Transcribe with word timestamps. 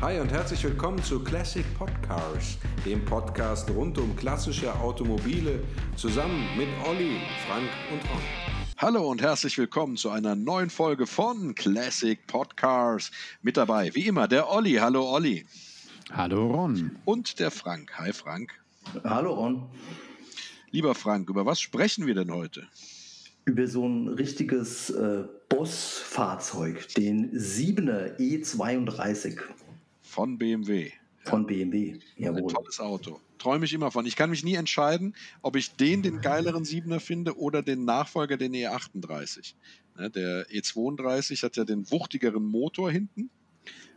Hi 0.00 0.18
und 0.20 0.30
herzlich 0.32 0.62
willkommen 0.64 1.02
zu 1.02 1.22
Classic 1.22 1.64
Podcars, 1.78 2.58
dem 2.84 3.02
Podcast 3.04 3.70
rund 3.70 3.96
um 3.96 4.14
klassische 4.16 4.74
Automobile, 4.74 5.60
zusammen 5.96 6.46
mit 6.58 6.68
Olli, 6.86 7.20
Frank 7.46 7.68
und 7.90 8.00
Ron. 8.10 8.20
Hallo 8.76 9.08
und 9.10 9.22
herzlich 9.22 9.56
willkommen 9.56 9.96
zu 9.96 10.10
einer 10.10 10.34
neuen 10.34 10.68
Folge 10.68 11.06
von 11.06 11.54
Classic 11.54 12.18
Podcars. 12.26 13.12
Mit 13.40 13.56
dabei, 13.56 13.94
wie 13.94 14.08
immer, 14.08 14.28
der 14.28 14.50
Olli. 14.50 14.74
Hallo 14.74 15.08
Olli. 15.10 15.46
Hallo 16.12 16.48
Ron. 16.50 16.98
Und 17.04 17.38
der 17.38 17.50
Frank. 17.50 17.96
Hi 17.96 18.12
Frank. 18.12 18.52
Hallo 19.04 19.32
Ron. 19.32 19.66
Lieber 20.70 20.94
Frank, 20.94 21.30
über 21.30 21.46
was 21.46 21.60
sprechen 21.60 22.06
wir 22.06 22.14
denn 22.14 22.32
heute? 22.32 22.66
Über 23.46 23.66
so 23.68 23.86
ein 23.86 24.08
richtiges 24.08 24.90
äh, 24.90 25.24
Boss-Fahrzeug, 25.48 26.88
den 26.94 27.30
7er 27.32 28.18
E32. 28.18 29.40
Von 30.14 30.38
BMW. 30.38 30.92
Von 31.24 31.44
BMW, 31.44 31.98
jawohl. 32.16 32.42
Ein 32.42 32.46
tolles 32.46 32.78
Auto. 32.78 33.20
Träume 33.38 33.64
ich 33.64 33.72
immer 33.72 33.90
von. 33.90 34.06
Ich 34.06 34.14
kann 34.14 34.30
mich 34.30 34.44
nie 34.44 34.54
entscheiden, 34.54 35.16
ob 35.42 35.56
ich 35.56 35.74
den, 35.74 36.02
den 36.02 36.20
geileren 36.20 36.62
7er 36.62 37.00
finde 37.00 37.36
oder 37.36 37.62
den 37.62 37.84
Nachfolger, 37.84 38.36
den 38.36 38.52
E38. 38.52 39.54
Ne, 39.98 40.10
der 40.10 40.46
E32 40.50 41.42
hat 41.42 41.56
ja 41.56 41.64
den 41.64 41.90
wuchtigeren 41.90 42.44
Motor 42.44 42.92
hinten 42.92 43.28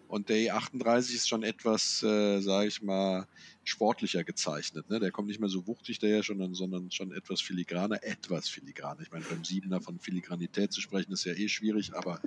und 0.08 0.30
der 0.30 0.38
E38 0.38 1.14
ist 1.14 1.30
schon 1.30 1.44
etwas, 1.44 2.02
äh, 2.02 2.40
sage 2.40 2.70
ich 2.70 2.82
mal, 2.82 3.28
sportlicher 3.64 4.24
gezeichnet. 4.24 4.90
Ne? 4.90 5.00
Der 5.00 5.12
kommt 5.12 5.28
nicht 5.28 5.40
mehr 5.40 5.50
so 5.50 5.68
wuchtig 5.68 6.00
daher, 6.00 6.24
schon, 6.24 6.56
sondern 6.56 6.90
schon 6.90 7.12
etwas 7.12 7.42
filigraner, 7.42 8.04
etwas 8.04 8.50
filigraner. 8.50 9.02
Ich 9.02 9.12
meine, 9.12 9.26
beim 9.26 9.44
Siebener 9.44 9.82
von 9.82 10.00
Filigranität 10.00 10.72
zu 10.72 10.82
sprechen, 10.82 11.12
ist 11.12 11.26
ja 11.26 11.34
eh 11.34 11.50
schwierig, 11.50 11.94
aber 11.94 12.22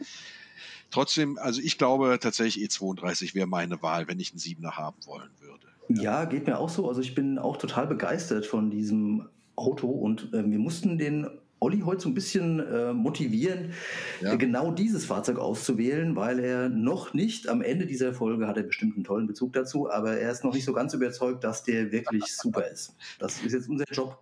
trotzdem, 0.90 1.38
also 1.38 1.60
ich 1.60 1.78
glaube 1.78 2.18
tatsächlich 2.20 2.70
E32 2.70 3.34
wäre 3.34 3.46
meine 3.46 3.82
Wahl, 3.82 4.08
wenn 4.08 4.20
ich 4.20 4.32
einen 4.32 4.38
Siebener 4.38 4.76
haben 4.76 4.96
wollen 5.06 5.30
würde. 5.40 5.66
Ja, 5.88 6.24
geht 6.24 6.46
mir 6.46 6.58
auch 6.58 6.68
so. 6.68 6.88
Also 6.88 7.00
ich 7.00 7.14
bin 7.14 7.38
auch 7.38 7.56
total 7.56 7.86
begeistert 7.86 8.46
von 8.46 8.70
diesem 8.70 9.28
Auto 9.56 9.88
und 9.88 10.32
äh, 10.32 10.48
wir 10.48 10.58
mussten 10.58 10.98
den 10.98 11.26
Olli 11.60 11.80
heute 11.80 12.00
so 12.00 12.08
ein 12.08 12.14
bisschen 12.14 12.58
äh, 12.58 12.94
motivieren, 12.94 13.74
ja. 14.22 14.34
genau 14.36 14.72
dieses 14.72 15.04
Fahrzeug 15.04 15.38
auszuwählen, 15.38 16.16
weil 16.16 16.38
er 16.40 16.70
noch 16.70 17.12
nicht, 17.12 17.48
am 17.48 17.60
Ende 17.60 17.86
dieser 17.86 18.14
Folge 18.14 18.46
hat 18.46 18.56
er 18.56 18.62
bestimmt 18.62 18.94
einen 18.94 19.04
tollen 19.04 19.26
Bezug 19.26 19.52
dazu, 19.52 19.90
aber 19.90 20.16
er 20.16 20.32
ist 20.32 20.42
noch 20.42 20.54
nicht 20.54 20.64
so 20.64 20.72
ganz 20.72 20.94
überzeugt, 20.94 21.44
dass 21.44 21.62
der 21.62 21.92
wirklich 21.92 22.24
super 22.34 22.66
ist. 22.66 22.96
Das 23.18 23.42
ist 23.42 23.52
jetzt 23.52 23.68
unser 23.68 23.84
Job. 23.92 24.18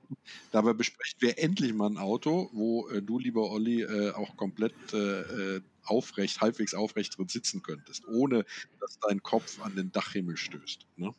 Dabei 0.51 0.73
besprechen 0.73 1.21
wir 1.21 1.39
endlich 1.39 1.73
mal 1.73 1.89
ein 1.89 1.97
Auto, 1.97 2.51
wo 2.53 2.89
äh, 2.89 3.01
du, 3.01 3.21
lieber 3.21 3.53
Olli, 3.53 3.83
äh, 3.83 4.11
auch 4.11 4.37
komplett 4.37 4.75
äh, 4.93 5.57
äh, 5.57 5.61
aufrecht, 5.89 6.41
halbwegs 6.41 6.75
aufrecht 6.75 7.17
drin 7.17 7.29
sitzen 7.29 7.63
könntest, 7.63 8.07
ohne 8.09 8.45
dass 8.81 8.99
dein 9.01 9.23
Kopf 9.23 9.61
an 9.63 9.75
den 9.77 9.93
Dachhimmel 9.93 10.37
stößt. 10.37 10.87
Ne? 10.97 11.13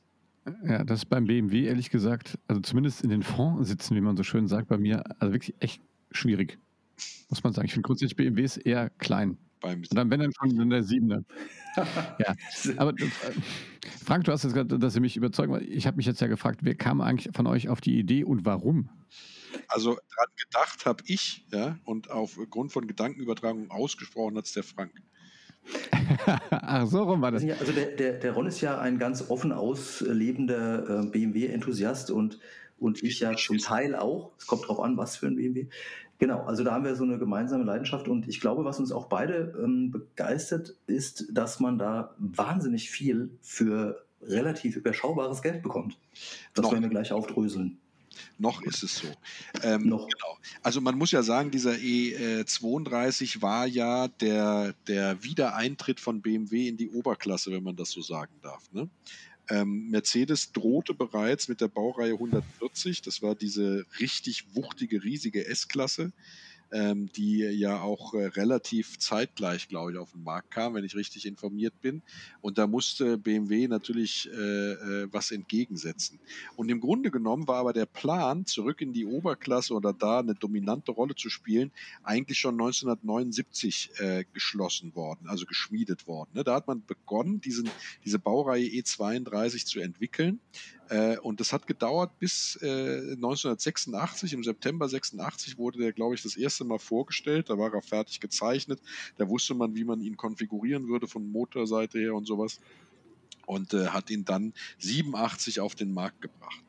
Ja, 0.63 0.83
das 0.83 0.99
ist 0.99 1.05
beim 1.05 1.25
BMW 1.25 1.65
ehrlich 1.65 1.89
gesagt, 1.89 2.39
also 2.47 2.61
zumindest 2.61 3.03
in 3.03 3.09
den 3.09 3.23
Fonds 3.23 3.67
sitzen, 3.67 3.95
wie 3.95 4.01
man 4.01 4.17
so 4.17 4.23
schön 4.23 4.47
sagt, 4.47 4.67
bei 4.67 4.77
mir, 4.77 5.03
also 5.19 5.33
wirklich 5.33 5.55
echt 5.59 5.81
schwierig. 6.11 6.57
Muss 7.29 7.43
man 7.43 7.53
sagen. 7.53 7.65
Ich 7.67 7.73
finde 7.73 7.85
grundsätzlich 7.85 8.15
BMWs 8.15 8.57
eher 8.57 8.89
klein. 8.89 9.37
Beim 9.61 9.79
Und 9.81 9.95
dann, 9.95 10.09
wenn 10.09 10.19
dann 10.19 10.31
schon 10.33 10.59
in 10.59 10.69
der 10.69 10.83
Siebener. 10.83 11.23
ja. 11.75 12.35
Aber 12.77 12.91
äh, 12.91 13.09
Frank, 14.03 14.23
du 14.23 14.31
hast 14.31 14.43
jetzt 14.43 14.53
gerade, 14.53 14.79
dass 14.79 14.93
Sie 14.93 14.99
mich 14.99 15.17
überzeugen. 15.17 15.59
Ich 15.69 15.85
habe 15.85 15.97
mich 15.97 16.05
jetzt 16.05 16.21
ja 16.21 16.27
gefragt, 16.27 16.61
wer 16.63 16.75
kam 16.75 17.01
eigentlich 17.01 17.35
von 17.35 17.45
euch 17.45 17.69
auf 17.69 17.81
die 17.81 17.99
Idee 17.99 18.23
und 18.23 18.45
warum? 18.45 18.89
Also 19.67 19.91
dran 19.91 20.27
gedacht 20.37 20.85
habe 20.85 21.03
ich, 21.05 21.45
ja, 21.51 21.77
und 21.85 22.09
aufgrund 22.09 22.71
von 22.71 22.87
Gedankenübertragung 22.87 23.71
ausgesprochen 23.71 24.37
hat 24.37 24.45
es 24.45 24.53
der 24.53 24.63
Frank. 24.63 24.91
Ach, 26.49 26.87
so 26.87 27.03
rum 27.03 27.21
war 27.21 27.31
das. 27.31 27.43
Also 27.43 27.71
der, 27.73 27.87
der, 27.87 28.13
der 28.13 28.31
Ron 28.31 28.47
ist 28.47 28.61
ja 28.61 28.79
ein 28.79 28.97
ganz 28.97 29.29
offen 29.29 29.51
auslebender 29.51 31.03
äh, 31.03 31.05
BMW-Enthusiast 31.07 32.11
und 32.11 32.39
und 32.79 33.03
ich 33.03 33.19
ja 33.19 33.35
zum 33.35 33.57
Teil 33.57 33.95
auch. 33.95 34.31
Es 34.37 34.47
kommt 34.47 34.67
drauf 34.67 34.79
an, 34.79 34.97
was 34.97 35.17
für 35.17 35.27
ein 35.27 35.35
BMW. 35.35 35.67
Genau, 36.17 36.43
also 36.43 36.63
da 36.63 36.73
haben 36.73 36.83
wir 36.83 36.95
so 36.95 37.03
eine 37.03 37.17
gemeinsame 37.17 37.63
Leidenschaft 37.63 38.07
und 38.07 38.27
ich 38.27 38.41
glaube, 38.41 38.65
was 38.65 38.79
uns 38.79 38.91
auch 38.91 39.07
beide 39.07 39.53
ähm, 39.63 39.91
begeistert, 39.91 40.75
ist, 40.85 41.27
dass 41.31 41.61
man 41.61 41.77
da 41.77 42.13
wahnsinnig 42.17 42.89
viel 42.89 43.29
für 43.41 44.03
relativ 44.21 44.75
überschaubares 44.75 45.41
Geld 45.41 45.63
bekommt. 45.63 45.97
Das 46.53 46.63
Noch. 46.63 46.71
werden 46.73 46.83
wir 46.83 46.89
gleich 46.89 47.13
aufdröseln. 47.13 47.79
Noch 48.37 48.61
ist 48.61 48.83
es 48.83 48.97
so. 48.97 49.07
Ähm, 49.63 49.87
Noch. 49.87 50.07
Genau. 50.07 50.37
Also 50.63 50.81
man 50.81 50.97
muss 50.97 51.11
ja 51.11 51.23
sagen, 51.23 51.51
dieser 51.51 51.73
E32 51.73 53.41
war 53.41 53.65
ja 53.67 54.07
der, 54.07 54.73
der 54.87 55.23
Wiedereintritt 55.23 55.99
von 55.99 56.21
BMW 56.21 56.67
in 56.67 56.77
die 56.77 56.89
Oberklasse, 56.89 57.51
wenn 57.51 57.63
man 57.63 57.75
das 57.75 57.91
so 57.91 58.01
sagen 58.01 58.33
darf. 58.41 58.71
Ne? 58.71 58.89
Ähm, 59.49 59.89
Mercedes 59.89 60.51
drohte 60.51 60.93
bereits 60.93 61.47
mit 61.47 61.59
der 61.59 61.67
Baureihe 61.67 62.13
140, 62.13 63.01
das 63.01 63.21
war 63.21 63.35
diese 63.35 63.85
richtig 63.99 64.45
wuchtige, 64.53 65.03
riesige 65.03 65.47
S-Klasse, 65.47 66.11
ähm, 66.71 67.09
die 67.15 67.39
ja 67.39 67.81
auch 67.81 68.13
äh, 68.13 68.25
relativ 68.25 68.99
zeitgleich, 68.99 69.67
glaube 69.67 69.91
ich, 69.91 69.97
auf 69.97 70.11
den 70.11 70.23
Markt 70.23 70.51
kam, 70.51 70.73
wenn 70.73 70.85
ich 70.85 70.95
richtig 70.95 71.25
informiert 71.25 71.73
bin. 71.81 72.01
Und 72.41 72.57
da 72.57 72.67
musste 72.67 73.17
BMW 73.17 73.67
natürlich 73.67 74.29
äh, 74.31 74.71
äh, 74.71 75.07
was 75.11 75.31
entgegensetzen. 75.31 76.19
Und 76.55 76.69
im 76.69 76.79
Grunde 76.79 77.11
genommen 77.11 77.47
war 77.47 77.57
aber 77.57 77.73
der 77.73 77.85
Plan, 77.85 78.45
zurück 78.45 78.81
in 78.81 78.93
die 78.93 79.05
Oberklasse 79.05 79.73
oder 79.73 79.93
da 79.93 80.19
eine 80.19 80.35
dominante 80.35 80.91
Rolle 80.91 81.15
zu 81.15 81.29
spielen, 81.29 81.71
eigentlich 82.03 82.39
schon 82.39 82.55
1979 82.55 83.91
äh, 83.97 84.25
geschlossen 84.33 84.95
worden, 84.95 85.27
also 85.27 85.45
geschmiedet 85.45 86.07
worden. 86.07 86.29
Ne? 86.33 86.43
Da 86.43 86.55
hat 86.55 86.67
man 86.67 86.85
begonnen, 86.85 87.41
diesen, 87.41 87.69
diese 88.05 88.19
Baureihe 88.19 88.65
E32 88.65 89.65
zu 89.65 89.79
entwickeln. 89.79 90.39
Äh, 90.89 91.17
und 91.19 91.39
das 91.39 91.53
hat 91.53 91.67
gedauert 91.67 92.17
bis 92.19 92.57
äh, 92.61 93.13
1986, 93.13 94.33
im 94.33 94.43
September 94.43 94.89
86 94.89 95.57
wurde 95.57 95.79
der, 95.79 95.93
glaube 95.93 96.15
ich, 96.15 96.23
das 96.23 96.35
erste 96.35 96.63
Mal 96.63 96.79
vorgestellt. 96.79 97.49
Da 97.49 97.57
war 97.57 97.73
er 97.73 97.81
fertig 97.81 98.19
gezeichnet. 98.19 98.81
Da 99.17 99.29
wusste 99.29 99.53
man, 99.53 99.75
wie 99.75 99.83
man 99.83 100.01
ihn 100.01 100.17
konfigurieren 100.17 100.87
würde 100.87 101.07
von 101.07 101.31
Motorseite 101.31 101.99
her 101.99 102.15
und 102.15 102.25
sowas. 102.25 102.59
Und 103.45 103.73
äh, 103.73 103.87
hat 103.87 104.09
ihn 104.09 104.25
dann 104.25 104.53
87 104.79 105.59
auf 105.59 105.75
den 105.75 105.93
Markt 105.93 106.21
gebracht. 106.21 106.63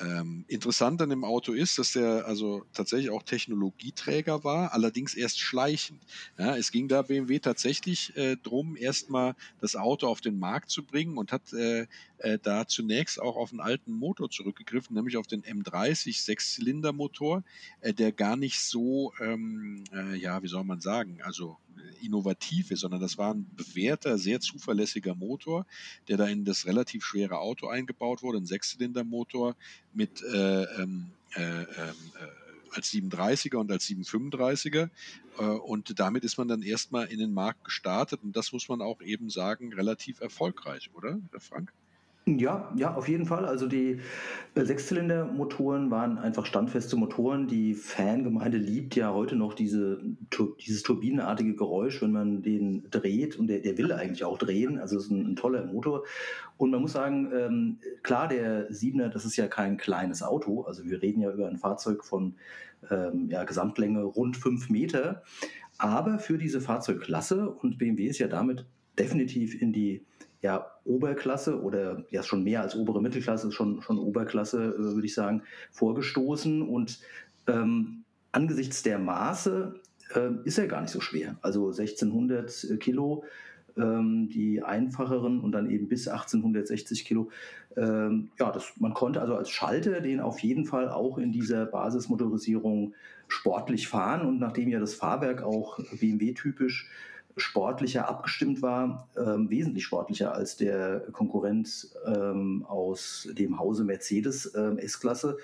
Ähm, 0.00 0.44
interessant 0.48 1.00
an 1.00 1.10
dem 1.10 1.24
Auto 1.24 1.52
ist, 1.52 1.78
dass 1.78 1.92
der 1.92 2.26
also 2.26 2.64
tatsächlich 2.72 3.10
auch 3.10 3.22
Technologieträger 3.22 4.44
war, 4.44 4.72
allerdings 4.72 5.14
erst 5.14 5.40
schleichend. 5.40 6.02
Ja, 6.38 6.56
es 6.56 6.70
ging 6.70 6.88
da 6.88 7.02
BMW 7.02 7.38
tatsächlich 7.38 8.16
äh, 8.16 8.36
drum, 8.36 8.76
erstmal 8.76 9.34
das 9.60 9.74
Auto 9.74 10.06
auf 10.08 10.20
den 10.20 10.38
Markt 10.38 10.70
zu 10.70 10.84
bringen 10.84 11.16
und 11.16 11.32
hat 11.32 11.52
äh, 11.52 11.86
äh, 12.18 12.38
da 12.42 12.66
zunächst 12.66 13.20
auch 13.20 13.36
auf 13.36 13.52
einen 13.52 13.60
alten 13.60 13.92
Motor 13.92 14.30
zurückgegriffen, 14.30 14.94
nämlich 14.94 15.16
auf 15.16 15.26
den 15.26 15.42
M30 15.42 16.22
Sechszylindermotor, 16.22 17.42
äh, 17.80 17.94
der 17.94 18.12
gar 18.12 18.36
nicht 18.36 18.60
so, 18.60 19.12
ähm, 19.20 19.84
äh, 19.92 20.16
ja, 20.16 20.42
wie 20.42 20.48
soll 20.48 20.64
man 20.64 20.80
sagen, 20.80 21.20
also 21.22 21.56
innovativ 22.02 22.70
ist, 22.70 22.80
sondern 22.80 23.00
das 23.00 23.18
war 23.18 23.34
ein 23.34 23.46
bewährter, 23.56 24.18
sehr 24.18 24.40
zuverlässiger 24.40 25.14
Motor, 25.14 25.66
der 26.08 26.16
da 26.16 26.26
in 26.26 26.44
das 26.44 26.66
relativ 26.66 27.04
schwere 27.04 27.38
Auto 27.38 27.68
eingebaut 27.68 28.22
wurde, 28.22 28.38
ein 28.38 28.46
Sechszylindermotor 28.46 29.56
mit 29.92 30.22
äh, 30.22 30.62
ähm, 30.82 31.10
äh, 31.34 31.42
ähm, 31.42 31.66
äh, 31.66 32.74
als 32.76 32.90
730er 32.92 33.56
und 33.56 33.70
als 33.70 33.86
735er. 33.86 34.90
Äh, 35.38 35.42
und 35.42 35.98
damit 35.98 36.24
ist 36.24 36.38
man 36.38 36.48
dann 36.48 36.62
erstmal 36.62 37.06
in 37.06 37.18
den 37.18 37.32
Markt 37.32 37.64
gestartet 37.64 38.20
und 38.22 38.36
das 38.36 38.52
muss 38.52 38.68
man 38.68 38.82
auch 38.82 39.00
eben 39.00 39.30
sagen, 39.30 39.72
relativ 39.72 40.20
erfolgreich, 40.20 40.90
oder, 40.94 41.18
Herr 41.30 41.40
Frank? 41.40 41.72
Ja, 42.28 42.72
ja, 42.76 42.92
auf 42.92 43.06
jeden 43.06 43.24
Fall. 43.24 43.44
Also 43.44 43.68
die 43.68 44.00
äh, 44.56 44.64
Sechszylindermotoren 44.64 45.92
waren 45.92 46.18
einfach 46.18 46.44
standfeste 46.44 46.96
Motoren. 46.96 47.46
Die 47.46 47.72
Fangemeinde 47.74 48.58
liebt 48.58 48.96
ja 48.96 49.14
heute 49.14 49.36
noch 49.36 49.54
diese, 49.54 50.00
dieses 50.58 50.82
turbinenartige 50.82 51.54
Geräusch, 51.54 52.02
wenn 52.02 52.10
man 52.10 52.42
den 52.42 52.90
dreht. 52.90 53.36
Und 53.38 53.46
der, 53.46 53.60
der 53.60 53.78
will 53.78 53.92
eigentlich 53.92 54.24
auch 54.24 54.38
drehen. 54.38 54.80
Also 54.80 54.96
es 54.96 55.04
ist 55.04 55.12
ein, 55.12 55.24
ein, 55.24 55.36
toller 55.36 55.66
Motor. 55.66 56.02
Und 56.56 56.72
man 56.72 56.80
muss 56.80 56.94
sagen, 56.94 57.30
ähm, 57.32 57.78
klar, 58.02 58.26
der 58.26 58.72
Siebener, 58.72 59.08
das 59.08 59.24
ist 59.24 59.36
ja 59.36 59.46
kein 59.46 59.76
kleines 59.76 60.24
Auto. 60.24 60.62
Also 60.62 60.84
wir 60.84 61.02
reden 61.02 61.20
ja 61.20 61.30
über 61.30 61.46
ein 61.46 61.58
Fahrzeug 61.58 62.04
von 62.04 62.34
ähm, 62.90 63.28
ja, 63.30 63.44
Gesamtlänge 63.44 64.02
rund 64.02 64.36
fünf 64.36 64.68
Meter. 64.68 65.22
Aber 65.78 66.18
für 66.18 66.38
diese 66.38 66.60
Fahrzeugklasse, 66.60 67.48
und 67.48 67.78
BMW 67.78 68.06
ist 68.06 68.18
ja 68.18 68.26
damit 68.26 68.66
definitiv 68.98 69.62
in 69.62 69.72
die 69.72 70.04
ja, 70.46 70.70
Oberklasse 70.84 71.60
oder 71.60 72.04
ja 72.10 72.22
schon 72.22 72.44
mehr 72.44 72.62
als 72.62 72.76
obere 72.76 73.02
Mittelklasse, 73.02 73.50
schon, 73.50 73.82
schon 73.82 73.98
Oberklasse, 73.98 74.76
äh, 74.78 74.78
würde 74.78 75.04
ich 75.04 75.14
sagen, 75.14 75.42
vorgestoßen. 75.72 76.62
Und 76.62 77.00
ähm, 77.48 78.04
angesichts 78.30 78.84
der 78.84 79.00
Maße 79.00 79.74
äh, 80.14 80.30
ist 80.44 80.58
er 80.58 80.68
gar 80.68 80.82
nicht 80.82 80.92
so 80.92 81.00
schwer. 81.00 81.36
Also 81.42 81.66
1600 81.66 82.78
Kilo, 82.78 83.24
ähm, 83.76 84.28
die 84.28 84.62
einfacheren 84.62 85.40
und 85.40 85.50
dann 85.50 85.68
eben 85.68 85.88
bis 85.88 86.06
1860 86.06 87.04
Kilo. 87.04 87.28
Ähm, 87.76 88.30
ja, 88.38 88.52
das, 88.52 88.72
man 88.78 88.94
konnte 88.94 89.20
also 89.20 89.34
als 89.34 89.50
Schalter 89.50 90.00
den 90.00 90.20
auf 90.20 90.38
jeden 90.38 90.64
Fall 90.64 90.88
auch 90.88 91.18
in 91.18 91.32
dieser 91.32 91.66
Basismotorisierung 91.66 92.94
sportlich 93.26 93.88
fahren. 93.88 94.24
Und 94.24 94.38
nachdem 94.38 94.68
ja 94.68 94.78
das 94.78 94.94
Fahrwerk 94.94 95.42
auch 95.42 95.80
BMW-typisch 95.98 96.88
sportlicher 97.36 98.08
abgestimmt 98.08 98.62
war, 98.62 99.08
ähm, 99.16 99.50
wesentlich 99.50 99.84
sportlicher 99.84 100.34
als 100.34 100.56
der 100.56 101.00
Konkurrent 101.12 101.88
ähm, 102.06 102.64
aus 102.66 103.28
dem 103.32 103.58
Hause 103.58 103.84
Mercedes 103.84 104.54
ähm, 104.54 104.78
S-Klasse, 104.78 105.36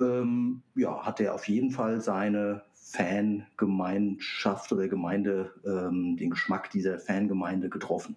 ähm, 0.00 0.62
ja, 0.74 1.04
hat 1.04 1.20
er 1.20 1.34
auf 1.34 1.46
jeden 1.48 1.70
Fall 1.70 2.00
seine 2.00 2.62
Fangemeinschaft 2.74 4.72
oder 4.72 4.88
Gemeinde, 4.88 5.52
ähm, 5.64 6.16
den 6.16 6.30
Geschmack 6.30 6.70
dieser 6.70 6.98
Fangemeinde 6.98 7.68
getroffen. 7.68 8.16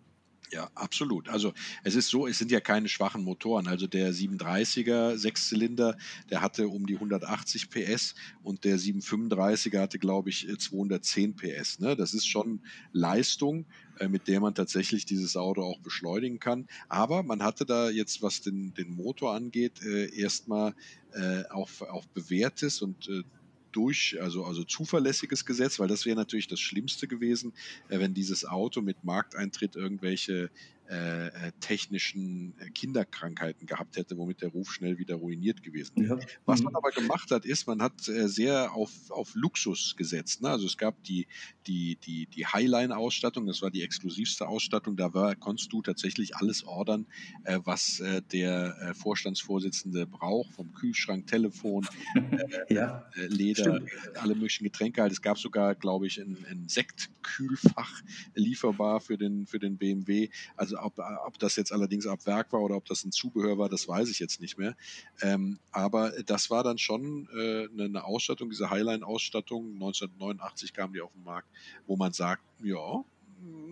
Ja, 0.52 0.72
absolut. 0.74 1.30
Also 1.30 1.54
es 1.84 1.94
ist 1.94 2.10
so, 2.10 2.26
es 2.26 2.40
sind 2.40 2.50
ja 2.50 2.60
keine 2.60 2.90
schwachen 2.90 3.24
Motoren. 3.24 3.68
Also 3.68 3.86
der 3.86 4.14
730er 4.14 5.16
Sechszylinder, 5.16 5.96
der 6.32 6.42
hatte 6.42 6.68
um 6.68 6.88
die 6.88 6.96
180 6.96 7.70
PS 7.70 8.16
und 8.42 8.64
der 8.64 8.80
735er 8.80 9.80
hatte, 9.80 10.00
glaube 10.00 10.30
ich, 10.30 10.48
210 10.58 11.36
PS. 11.36 11.80
Ne? 11.80 11.96
Das 11.96 12.16
ist 12.16 12.28
schon 12.28 12.62
Leistung, 12.94 13.66
äh, 14.00 14.08
mit 14.08 14.28
der 14.28 14.40
man 14.40 14.56
tatsächlich 14.56 15.06
dieses 15.06 15.38
Auto 15.38 15.62
auch 15.62 15.80
beschleunigen 15.82 16.40
kann. 16.40 16.68
Aber 16.88 17.22
man 17.22 17.44
hatte 17.44 17.66
da 17.66 17.92
jetzt, 17.92 18.24
was 18.24 18.42
den, 18.42 18.74
den 18.74 18.96
Motor 18.96 19.36
angeht, 19.36 19.84
äh, 19.84 20.12
erstmal 20.20 20.74
äh, 21.14 21.44
auf, 21.50 21.84
auf 21.84 22.08
bewährtes 22.08 22.82
und 22.82 23.08
äh, 23.08 23.22
durch, 23.72 24.18
also, 24.22 24.46
also 24.46 24.64
zuverlässiges 24.64 25.46
Gesetz, 25.46 25.80
weil 25.80 25.88
das 25.88 26.06
wäre 26.06 26.16
natürlich 26.16 26.48
das 26.48 26.60
Schlimmste 26.60 27.08
gewesen, 27.08 27.54
äh, 27.90 28.00
wenn 28.00 28.14
dieses 28.14 28.46
Auto 28.46 28.82
mit 28.82 29.04
Markteintritt 29.04 29.76
irgendwelche 29.76 30.50
äh, 30.90 31.28
äh, 31.28 31.52
technischen 31.60 32.56
äh, 32.58 32.72
Kinderkrankheiten 32.72 33.68
gehabt 33.68 33.96
hätte, 33.96 34.18
womit 34.18 34.42
der 34.42 34.50
Ruf 34.50 34.72
schnell 34.74 34.98
wieder 34.98 35.18
ruiniert 35.18 35.62
gewesen 35.62 35.98
wäre. 35.98 36.20
Ja. 36.20 36.26
Was 36.46 36.64
man 36.64 36.74
mhm. 36.74 36.78
aber 36.78 36.90
gemacht 36.90 37.30
hat, 37.30 37.46
ist, 37.46 37.68
man 37.68 37.80
hat 37.84 38.08
äh, 38.08 38.28
sehr 38.28 38.74
auf, 38.74 38.90
auf 39.10 39.36
Luxus 39.36 39.96
gesetzt. 39.96 40.42
Ne? 40.42 40.50
Also 40.50 40.66
es 40.66 40.80
gab 40.80 41.04
die, 41.04 41.28
die, 41.68 41.98
die, 41.98 42.26
die 42.26 42.44
Highline-Ausstattung, 42.44 43.46
das 43.46 43.62
war 43.62 43.70
die 43.70 43.84
exklusivste 43.84 44.48
Ausstattung, 44.48 44.98
da 44.98 45.14
war, 45.14 45.36
konntest 45.36 45.72
du 45.72 45.84
tatsächlich 45.84 46.36
alles 46.38 46.64
ordern, 46.64 47.06
äh, 47.44 47.60
was 47.64 48.02
der 48.32 48.96
Vorstandsvorsitzende 48.96 50.08
braucht, 50.08 50.54
vom 50.54 50.74
Kühlschrank, 50.74 51.28
Telefon, 51.28 51.86
ja, 52.70 53.08
Leder, 53.16 53.82
alle 54.16 54.34
möglichen 54.34 54.64
Getränke. 54.64 55.02
Halt. 55.02 55.12
Es 55.12 55.22
gab 55.22 55.38
sogar, 55.38 55.76
glaube 55.76 56.08
ich, 56.08 56.20
ein, 56.20 56.38
ein 56.50 56.68
Sektkühlfach 56.68 58.02
lieferbar 58.34 59.02
für 59.02 59.18
den, 59.18 59.46
für 59.46 59.60
den 59.60 59.78
BMW. 59.78 60.30
Also 60.56 60.79
ob, 60.84 61.00
ob 61.26 61.40
das 61.40 61.56
jetzt 61.56 61.72
allerdings 61.72 62.08
ab 62.08 62.26
Werk 62.26 62.52
war 62.54 62.62
oder 62.62 62.76
ob 62.76 62.86
das 62.86 63.04
ein 63.04 63.12
Zubehör 63.12 63.58
war, 63.58 63.70
das 63.70 63.88
weiß 63.88 64.10
ich 64.10 64.20
jetzt 64.20 64.42
nicht 64.42 64.58
mehr. 64.58 64.76
Ähm, 65.22 65.60
aber 65.72 66.12
das 66.24 66.50
war 66.50 66.64
dann 66.64 66.78
schon 66.78 67.28
äh, 67.36 67.68
eine 67.84 68.04
Ausstattung, 68.04 68.50
diese 68.50 68.70
Highline-Ausstattung. 68.70 69.74
1989 69.74 70.74
kam 70.74 70.94
die 70.94 71.02
auf 71.02 71.12
den 71.14 71.24
Markt, 71.24 71.48
wo 71.88 71.96
man 71.96 72.14
sagt, 72.14 72.44
ja, 72.64 73.04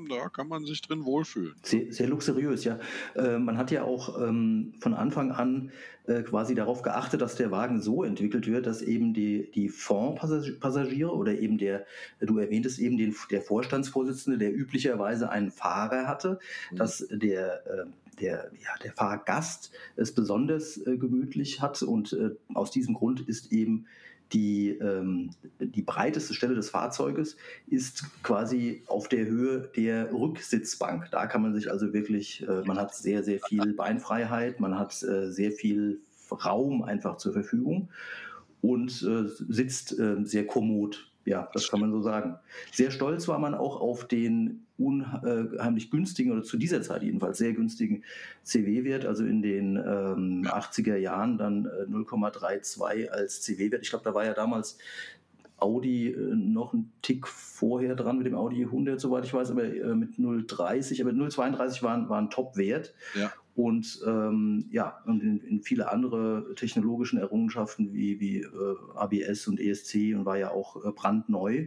da 0.09 0.29
kann 0.29 0.47
man 0.47 0.65
sich 0.65 0.81
drin 0.81 1.05
wohlfühlen. 1.05 1.55
Sehr, 1.63 1.91
sehr 1.91 2.07
luxuriös, 2.07 2.63
ja. 2.63 2.79
Äh, 3.15 3.37
man 3.37 3.57
hat 3.57 3.71
ja 3.71 3.83
auch 3.83 4.21
ähm, 4.21 4.73
von 4.79 4.93
Anfang 4.93 5.31
an 5.31 5.71
äh, 6.05 6.21
quasi 6.23 6.55
darauf 6.55 6.81
geachtet, 6.81 7.21
dass 7.21 7.35
der 7.35 7.51
Wagen 7.51 7.81
so 7.81 8.03
entwickelt 8.03 8.47
wird, 8.47 8.65
dass 8.65 8.81
eben 8.81 9.13
die, 9.13 9.51
die 9.51 9.69
Fondspassagiere 9.69 11.13
oder 11.13 11.33
eben 11.33 11.57
der, 11.57 11.85
du 12.19 12.37
erwähntest 12.37 12.79
eben 12.79 12.97
den, 12.97 13.15
der 13.31 13.41
Vorstandsvorsitzende, 13.41 14.37
der 14.37 14.55
üblicherweise 14.55 15.29
einen 15.29 15.51
Fahrer 15.51 16.07
hatte, 16.07 16.39
mhm. 16.71 16.77
dass 16.77 17.05
der 17.09 17.65
äh, 17.67 17.85
der, 18.19 18.49
ja, 18.59 18.69
der 18.83 18.93
Fahrgast 18.93 19.71
es 19.95 20.11
besonders 20.11 20.77
äh, 20.77 20.97
gemütlich 20.97 21.61
hat 21.61 21.81
und 21.83 22.13
äh, 22.13 22.31
aus 22.53 22.71
diesem 22.71 22.95
Grund 22.95 23.21
ist 23.21 23.51
eben 23.51 23.85
die, 24.33 24.69
ähm, 24.71 25.31
die 25.59 25.81
breiteste 25.81 26.33
Stelle 26.33 26.55
des 26.55 26.69
Fahrzeuges 26.69 27.37
ist 27.67 28.03
quasi 28.23 28.83
auf 28.87 29.07
der 29.07 29.25
Höhe 29.25 29.69
der 29.75 30.11
Rücksitzbank. 30.13 31.09
Da 31.11 31.27
kann 31.27 31.41
man 31.41 31.53
sich 31.53 31.71
also 31.71 31.93
wirklich, 31.93 32.47
äh, 32.47 32.61
man 32.65 32.77
hat 32.77 32.93
sehr, 32.95 33.23
sehr 33.23 33.39
viel 33.39 33.73
Beinfreiheit, 33.73 34.59
man 34.59 34.77
hat 34.77 35.01
äh, 35.03 35.31
sehr 35.31 35.51
viel 35.51 36.01
Raum 36.31 36.83
einfach 36.83 37.17
zur 37.17 37.33
Verfügung 37.33 37.89
und 38.61 39.01
äh, 39.03 39.29
sitzt 39.47 39.97
äh, 39.97 40.17
sehr 40.23 40.45
kommod 40.45 41.11
ja, 41.27 41.49
das 41.53 41.69
kann 41.69 41.81
man 41.81 41.91
so 41.91 42.01
sagen. 42.01 42.39
Sehr 42.71 42.89
stolz 42.89 43.27
war 43.27 43.37
man 43.37 43.53
auch 43.53 43.81
auf 43.81 44.07
den 44.07 44.65
unheimlich 44.77 45.91
günstigen 45.91 46.31
oder 46.31 46.43
zu 46.43 46.55
dieser 46.55 46.81
Zeit 46.81 47.03
jedenfalls 47.03 47.37
sehr 47.37 47.51
günstigen 47.51 48.03
CW-Wert, 48.43 49.05
also 49.05 49.25
in 49.25 49.41
den 49.41 49.75
ähm, 49.75 50.47
80er 50.47 50.95
Jahren 50.95 51.37
dann 51.37 51.65
äh, 51.65 51.91
0,32 51.91 53.09
als 53.09 53.41
CW-Wert. 53.41 53.83
Ich 53.83 53.89
glaube, 53.89 54.05
da 54.05 54.13
war 54.13 54.23
ja 54.23 54.33
damals 54.33 54.77
Audi 55.57 56.11
äh, 56.11 56.17
noch 56.35 56.73
einen 56.73 56.93
Tick 57.01 57.27
vorher 57.27 57.95
dran 57.95 58.17
mit 58.17 58.27
dem 58.27 58.35
Audi 58.35 58.63
100, 58.63 59.01
soweit 59.01 59.25
ich 59.25 59.33
weiß, 59.33 59.51
aber 59.51 59.65
äh, 59.65 59.95
mit 59.95 60.13
0,30, 60.17 61.01
aber 61.01 61.11
0,32 61.11 61.83
war, 61.83 62.07
war 62.07 62.21
ein 62.21 62.29
Top-Wert. 62.29 62.93
Ja. 63.15 63.33
Und 63.57 64.03
ähm, 64.05 64.65
ja, 64.69 65.01
und 65.07 65.23
in, 65.23 65.39
in, 65.39 65.63
viele 65.63 65.91
andere 65.91 66.53
technologischen 66.53 67.17
Errungenschaften 67.17 67.91
wie, 67.91 68.19
wie 68.19 68.41
äh, 68.41 68.75
ABS 68.93 69.47
und 69.47 69.59
ESC 69.59 70.15
und 70.15 70.25
war 70.25 70.37
ja 70.37 70.51
auch 70.51 70.85
äh, 70.85 70.91
brandneu 70.91 71.65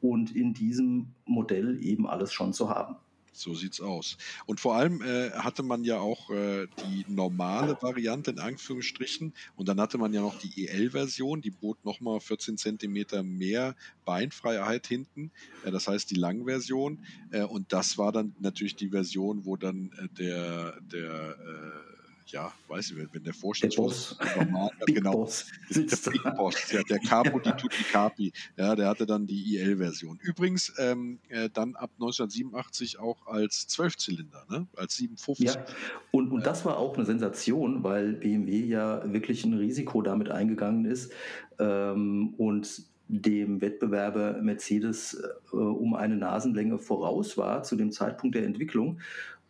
und 0.00 0.34
in 0.34 0.54
diesem 0.54 1.08
Modell 1.26 1.78
eben 1.84 2.06
alles 2.06 2.32
schon 2.32 2.54
zu 2.54 2.70
haben. 2.70 2.96
So 3.38 3.54
sieht's 3.54 3.80
aus. 3.80 4.16
Und 4.46 4.60
vor 4.60 4.76
allem 4.76 5.02
äh, 5.02 5.30
hatte 5.32 5.62
man 5.62 5.84
ja 5.84 5.98
auch 5.98 6.30
äh, 6.30 6.66
die 6.84 7.04
normale 7.08 7.76
Variante 7.80 8.30
in 8.30 8.38
Anführungsstrichen 8.38 9.34
und 9.56 9.68
dann 9.68 9.80
hatte 9.80 9.98
man 9.98 10.12
ja 10.12 10.20
noch 10.20 10.38
die 10.38 10.66
EL-Version, 10.66 11.40
die 11.40 11.50
bot 11.50 11.84
nochmal 11.84 12.20
14 12.20 12.56
Zentimeter 12.56 13.22
mehr 13.22 13.76
Beinfreiheit 14.04 14.86
hinten, 14.86 15.30
äh, 15.64 15.70
das 15.70 15.88
heißt 15.88 16.10
die 16.10 16.16
Langversion. 16.16 17.04
Äh, 17.30 17.42
und 17.42 17.72
das 17.72 17.98
war 17.98 18.12
dann 18.12 18.34
natürlich 18.40 18.76
die 18.76 18.90
Version, 18.90 19.44
wo 19.44 19.56
dann 19.56 19.90
äh, 19.98 20.08
der, 20.18 20.80
der 20.80 21.36
äh, 21.38 21.95
ja, 22.26 22.52
weiß 22.68 22.90
ich, 22.90 22.96
wenn 23.12 23.22
der 23.22 23.34
Vorstandsboss 23.34 24.18
normal, 24.36 24.70
Big 24.86 24.96
genau, 24.96 25.12
Boss 25.12 25.46
sitzt 25.70 26.06
der 26.06 26.10
Big 26.12 26.22
Boss, 26.36 26.54
der, 26.72 26.82
der 26.84 26.98
Capo 26.98 27.38
di 27.38 27.50
Tutti 27.52 27.84
Capi, 27.84 28.32
ja, 28.56 28.74
der 28.74 28.88
hatte 28.88 29.06
dann 29.06 29.26
die 29.26 29.56
IL-Version. 29.56 30.18
Übrigens 30.22 30.72
ähm, 30.78 31.18
äh, 31.28 31.48
dann 31.52 31.76
ab 31.76 31.90
1987 31.94 32.98
auch 32.98 33.26
als 33.26 33.68
Zwölfzylinder, 33.68 34.44
ne? 34.50 34.66
als 34.76 34.96
750. 34.96 35.46
Ja, 35.46 35.64
und, 36.10 36.32
und 36.32 36.44
das 36.44 36.64
war 36.64 36.78
auch 36.78 36.96
eine 36.96 37.04
Sensation, 37.04 37.82
weil 37.82 38.14
BMW 38.14 38.60
ja 38.60 39.12
wirklich 39.12 39.44
ein 39.44 39.54
Risiko 39.54 40.02
damit 40.02 40.30
eingegangen 40.30 40.84
ist 40.84 41.12
ähm, 41.58 42.34
und 42.36 42.84
dem 43.08 43.60
Wettbewerber 43.60 44.42
Mercedes 44.42 45.14
äh, 45.52 45.56
um 45.56 45.94
eine 45.94 46.16
Nasenlänge 46.16 46.78
voraus 46.78 47.36
war 47.38 47.62
zu 47.62 47.76
dem 47.76 47.92
Zeitpunkt 47.92 48.34
der 48.34 48.44
Entwicklung 48.44 48.98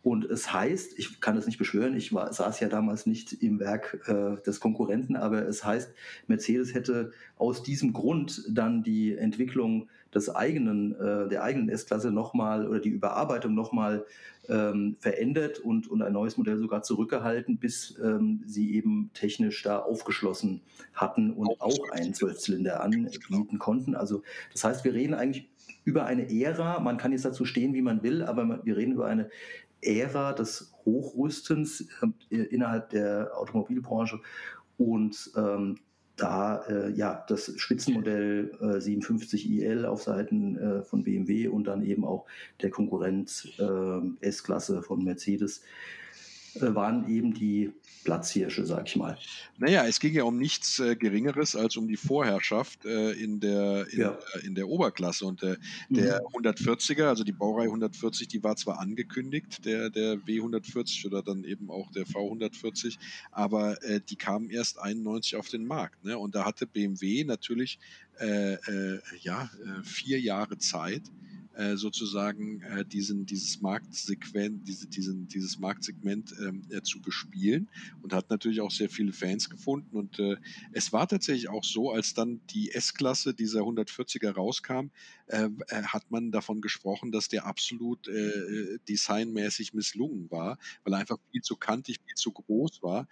und 0.07 0.23
es 0.23 0.53
heißt, 0.53 0.97
ich 0.97 1.19
kann 1.19 1.35
es 1.35 1.47
nicht 1.47 1.57
beschwören, 1.57 1.97
ich 1.97 2.13
war, 2.13 2.31
saß 2.31 2.61
ja 2.61 2.69
damals 2.69 3.07
nicht 3.07 3.33
im 3.43 3.59
Werk 3.59 3.99
äh, 4.07 4.41
des 4.41 4.61
Konkurrenten, 4.61 5.17
aber 5.17 5.45
es 5.45 5.65
heißt, 5.65 5.93
Mercedes 6.27 6.73
hätte 6.73 7.11
aus 7.35 7.61
diesem 7.61 7.91
Grund 7.91 8.45
dann 8.49 8.83
die 8.83 9.17
Entwicklung 9.17 9.89
des 10.15 10.33
eigenen, 10.33 10.95
äh, 10.97 11.27
der 11.27 11.43
eigenen 11.43 11.67
S-Klasse 11.67 12.09
nochmal 12.11 12.69
oder 12.69 12.79
die 12.79 12.87
Überarbeitung 12.87 13.53
nochmal 13.53 14.05
ähm, 14.47 14.95
verändert 14.99 15.59
und, 15.59 15.89
und 15.89 16.01
ein 16.01 16.13
neues 16.13 16.37
Modell 16.37 16.57
sogar 16.57 16.83
zurückgehalten, 16.83 17.57
bis 17.57 17.99
ähm, 18.01 18.43
sie 18.45 18.75
eben 18.75 19.09
technisch 19.13 19.61
da 19.63 19.79
aufgeschlossen 19.79 20.61
hatten 20.93 21.33
und 21.33 21.59
auch, 21.59 21.89
einen 21.91 22.13
Zwölfzylinder 22.13 22.81
anbieten 22.81 23.11
genau. 23.27 23.59
konnten. 23.59 23.93
Also 23.93 24.23
das 24.53 24.63
heißt, 24.63 24.85
wir 24.85 24.93
reden 24.93 25.13
eigentlich 25.13 25.49
über 25.83 26.05
eine 26.05 26.29
Ära, 26.29 26.79
man 26.79 26.97
kann 26.97 27.13
jetzt 27.13 27.23
dazu 27.23 27.45
stehen, 27.45 27.73
wie 27.73 27.81
man 27.81 28.03
will, 28.03 28.21
aber 28.21 28.59
wir 28.63 28.75
reden 28.75 28.93
über 28.93 29.05
eine 29.05 29.29
Ära 29.81 30.33
des 30.33 30.73
Hochrüstens 30.85 31.87
äh, 32.29 32.37
innerhalb 32.37 32.89
der 32.89 33.31
Automobilbranche. 33.37 34.19
Und 34.77 35.31
ähm, 35.35 35.77
da 36.17 36.63
äh, 36.67 36.91
ja 36.91 37.23
das 37.27 37.53
Spitzenmodell 37.57 38.51
äh, 38.59 38.81
57 38.81 39.49
IL 39.49 39.85
auf 39.85 40.03
Seiten 40.03 40.57
äh, 40.57 40.81
von 40.81 41.03
BMW 41.03 41.47
und 41.47 41.65
dann 41.65 41.83
eben 41.83 42.03
auch 42.03 42.25
der 42.61 42.71
Konkurrent 42.71 43.53
äh, 43.59 44.25
S-Klasse 44.27 44.81
von 44.81 45.03
Mercedes 45.03 45.61
äh, 46.55 46.73
waren 46.73 47.07
eben 47.07 47.33
die 47.33 47.71
Platzhirsche, 48.03 48.65
sag 48.65 48.87
ich 48.87 48.95
mal. 48.95 49.17
Naja, 49.57 49.85
es 49.85 49.99
ging 49.99 50.13
ja 50.13 50.23
um 50.23 50.37
nichts 50.37 50.79
äh, 50.79 50.95
Geringeres 50.95 51.55
als 51.55 51.77
um 51.77 51.87
die 51.87 51.97
Vorherrschaft 51.97 52.85
äh, 52.85 53.11
in, 53.11 53.39
der, 53.39 53.87
in, 53.91 53.99
ja. 53.99 54.17
äh, 54.33 54.45
in, 54.45 54.55
der 54.55 54.67
Oberklasse. 54.67 55.25
Und 55.25 55.43
äh, 55.43 55.57
der 55.89 56.21
mhm. 56.21 56.45
140er, 56.45 57.05
also 57.05 57.23
die 57.23 57.31
Baureihe 57.31 57.67
140, 57.67 58.27
die 58.27 58.43
war 58.43 58.55
zwar 58.55 58.79
angekündigt, 58.79 59.65
der, 59.65 59.89
der 59.89 60.15
W140 60.15 61.05
oder 61.07 61.21
dann 61.21 61.43
eben 61.43 61.69
auch 61.69 61.91
der 61.91 62.05
V140, 62.05 62.97
aber 63.31 63.81
äh, 63.83 63.99
die 63.99 64.15
kamen 64.15 64.49
erst 64.49 64.79
91 64.79 65.35
auf 65.35 65.49
den 65.49 65.65
Markt. 65.65 66.03
Ne? 66.03 66.17
Und 66.17 66.35
da 66.35 66.45
hatte 66.45 66.65
BMW 66.65 67.23
natürlich 67.23 67.79
äh, 68.19 68.57
ja, 69.21 69.49
vier 69.83 70.19
Jahre 70.19 70.57
Zeit, 70.57 71.03
äh, 71.57 71.75
sozusagen 71.75 72.61
äh, 72.61 72.85
diesen, 72.85 73.25
dieses 73.25 73.61
Marktsegment, 73.61 74.67
diese, 74.67 74.87
diesen, 74.87 75.27
dieses 75.27 75.57
Marktsegment 75.57 76.31
ähm, 76.39 76.61
äh, 76.69 76.83
zu 76.83 77.01
bespielen 77.01 77.67
und 78.03 78.13
hat 78.13 78.29
natürlich 78.29 78.61
auch 78.61 78.69
sehr 78.69 78.89
viele 78.89 79.11
Fans 79.11 79.49
gefunden. 79.49 79.97
Und 79.97 80.19
äh, 80.19 80.37
es 80.71 80.93
war 80.93 81.07
tatsächlich 81.07 81.49
auch 81.49 81.63
so, 81.63 81.91
als 81.91 82.13
dann 82.13 82.41
die 82.51 82.71
S-Klasse 82.71 83.33
dieser 83.33 83.61
140er 83.61 84.31
rauskam, 84.31 84.91
äh, 85.25 85.49
äh, 85.69 85.81
hat 85.83 86.11
man 86.11 86.31
davon 86.31 86.61
gesprochen, 86.61 87.11
dass 87.11 87.27
der 87.27 87.45
absolut 87.45 88.07
designmäßig 88.87 89.73
misslungen 89.73 90.29
war, 90.29 90.57
weil 90.83 90.93
er 90.93 90.99
einfach 90.99 91.17
viel 91.31 91.41
zu 91.41 91.55
kantig, 91.55 91.97
viel 92.05 92.15
zu 92.15 92.31
groß 92.31 92.83
war. 92.83 93.07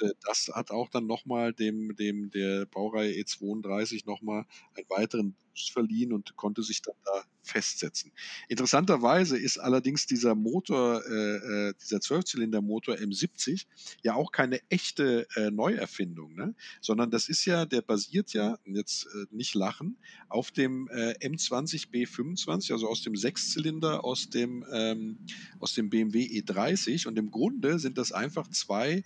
Und 0.00 0.14
das 0.26 0.50
hat 0.52 0.70
auch 0.70 0.88
dann 0.88 1.06
nochmal 1.06 1.52
dem, 1.52 1.94
dem 1.96 2.30
der 2.30 2.66
Baureihe 2.66 3.12
E32 3.12 4.06
nochmal 4.06 4.46
einen 4.74 4.88
weiteren 4.88 5.34
Boost 5.52 5.72
verliehen 5.72 6.12
und 6.12 6.36
konnte 6.36 6.62
sich 6.62 6.82
dann 6.82 6.94
da 7.04 7.24
festsetzen. 7.42 8.12
Interessanterweise 8.48 9.36
ist 9.36 9.58
allerdings 9.58 10.06
dieser 10.06 10.34
Motor, 10.34 11.02
äh, 11.06 11.68
äh 11.68 11.74
dieser 11.82 12.00
Zwölfzylinder-Motor 12.00 12.94
M70 12.94 13.66
ja 14.02 14.14
auch 14.14 14.32
keine 14.32 14.60
echte 14.68 15.26
äh, 15.34 15.50
Neuerfindung, 15.50 16.34
ne? 16.34 16.54
sondern 16.80 17.10
das 17.10 17.28
ist 17.28 17.44
ja, 17.44 17.66
der 17.66 17.82
basiert 17.82 18.32
ja, 18.32 18.58
jetzt 18.64 19.06
äh, 19.06 19.26
nicht 19.30 19.54
lachen, 19.54 19.98
auf 20.28 20.50
dem 20.52 20.88
äh, 20.88 21.14
M20 21.20 21.90
B25, 21.90 22.72
also 22.72 22.88
aus 22.88 23.02
dem 23.02 23.16
Sechszylinder 23.16 24.04
aus 24.04 24.30
dem, 24.30 24.64
ähm, 24.72 25.18
aus 25.58 25.74
dem 25.74 25.90
BMW 25.90 26.24
E30 26.40 27.08
und 27.08 27.18
im 27.18 27.30
Grunde 27.30 27.78
sind 27.78 27.98
das 27.98 28.12
einfach 28.12 28.48
zwei 28.48 29.04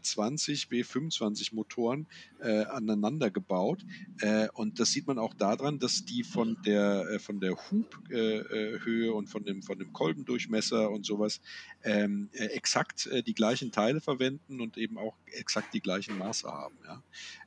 M20 0.00 0.68
B25 0.68 1.54
Motoren 1.54 2.06
äh, 2.40 2.64
aneinander 2.64 3.30
gebaut 3.30 3.84
und 4.54 4.80
das 4.80 4.90
sieht 4.92 5.06
man 5.06 5.18
auch 5.18 5.34
daran, 5.34 5.78
dass 5.78 6.04
die 6.04 6.24
von 6.24 6.56
der, 6.64 7.18
von 7.20 7.40
der 7.40 7.56
Hubhöhe 7.70 9.08
äh, 9.08 9.10
und 9.10 9.28
von 9.28 9.44
dem, 9.44 9.62
von 9.62 9.78
dem 9.78 9.92
Kolbendurchmesser 9.92 10.90
und 10.90 11.06
sowas 11.06 11.40
ähm, 11.82 12.28
äh, 12.32 12.46
exakt 12.46 13.06
äh, 13.06 13.22
die 13.22 13.34
gleichen 13.34 13.72
Teile 13.72 14.00
verwenden 14.00 14.60
und 14.60 14.76
eben 14.76 14.98
auch 14.98 15.16
exakt 15.32 15.72
die 15.74 15.80
gleichen 15.80 16.18
Maße 16.18 16.48
haben. 16.48 16.76
Ja. 16.84 17.02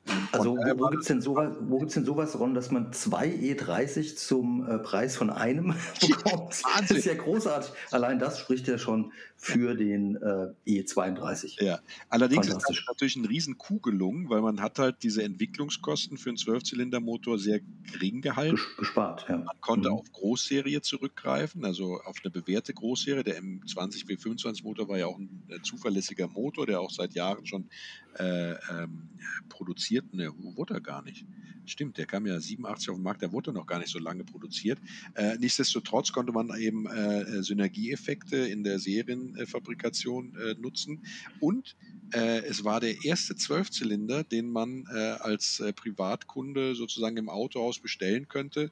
Ähm, 0.08 0.28
also 0.32 0.58
wo, 0.58 0.80
wo 0.80 0.90
gibt 0.90 1.02
es 1.02 1.08
denn, 1.08 1.22
sowas, 1.22 1.56
denn 1.94 2.06
sowas, 2.06 2.40
Ron, 2.40 2.54
dass 2.54 2.72
man 2.72 2.92
zwei 2.94 3.28
E30 3.28 4.16
zum 4.16 4.68
äh, 4.68 4.80
Preis 4.80 5.16
von 5.16 5.30
einem 5.30 5.76
bekommt? 6.02 6.62
das 6.80 6.92
ist 6.92 7.06
ja 7.06 7.14
großartig. 7.14 7.72
Allein 7.92 8.20
das 8.20 8.40
spricht 8.40 8.68
ja 8.68 8.78
schon 8.78 9.12
für 9.36 9.76
den 9.76 10.16
äh, 10.16 10.54
E32. 10.82 11.64
Ja, 11.64 11.80
allerdings 12.10 12.43
ist 12.48 12.70
das 12.70 12.84
natürlich 12.88 13.16
ein 13.16 13.26
riesen 13.26 13.58
Kuh 13.58 13.80
gelungen, 13.80 14.30
weil 14.30 14.42
man 14.42 14.62
hat 14.62 14.80
halt 14.80 15.04
diese 15.04 15.24
Entwicklungskosten 15.24 16.18
für 16.18 16.30
einen 16.30 16.38
Zwölfzylindermotor 16.38 17.40
sehr 17.40 17.62
gering 17.92 18.22
gehalten. 18.22 18.60
Gespart, 18.78 19.26
ja. 19.30 19.38
Man 19.38 19.62
konnte 19.62 19.90
mhm. 19.90 19.96
auf 19.96 20.12
Großserie 20.12 20.82
zurückgreifen, 20.82 21.66
also 21.66 22.00
auf 22.02 22.18
eine 22.24 22.32
bewährte 22.32 22.74
Großserie. 22.74 23.24
Der 23.24 23.42
M20 23.42 24.06
B25 24.08 24.64
Motor 24.64 24.88
war 24.88 24.98
ja 24.98 25.08
auch 25.08 25.18
ein, 25.18 25.44
ein 25.52 25.64
zuverlässiger 25.64 26.28
Motor, 26.28 26.66
der 26.66 26.82
auch 26.82 26.92
seit 26.92 27.14
Jahren 27.14 27.46
schon 27.46 27.70
äh, 28.18 28.52
ähm, 28.52 29.10
produziert. 29.50 30.14
Ne, 30.14 30.32
wurde 30.56 30.76
er 30.76 30.82
gar 30.82 31.02
nicht. 31.02 31.26
Stimmt, 31.66 31.98
der 31.98 32.06
kam 32.06 32.26
ja 32.26 32.40
87 32.40 32.90
auf 32.90 32.98
den 32.98 33.04
Markt, 33.04 33.22
der 33.22 33.32
wurde 33.32 33.54
noch 33.54 33.66
gar 33.66 33.80
nicht 33.80 33.90
so 33.90 34.00
lange 34.00 34.24
produziert. 34.24 34.80
Äh, 35.16 35.38
nichtsdestotrotz 35.38 36.12
konnte 36.12 36.32
man 36.32 36.50
eben 36.58 36.88
äh, 36.88 37.42
Synergieeffekte 37.42 38.38
in 38.38 38.64
der 38.64 38.80
Serienfabrikation 38.80 40.36
äh, 40.36 40.56
nutzen 40.60 41.04
und 41.40 41.76
äh, 42.14 42.44
es 42.46 42.64
war 42.64 42.80
der 42.80 43.04
erste 43.04 43.36
Zwölfzylinder, 43.36 44.24
den 44.24 44.52
man 44.52 44.86
äh, 44.94 44.98
als 45.20 45.60
äh, 45.60 45.74
Privatkunde 45.74 46.76
sozusagen 46.76 47.18
im 47.18 47.30
Autohaus 47.30 47.80
bestellen 47.80 48.28
könnte 48.28 48.72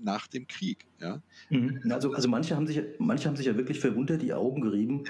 nach 0.00 0.26
dem 0.28 0.46
Krieg. 0.46 0.86
Ja? 0.98 1.20
Mhm. 1.50 1.82
Also, 1.90 2.12
also 2.12 2.26
manche, 2.28 2.56
haben 2.56 2.66
sich, 2.66 2.80
manche 2.98 3.28
haben 3.28 3.36
sich 3.36 3.46
ja 3.46 3.56
wirklich 3.56 3.80
verwundert 3.80 4.22
die 4.22 4.32
Augen 4.32 4.62
gerieben, 4.62 5.04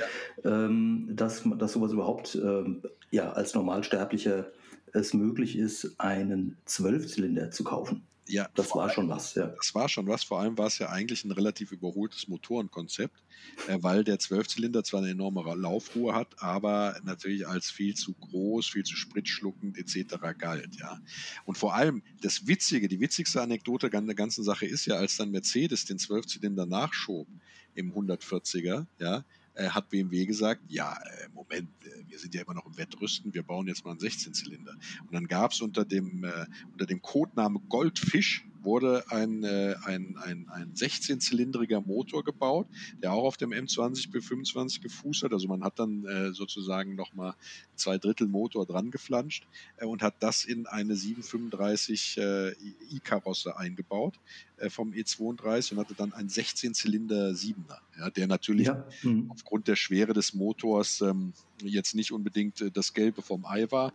ja. 0.44 0.64
ähm, 0.66 1.08
dass, 1.12 1.44
dass 1.58 1.72
sowas 1.72 1.92
überhaupt 1.92 2.34
ähm, 2.34 2.82
ja, 3.10 3.32
als 3.32 3.54
Normalsterblicher 3.54 4.50
es 4.94 5.14
möglich 5.14 5.56
ist, 5.56 5.98
einen 5.98 6.56
Zwölfzylinder 6.64 7.50
zu 7.50 7.64
kaufen. 7.64 8.02
Ja, 8.28 8.46
das 8.54 8.74
war 8.74 8.90
schon 8.90 9.08
was. 9.08 9.34
Ja. 9.34 9.46
Das 9.46 9.74
war 9.74 9.88
schon 9.88 10.06
was. 10.06 10.22
Vor 10.22 10.40
allem 10.40 10.58
war 10.58 10.66
es 10.66 10.78
ja 10.78 10.90
eigentlich 10.90 11.24
ein 11.24 11.30
relativ 11.30 11.72
überholtes 11.72 12.28
Motorenkonzept, 12.28 13.22
äh, 13.68 13.78
weil 13.80 14.04
der 14.04 14.18
Zwölfzylinder 14.18 14.84
zwar 14.84 15.00
eine 15.00 15.10
enorme 15.10 15.42
Laufruhe 15.54 16.14
hat, 16.14 16.42
aber 16.42 17.00
natürlich 17.04 17.48
als 17.48 17.70
viel 17.70 17.94
zu 17.94 18.12
groß, 18.12 18.66
viel 18.66 18.84
zu 18.84 18.96
spritschluckend 18.96 19.78
etc. 19.78 20.16
galt. 20.36 20.76
Ja. 20.78 21.00
Und 21.46 21.56
vor 21.56 21.74
allem 21.74 22.02
das 22.20 22.46
Witzige, 22.46 22.88
die 22.88 23.00
witzigste 23.00 23.40
Anekdote 23.40 23.90
an 23.96 24.06
der 24.06 24.14
ganzen 24.14 24.44
Sache 24.44 24.66
ist 24.66 24.84
ja, 24.84 24.96
als 24.96 25.16
dann 25.16 25.30
Mercedes 25.30 25.86
den 25.86 25.98
Zwölfzylinder 25.98 26.66
nachschob 26.66 27.26
im 27.74 27.94
140er, 27.94 28.86
ja, 28.98 29.24
äh, 29.58 29.70
hat 29.70 29.88
BMW 29.90 30.24
gesagt, 30.24 30.62
ja, 30.68 30.92
äh, 30.92 31.28
Moment, 31.34 31.68
äh, 31.84 32.08
wir 32.08 32.18
sind 32.18 32.34
ja 32.34 32.42
immer 32.42 32.54
noch 32.54 32.66
im 32.66 32.76
Wettrüsten, 32.76 33.34
wir 33.34 33.42
bauen 33.42 33.66
jetzt 33.66 33.84
mal 33.84 33.90
einen 33.90 34.00
16-Zylinder. 34.00 34.72
Und 34.72 35.12
dann 35.12 35.26
gab 35.26 35.50
es 35.50 35.60
unter 35.60 35.84
dem, 35.84 36.24
unter 36.72 36.86
dem 36.86 37.02
Codename 37.02 37.60
Goldfisch 37.68 38.46
wurde 38.68 39.02
ein, 39.08 39.44
äh, 39.44 39.76
ein, 39.84 40.18
ein, 40.18 40.46
ein 40.50 40.74
16-zylindriger 40.74 41.80
Motor 41.80 42.22
gebaut, 42.22 42.66
der 43.02 43.12
auch 43.14 43.24
auf 43.24 43.38
dem 43.38 43.50
M20 43.50 44.10
B25 44.12 44.82
gefußt 44.82 45.22
hat. 45.22 45.32
Also 45.32 45.48
man 45.48 45.64
hat 45.64 45.78
dann 45.78 46.04
äh, 46.04 46.32
sozusagen 46.34 46.94
nochmal 46.94 47.34
zwei 47.76 47.96
Drittel 47.96 48.28
Motor 48.28 48.66
dran 48.66 48.90
geflanscht 48.90 49.46
äh, 49.78 49.86
und 49.86 50.02
hat 50.02 50.16
das 50.20 50.44
in 50.44 50.66
eine 50.66 50.96
735 50.96 52.18
äh, 52.18 52.52
i-Karosse 52.90 53.56
eingebaut 53.56 54.20
äh, 54.58 54.68
vom 54.68 54.90
E32 54.92 55.72
und 55.72 55.78
hatte 55.78 55.94
dann 55.94 56.12
einen 56.12 56.28
16-Zylinder 56.28 57.30
7er, 57.30 57.78
ja, 57.98 58.10
der 58.10 58.26
natürlich 58.26 58.66
ja. 58.66 58.84
mhm. 59.02 59.30
aufgrund 59.30 59.66
der 59.66 59.76
Schwere 59.76 60.12
des 60.12 60.34
Motors 60.34 61.00
ähm, 61.00 61.32
jetzt 61.62 61.94
nicht 61.94 62.12
unbedingt 62.12 62.60
äh, 62.60 62.70
das 62.70 62.92
Gelbe 62.92 63.22
vom 63.22 63.46
Ei 63.46 63.70
war 63.70 63.94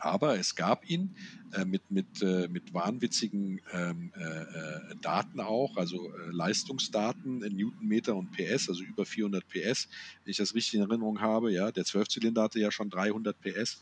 aber 0.00 0.38
es 0.38 0.54
gab 0.56 0.88
ihn 0.88 1.14
äh, 1.52 1.64
mit, 1.64 1.90
mit, 1.90 2.22
äh, 2.22 2.48
mit 2.48 2.72
wahnwitzigen 2.72 3.60
ähm, 3.72 4.12
äh, 4.16 4.22
äh 4.22 4.96
Daten 5.00 5.40
auch, 5.40 5.76
also 5.76 5.96
äh, 5.96 6.30
Leistungsdaten, 6.30 7.42
äh, 7.42 7.50
Newtonmeter 7.50 8.14
und 8.14 8.30
PS, 8.32 8.68
also 8.68 8.82
über 8.82 9.04
400 9.04 9.46
PS, 9.48 9.88
wenn 10.24 10.30
ich 10.30 10.36
das 10.36 10.54
richtig 10.54 10.74
in 10.74 10.80
Erinnerung 10.88 11.20
habe. 11.20 11.52
Ja, 11.52 11.70
der 11.72 11.84
Zwölfzylinder 11.84 12.42
hatte 12.42 12.60
ja 12.60 12.70
schon 12.70 12.90
300 12.90 13.36
PS. 13.40 13.80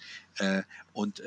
und 0.92 1.22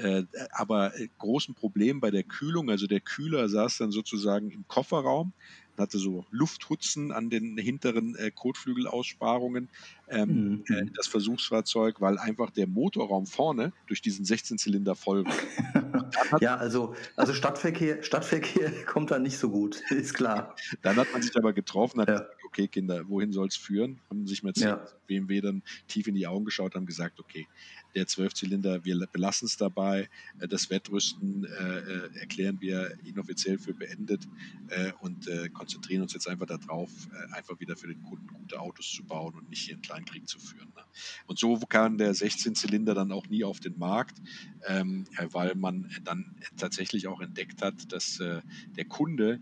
aber 0.51 0.93
großen 1.17 1.53
Problem 1.53 1.99
bei 1.99 2.11
der 2.11 2.23
Kühlung, 2.23 2.69
also 2.69 2.87
der 2.87 3.01
Kühler 3.01 3.49
saß 3.49 3.77
dann 3.77 3.91
sozusagen 3.91 4.51
im 4.51 4.67
Kofferraum 4.67 5.33
hatte 5.81 5.97
so 5.97 6.25
Lufthutzen 6.31 7.11
an 7.11 7.29
den 7.29 7.57
hinteren 7.57 8.15
äh, 8.15 8.31
Kotflügelaussparungen, 8.31 9.69
ähm, 10.07 10.63
mhm. 10.67 10.75
äh, 10.75 10.85
das 10.95 11.07
Versuchsfahrzeug, 11.07 11.99
weil 11.99 12.17
einfach 12.17 12.51
der 12.51 12.67
Motorraum 12.67 13.25
vorne 13.25 13.73
durch 13.87 14.01
diesen 14.01 14.25
16-Zylinder 14.25 14.95
voll 14.95 15.25
war. 15.25 16.11
ja, 16.41 16.55
also, 16.55 16.95
also 17.15 17.33
Stadtverkehr, 17.33 18.03
Stadtverkehr 18.03 18.71
kommt 18.85 19.11
da 19.11 19.19
nicht 19.19 19.37
so 19.37 19.49
gut, 19.49 19.81
ist 19.91 20.13
klar. 20.13 20.55
Dann 20.81 20.95
hat 20.95 21.07
man 21.11 21.21
sich 21.21 21.35
aber 21.35 21.53
getroffen, 21.53 22.01
hat 22.01 22.09
ja. 22.09 22.25
Okay, 22.51 22.67
Kinder, 22.67 23.07
wohin 23.07 23.31
soll 23.31 23.47
es 23.47 23.55
führen? 23.55 23.99
Haben 24.09 24.27
sich 24.27 24.43
Mercedes, 24.43 24.91
ja. 24.91 24.99
BMW 25.07 25.39
dann 25.39 25.63
tief 25.87 26.07
in 26.07 26.15
die 26.15 26.27
Augen 26.27 26.43
geschaut, 26.43 26.75
haben 26.75 26.85
gesagt, 26.85 27.19
okay, 27.19 27.47
der 27.95 28.07
Zwölfzylinder, 28.07 28.83
wir 28.85 29.07
belassen 29.11 29.45
es 29.45 29.57
dabei. 29.57 30.09
Äh, 30.39 30.47
das 30.47 30.69
Wettrüsten 30.69 31.45
äh, 31.45 31.79
äh, 31.79 32.19
erklären 32.19 32.59
wir 32.59 32.97
inoffiziell 33.05 33.57
für 33.57 33.73
beendet 33.73 34.27
äh, 34.69 34.91
und 34.99 35.27
äh, 35.27 35.49
konzentrieren 35.49 36.01
uns 36.01 36.13
jetzt 36.13 36.27
einfach 36.27 36.45
darauf, 36.45 36.89
äh, 37.07 37.35
einfach 37.35 37.59
wieder 37.59 37.75
für 37.75 37.87
den 37.87 38.01
Kunden 38.03 38.27
gute 38.27 38.59
Autos 38.59 38.91
zu 38.91 39.03
bauen 39.03 39.33
und 39.35 39.49
nicht 39.49 39.63
hier 39.63 39.75
einen 39.75 39.81
Kleinkrieg 39.81 40.27
zu 40.27 40.39
führen. 40.39 40.71
Ne? 40.75 40.83
Und 41.25 41.39
so 41.39 41.57
kam 41.57 41.97
der 41.97 42.13
16-Zylinder 42.13 42.93
dann 42.93 43.11
auch 43.11 43.27
nie 43.27 43.43
auf 43.43 43.59
den 43.59 43.77
Markt, 43.77 44.21
ähm, 44.67 45.05
weil 45.31 45.55
man 45.55 45.89
dann 46.03 46.35
tatsächlich 46.57 47.07
auch 47.07 47.21
entdeckt 47.21 47.61
hat, 47.61 47.91
dass 47.91 48.17
der 48.17 48.85
Kunde 48.85 49.39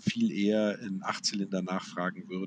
viel 0.00 0.30
eher 0.32 0.78
einen 0.80 1.02
Achtzylinder 1.02 1.62
nachfragen 1.62 2.28
würde 2.28 2.45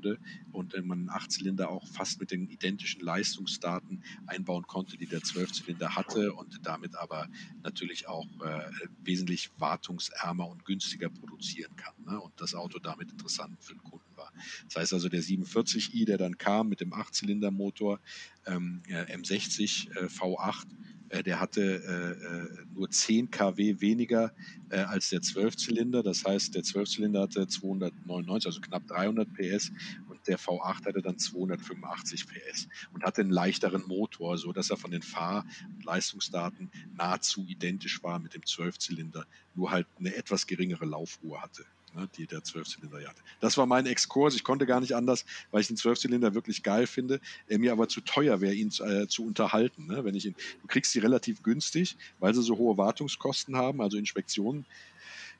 und 0.52 0.74
man 0.86 1.00
einen 1.00 1.10
Achtzylinder 1.10 1.70
auch 1.70 1.86
fast 1.88 2.20
mit 2.20 2.30
den 2.30 2.48
identischen 2.48 3.00
Leistungsdaten 3.00 4.02
einbauen 4.26 4.66
konnte, 4.66 4.96
die 4.96 5.06
der 5.06 5.22
12 5.22 5.40
Zwölfzylinder 5.40 5.96
hatte 5.96 6.34
und 6.34 6.60
damit 6.64 6.94
aber 6.96 7.28
natürlich 7.62 8.08
auch 8.08 8.26
äh, 8.42 8.70
wesentlich 9.02 9.50
wartungsärmer 9.58 10.48
und 10.48 10.64
günstiger 10.64 11.08
produzieren 11.08 11.74
kann. 11.76 11.94
Ne? 12.06 12.20
Und 12.20 12.32
das 12.40 12.54
Auto 12.54 12.78
damit 12.78 13.10
interessant 13.10 13.56
für 13.62 13.74
den 13.74 13.82
Kunden 13.82 14.16
war. 14.16 14.32
Das 14.66 14.76
heißt 14.76 14.92
also, 14.92 15.08
der 15.08 15.22
47i, 15.22 16.04
der 16.04 16.18
dann 16.18 16.38
kam 16.38 16.68
mit 16.68 16.80
dem 16.80 16.92
Achtzylindermotor, 16.92 18.00
ähm, 18.46 18.82
M60 18.86 19.90
äh, 19.96 20.06
V8, 20.06 20.64
äh, 20.64 20.66
der 21.10 21.40
hatte 21.40 21.60
äh, 21.60 22.26
äh 22.26 22.64
nur 22.74 22.88
10 22.88 23.30
kW 23.30 23.80
weniger 23.80 24.32
äh, 24.70 24.78
als 24.78 25.10
der 25.10 25.20
12-Zylinder. 25.20 26.02
Das 26.02 26.24
heißt, 26.24 26.54
der 26.54 26.62
12-Zylinder 26.62 27.22
hatte 27.22 27.46
299, 27.46 28.46
also 28.46 28.60
knapp 28.60 28.86
300 28.86 29.28
PS 29.34 29.72
und 30.08 30.26
der 30.26 30.38
V8 30.38 30.86
hatte 30.86 31.02
dann 31.02 31.18
285 31.18 32.26
PS 32.26 32.68
und 32.94 33.04
hatte 33.04 33.22
einen 33.22 33.30
leichteren 33.30 33.86
Motor, 33.86 34.38
so 34.38 34.52
dass 34.52 34.70
er 34.70 34.76
von 34.76 34.90
den 34.90 35.02
Fahr- 35.02 35.44
und 35.74 35.84
Leistungsdaten 35.84 36.70
nahezu 36.94 37.44
identisch 37.46 38.02
war 38.02 38.18
mit 38.18 38.34
dem 38.34 38.42
12-Zylinder, 38.42 39.26
nur 39.54 39.70
halt 39.70 39.86
eine 39.98 40.14
etwas 40.14 40.46
geringere 40.46 40.86
Laufruhe 40.86 41.40
hatte. 41.42 41.64
Ne, 41.94 42.08
die 42.16 42.26
der 42.26 42.42
Zwölfzylinder 42.42 42.98
hatte. 42.98 43.22
Das 43.40 43.56
war 43.56 43.66
mein 43.66 43.86
Exkurs. 43.86 44.34
Ich 44.34 44.44
konnte 44.44 44.66
gar 44.66 44.80
nicht 44.80 44.94
anders, 44.94 45.24
weil 45.50 45.60
ich 45.60 45.68
den 45.68 45.76
Zwölfzylinder 45.76 46.34
wirklich 46.34 46.62
geil 46.62 46.86
finde, 46.86 47.20
er 47.46 47.58
mir 47.58 47.72
aber 47.72 47.88
zu 47.88 48.00
teuer 48.00 48.40
wäre, 48.40 48.54
ihn 48.54 48.70
äh, 48.80 49.06
zu 49.06 49.24
unterhalten. 49.24 49.86
Ne? 49.86 50.04
Wenn 50.04 50.14
ich 50.14 50.26
ihn, 50.26 50.34
du 50.62 50.68
kriegst 50.68 50.92
sie 50.92 50.98
relativ 50.98 51.42
günstig, 51.42 51.96
weil 52.18 52.34
sie 52.34 52.42
so 52.42 52.56
hohe 52.56 52.76
Wartungskosten 52.76 53.56
haben, 53.56 53.80
also 53.80 53.96
Inspektionen, 53.96 54.66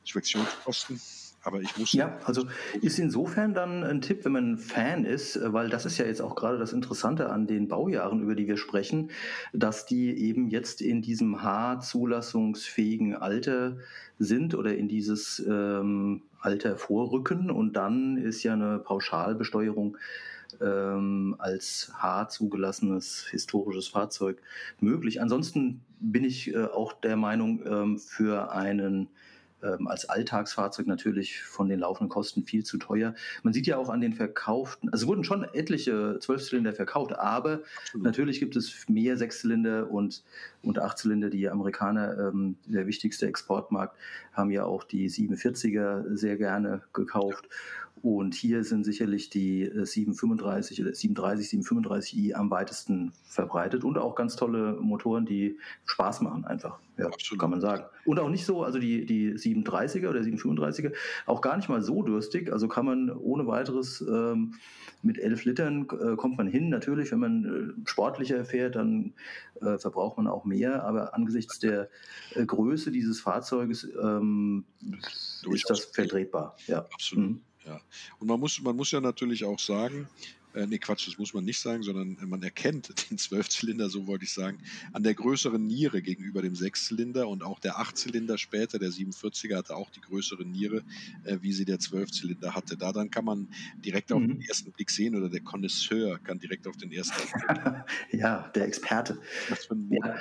Inspektionskosten 0.02 1.00
aber 1.42 1.61
ich 1.61 1.76
muss. 1.76 1.92
Ja, 1.92 2.19
also 2.25 2.47
ist 2.80 2.99
insofern 2.99 3.54
dann 3.54 3.83
ein 3.83 4.00
Tipp, 4.00 4.25
wenn 4.25 4.33
man 4.33 4.59
Fan 4.59 5.04
ist, 5.04 5.38
weil 5.42 5.69
das 5.69 5.87
ist 5.87 5.99
ja 5.99 6.04
jetzt 6.04 6.21
auch 6.21 6.35
gerade 6.35 6.59
das 6.59 6.73
Interessante 6.73 7.30
an 7.30 7.47
den 7.47 7.69
Baujahren, 7.69 8.23
über 8.23 8.35
die 8.35 8.47
wir 8.47 8.57
sprechen, 8.57 9.11
dass 9.52 9.87
die 9.87 10.11
eben 10.11 10.49
jetzt 10.49 10.83
in 10.83 11.02
diesem 11.02 11.42
H-zulassungsfähigen 11.42 13.14
Alter 13.16 13.78
sind 14.19 14.54
oder 14.54 14.76
in 14.76 14.88
dieses 14.88 15.42
ähm, 15.49 16.23
Alter 16.40 16.76
vorrücken 16.76 17.50
und 17.50 17.75
dann 17.75 18.16
ist 18.16 18.42
ja 18.42 18.54
eine 18.54 18.78
Pauschalbesteuerung 18.78 19.97
ähm, 20.61 21.37
als 21.38 21.92
H 21.94 22.28
zugelassenes 22.28 23.26
historisches 23.30 23.88
Fahrzeug 23.88 24.42
möglich. 24.80 25.20
Ansonsten 25.20 25.82
bin 26.00 26.25
ich 26.25 26.52
äh, 26.52 26.64
auch 26.64 26.92
der 26.92 27.16
Meinung, 27.16 27.62
ähm, 27.66 27.99
für 27.99 28.52
einen 28.52 29.09
ähm, 29.62 29.87
als 29.87 30.09
Alltagsfahrzeug 30.09 30.87
natürlich 30.87 31.43
von 31.43 31.69
den 31.69 31.81
laufenden 31.81 32.09
Kosten 32.09 32.45
viel 32.45 32.64
zu 32.64 32.79
teuer. 32.79 33.14
Man 33.43 33.52
sieht 33.52 33.67
ja 33.67 33.76
auch 33.76 33.88
an 33.88 34.00
den 34.00 34.12
verkauften, 34.12 34.90
also 34.90 35.05
es 35.05 35.09
wurden 35.09 35.25
schon 35.25 35.45
etliche 35.45 36.19
Zwölfzylinder 36.21 36.73
verkauft, 36.73 37.12
aber 37.19 37.61
Absolut. 37.85 38.05
natürlich 38.05 38.40
gibt 38.40 38.57
es 38.57 38.88
mehr 38.88 39.17
Sechszylinder 39.17 39.90
und, 39.90 40.23
und 40.62 40.79
Achtzylinder. 40.79 41.31
Die 41.31 41.49
Amerikaner, 41.49 42.19
ähm, 42.19 42.57
der 42.67 42.87
wichtigste 42.87 43.26
Exportmarkt, 43.26 43.97
haben 44.33 44.50
ja 44.50 44.64
auch 44.64 44.85
die 44.85 45.09
47er 45.09 46.17
sehr 46.17 46.37
gerne 46.37 46.83
gekauft. 46.93 47.47
Ja. 47.49 47.57
Und 48.02 48.35
hier 48.35 48.64
sind 48.64 48.85
sicherlich 48.85 49.28
die 49.28 49.70
735 49.75 50.78
äh, 50.78 50.82
oder 50.82 50.94
730, 50.94 51.61
735i 51.61 52.35
am 52.35 52.50
weitesten 52.50 53.12
verbreitet 53.25 53.85
und 53.85 53.99
auch 53.99 54.14
ganz 54.14 54.37
tolle 54.37 54.73
Motoren, 54.80 55.26
die 55.26 55.59
Spaß 55.85 56.23
machen 56.23 56.47
einfach. 56.47 56.78
Ja, 56.97 57.06
Absolut. 57.06 57.40
kann 57.40 57.50
man 57.50 57.61
sagen. 57.61 57.85
Und 58.06 58.18
auch 58.18 58.30
nicht 58.30 58.47
so, 58.47 58.62
also 58.62 58.78
die, 58.78 59.04
die 59.04 59.35
730er 59.35 60.09
oder 60.09 60.20
735er, 60.20 60.92
auch 61.26 61.42
gar 61.42 61.56
nicht 61.56 61.68
mal 61.68 61.82
so 61.82 62.02
durstig. 62.02 62.50
Also 62.52 62.68
kann 62.68 62.87
man 62.87 63.11
ohne 63.11 63.47
weiteres 63.47 64.00
ähm, 64.00 64.54
mit 65.02 65.18
11 65.18 65.44
Litern 65.44 65.88
äh, 65.90 66.16
kommt 66.16 66.38
man 66.38 66.47
hin. 66.47 66.70
Natürlich, 66.70 67.12
wenn 67.12 67.20
man 67.20 67.44
äh, 67.44 67.88
sportlicher 67.88 68.44
fährt, 68.44 68.76
dann 68.76 69.12
äh, 69.61 69.78
verbraucht 69.78 70.16
man 70.16 70.26
auch 70.26 70.44
mehr. 70.44 70.85
Aber 70.85 71.14
angesichts 71.14 71.59
der 71.59 71.88
äh, 72.35 72.47
Größe 72.47 72.90
dieses 72.90 73.20
Fahrzeuges 73.20 73.88
ähm, 74.02 74.64
ist 75.50 75.68
das 75.68 75.85
vertretbar. 75.85 76.56
Ja. 76.66 76.87
Absolut. 76.92 77.30
Mhm. 77.30 77.40
Ja. 77.67 77.81
Und 78.19 78.29
man 78.29 78.40
muss, 78.40 78.61
man 78.61 78.76
muss 78.76 78.90
ja 78.90 79.00
natürlich 79.00 79.45
auch 79.45 79.59
sagen, 79.59 80.09
äh, 80.54 80.66
nee, 80.66 80.78
Quatsch, 80.78 81.07
das 81.07 81.19
muss 81.19 81.35
man 81.35 81.45
nicht 81.45 81.59
sagen, 81.59 81.83
sondern 81.83 82.16
man 82.28 82.42
erkennt 82.42 82.92
den 83.11 83.19
Zwölfzylinder, 83.19 83.88
so 83.88 84.07
wollte 84.07 84.25
ich 84.25 84.33
sagen, 84.33 84.59
an 84.92 85.02
der 85.02 85.14
größeren 85.14 85.64
Niere 85.64 86.02
gegenüber 86.02 86.42
dem 86.42 86.54
Sechszylinder 86.54 87.28
und 87.28 87.42
auch 87.42 87.59
der 87.61 87.78
Achtzylinder 87.78 88.38
später, 88.38 88.78
der 88.78 88.90
47er 88.90 89.57
hatte 89.57 89.76
auch 89.76 89.90
die 89.90 90.00
größere 90.00 90.45
Niere, 90.45 90.83
äh, 91.25 91.38
wie 91.40 91.52
sie 91.52 91.64
der 91.64 91.78
Zwölfzylinder 91.78 92.54
hatte. 92.54 92.76
Da 92.76 92.92
dann 92.92 93.11
kann 93.11 93.25
man 93.25 93.49
direkt 93.85 94.12
auf 94.12 94.21
mhm. 94.21 94.28
den 94.28 94.42
ersten 94.42 94.73
Blick 94.73 94.90
sehen 94.90 95.14
oder 95.14 95.28
der 95.28 95.40
Connoisseur 95.40 96.19
kann 96.19 96.38
direkt 96.38 96.66
auf 96.66 96.76
den 96.76 96.92
ersten 96.92 97.14
Blick 97.16 97.61
Ja, 98.21 98.49
der 98.54 98.66
Experte. 98.66 99.19
Ja. 99.90 100.16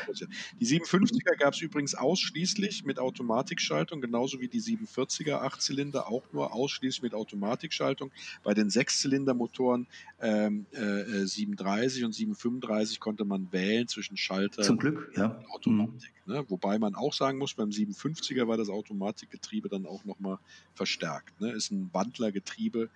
Die 0.60 0.66
57er 0.66 1.38
gab 1.38 1.54
es 1.54 1.62
übrigens 1.62 1.96
ausschließlich 1.96 2.86
mit 2.86 3.00
Automatikschaltung, 3.00 4.02
genauso 4.02 4.40
wie 4.40 4.48
die 4.48 4.62
47er 4.62 5.42
Achtzylinder 5.42 6.08
auch 6.08 6.32
nur 6.32 6.54
ausschließlich 6.54 7.02
mit 7.02 7.14
Automatikschaltung. 7.14 8.12
Bei 8.44 8.54
den 8.54 8.70
Sechszylindermotoren 8.70 9.88
ähm, 10.22 10.66
äh, 10.72 11.26
37 11.26 12.04
und 12.04 12.14
735 12.14 13.00
konnte 13.00 13.26
man 13.26 13.52
wählen 13.52 13.88
zwischen 13.88 14.18
Schalter 14.18 14.64
Zum 14.64 14.78
Glück, 14.78 15.12
ja. 15.16 15.28
und 15.28 15.50
Automatik. 15.52 16.12
Mhm. 16.26 16.34
Ne? 16.34 16.46
Wobei 16.50 16.78
man 16.78 16.96
auch 16.96 17.14
sagen 17.14 17.38
muss, 17.38 17.54
beim 17.54 17.70
750er 17.70 18.48
war 18.48 18.58
das 18.58 18.70
Automatikgetriebe 18.70 19.70
dann 19.70 19.86
auch 19.86 20.04
nochmal 20.06 20.38
verstärkt. 20.74 21.40
Ne? 21.40 21.52
Ist 21.52 21.72
ein 21.72 21.90
Wandlergetriebe, 21.94 22.90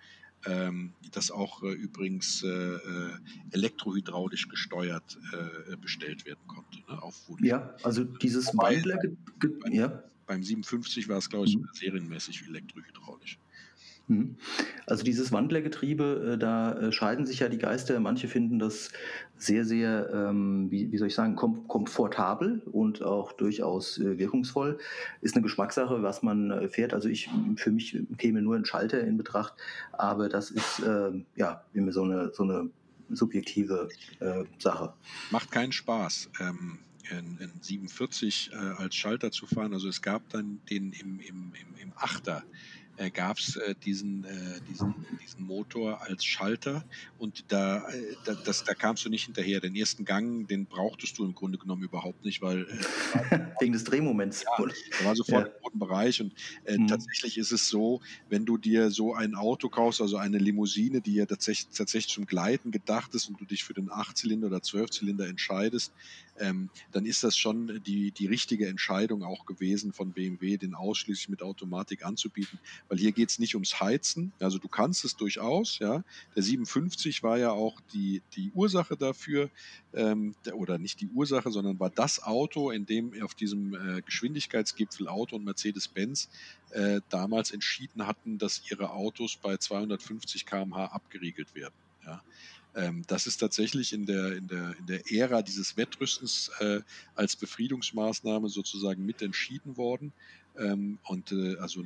ähm, 0.46 0.92
das 1.12 1.30
auch 1.30 1.62
äh, 1.62 1.72
übrigens 1.72 2.42
äh, 2.42 2.48
äh 2.48 3.10
elektrohydraulisch 3.52 4.48
gesteuert 4.48 5.18
äh, 5.32 5.76
bestellt 5.76 6.26
werden 6.26 6.46
konnte. 6.46 6.78
Ne? 6.88 7.02
Auf 7.02 7.14
ja, 7.40 7.74
also 7.82 8.04
dieses 8.04 8.48
Wandler. 8.56 8.98
Ja. 9.70 10.02
Beim 10.26 10.42
750 10.42 11.08
war 11.08 11.18
es, 11.18 11.28
glaube 11.28 11.46
ich, 11.46 11.56
mhm. 11.56 11.68
serienmäßig 11.72 12.44
elektrohydraulisch. 12.48 13.38
Mhm. 14.06 14.36
Also 14.86 15.02
dieses 15.02 15.32
Wandlergetriebe, 15.32 16.34
äh, 16.34 16.38
da 16.38 16.72
äh, 16.74 16.92
scheiden 16.92 17.24
sich 17.24 17.40
ja 17.40 17.48
die 17.48 17.58
Geister. 17.58 17.98
Manche 18.00 18.28
finden 18.28 18.58
das 18.58 18.90
sehr, 19.36 19.64
sehr, 19.64 20.10
ähm, 20.12 20.70
wie, 20.70 20.96
soll 20.98 21.08
ich 21.08 21.14
sagen, 21.14 21.36
kom 21.36 21.66
komfortabel 21.68 22.60
und 22.66 23.02
auch 23.02 23.32
durchaus 23.32 23.98
äh, 23.98 24.18
wirkungsvoll. 24.18 24.78
Ist 25.22 25.34
eine 25.34 25.42
Geschmackssache, 25.42 26.02
was 26.02 26.22
man 26.22 26.50
äh, 26.50 26.68
fährt. 26.68 26.92
Also 26.92 27.08
ich, 27.08 27.30
für 27.56 27.70
mich 27.70 27.98
käme 28.18 28.42
nur 28.42 28.56
ein 28.56 28.66
Schalter 28.66 29.00
in 29.00 29.16
Betracht, 29.16 29.54
aber 29.92 30.28
das 30.28 30.50
ist 30.50 30.80
äh, 30.80 31.12
ja 31.36 31.64
immer 31.72 31.92
so 31.92 32.02
eine, 32.02 32.30
so 32.34 32.42
eine 32.42 32.70
subjektive 33.10 33.90
Sache. 34.58 34.94
Macht 35.30 35.50
keinen 35.52 35.72
Spaß. 35.72 36.30
Ähm 36.40 36.78
in, 37.10 37.36
in 37.38 37.52
47 37.60 38.50
äh, 38.52 38.56
als 38.56 38.94
Schalter 38.94 39.30
zu 39.30 39.46
fahren. 39.46 39.74
Also 39.74 39.88
es 39.88 40.00
gab 40.00 40.26
dann 40.30 40.60
den 40.70 40.92
im, 40.92 41.20
im, 41.20 41.52
im, 41.52 41.74
im 41.82 41.92
Achter 41.96 42.42
äh, 42.96 43.10
gab 43.10 43.38
es 43.38 43.56
äh, 43.56 43.74
diesen, 43.74 44.24
äh, 44.24 44.60
diesen, 44.68 44.94
diesen 45.22 45.44
Motor 45.44 46.02
als 46.02 46.24
Schalter 46.24 46.84
und 47.18 47.44
da, 47.48 47.88
äh, 47.88 48.14
da, 48.24 48.34
das, 48.34 48.64
da 48.64 48.74
kamst 48.74 49.04
du 49.04 49.08
nicht 49.08 49.24
hinterher. 49.24 49.60
Den 49.60 49.74
ersten 49.74 50.04
Gang, 50.04 50.46
den 50.46 50.66
brauchtest 50.66 51.18
du 51.18 51.24
im 51.24 51.34
Grunde 51.34 51.58
genommen 51.58 51.82
überhaupt 51.82 52.24
nicht, 52.24 52.42
weil 52.42 52.66
äh, 53.30 53.38
wegen 53.60 53.72
des 53.72 53.84
Drehmoments. 53.84 54.44
Ja, 54.44 54.64
da 54.98 55.04
war 55.04 55.16
sofort 55.16 55.60
Bereich 55.78 56.20
und 56.20 56.32
äh, 56.64 56.78
mhm. 56.78 56.86
tatsächlich 56.86 57.38
ist 57.38 57.52
es 57.52 57.68
so, 57.68 58.00
wenn 58.28 58.44
du 58.44 58.56
dir 58.58 58.90
so 58.90 59.14
ein 59.14 59.34
Auto 59.34 59.68
kaufst, 59.68 60.00
also 60.00 60.16
eine 60.16 60.38
Limousine, 60.38 61.00
die 61.00 61.14
ja 61.14 61.26
tatsächlich, 61.26 61.68
tatsächlich 61.74 62.14
zum 62.14 62.26
Gleiten 62.26 62.70
gedacht 62.70 63.14
ist 63.14 63.28
und 63.28 63.40
du 63.40 63.44
dich 63.44 63.64
für 63.64 63.74
den 63.74 63.90
Achtzylinder 63.90 64.46
oder 64.48 64.62
Zwölfzylinder 64.62 65.26
entscheidest, 65.26 65.92
ähm, 66.38 66.70
dann 66.92 67.06
ist 67.06 67.22
das 67.22 67.36
schon 67.36 67.80
die, 67.86 68.10
die 68.10 68.26
richtige 68.26 68.66
Entscheidung 68.66 69.22
auch 69.22 69.46
gewesen 69.46 69.92
von 69.92 70.12
BMW, 70.12 70.56
den 70.56 70.74
ausschließlich 70.74 71.28
mit 71.28 71.42
Automatik 71.42 72.04
anzubieten, 72.04 72.58
weil 72.88 72.98
hier 72.98 73.12
geht 73.12 73.30
es 73.30 73.38
nicht 73.38 73.54
ums 73.54 73.80
Heizen, 73.80 74.32
also 74.40 74.58
du 74.58 74.68
kannst 74.68 75.04
es 75.04 75.16
durchaus, 75.16 75.78
ja. 75.78 76.02
Der 76.34 76.42
57 76.42 77.22
war 77.22 77.38
ja 77.38 77.50
auch 77.50 77.80
die, 77.92 78.22
die 78.34 78.50
Ursache 78.54 78.96
dafür, 78.96 79.50
ähm, 79.92 80.34
oder 80.52 80.78
nicht 80.78 81.00
die 81.00 81.08
Ursache, 81.08 81.50
sondern 81.50 81.78
war 81.78 81.90
das 81.90 82.22
Auto, 82.22 82.70
in 82.70 82.86
dem 82.86 83.12
auf 83.22 83.34
diesem 83.34 83.74
äh, 83.74 84.02
Geschwindigkeitsgipfel 84.02 85.08
Auto 85.08 85.36
und 85.36 85.44
Mercedes-Benz 85.64 86.28
äh, 86.70 87.00
damals 87.08 87.50
entschieden 87.50 88.06
hatten, 88.06 88.38
dass 88.38 88.62
ihre 88.70 88.90
Autos 88.90 89.36
bei 89.36 89.56
250 89.56 90.46
km/h 90.46 90.86
abgeriegelt 90.86 91.54
werden. 91.54 91.74
Ja. 92.04 92.22
Ähm, 92.76 93.04
das 93.06 93.26
ist 93.26 93.38
tatsächlich 93.38 93.92
in 93.92 94.06
der, 94.06 94.36
in 94.36 94.48
der, 94.48 94.76
in 94.78 94.86
der 94.86 95.12
Ära 95.12 95.42
dieses 95.42 95.76
Wettrüstens 95.76 96.50
äh, 96.60 96.80
als 97.14 97.36
Befriedungsmaßnahme 97.36 98.48
sozusagen 98.48 99.04
mit 99.06 99.22
entschieden 99.22 99.76
worden. 99.76 100.12
Ähm, 100.58 100.98
und 101.04 101.32
äh, 101.32 101.56
also 101.58 101.82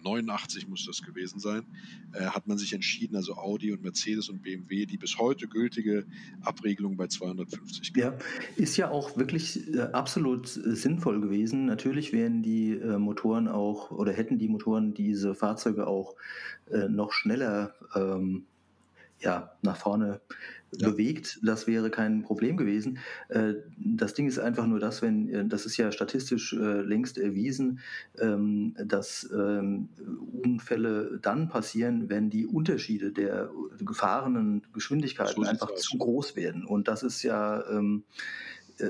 1989 0.00 0.68
muss 0.68 0.86
das 0.86 1.02
gewesen 1.02 1.38
sein, 1.38 1.64
äh, 2.12 2.24
hat 2.24 2.46
man 2.46 2.58
sich 2.58 2.72
entschieden, 2.72 3.16
also 3.16 3.34
Audi 3.34 3.72
und 3.72 3.82
Mercedes 3.82 4.28
und 4.28 4.42
BMW, 4.42 4.86
die 4.86 4.96
bis 4.96 5.18
heute 5.18 5.48
gültige 5.48 6.06
Abregelung 6.42 6.96
bei 6.96 7.06
250. 7.06 7.92
Ja, 7.96 8.14
ist 8.56 8.76
ja 8.76 8.90
auch 8.90 9.16
wirklich 9.16 9.72
äh, 9.74 9.80
absolut 9.80 10.48
sinnvoll 10.48 11.20
gewesen. 11.20 11.66
Natürlich 11.66 12.12
wären 12.12 12.42
die 12.42 12.72
äh, 12.72 12.98
Motoren 12.98 13.48
auch 13.48 13.90
oder 13.90 14.12
hätten 14.12 14.38
die 14.38 14.48
Motoren 14.48 14.94
diese 14.94 15.34
Fahrzeuge 15.34 15.86
auch 15.86 16.16
äh, 16.70 16.88
noch 16.88 17.12
schneller 17.12 17.74
ähm, 17.94 18.46
ja, 19.20 19.52
nach 19.62 19.76
vorne 19.76 20.20
ja. 20.76 20.90
bewegt, 20.90 21.40
das 21.42 21.66
wäre 21.66 21.90
kein 21.90 22.22
Problem 22.22 22.56
gewesen. 22.56 22.98
Äh, 23.28 23.54
das 23.76 24.14
Ding 24.14 24.26
ist 24.26 24.38
einfach 24.38 24.66
nur 24.66 24.78
das, 24.78 25.02
wenn, 25.02 25.28
äh, 25.28 25.44
das 25.44 25.66
ist 25.66 25.76
ja 25.76 25.90
statistisch 25.92 26.52
äh, 26.52 26.82
längst 26.82 27.18
erwiesen, 27.18 27.80
ähm, 28.18 28.74
dass 28.84 29.28
ähm, 29.32 29.88
Unfälle 30.42 31.18
dann 31.20 31.48
passieren, 31.48 32.08
wenn 32.08 32.30
die 32.30 32.46
Unterschiede 32.46 33.12
der 33.12 33.50
gefahrenen 33.78 34.62
Geschwindigkeiten 34.72 35.44
einfach 35.44 35.74
zu 35.74 35.98
groß 35.98 36.36
werden. 36.36 36.64
Und 36.64 36.88
das 36.88 37.02
ist 37.02 37.22
ja 37.22 37.68
ähm, 37.70 38.04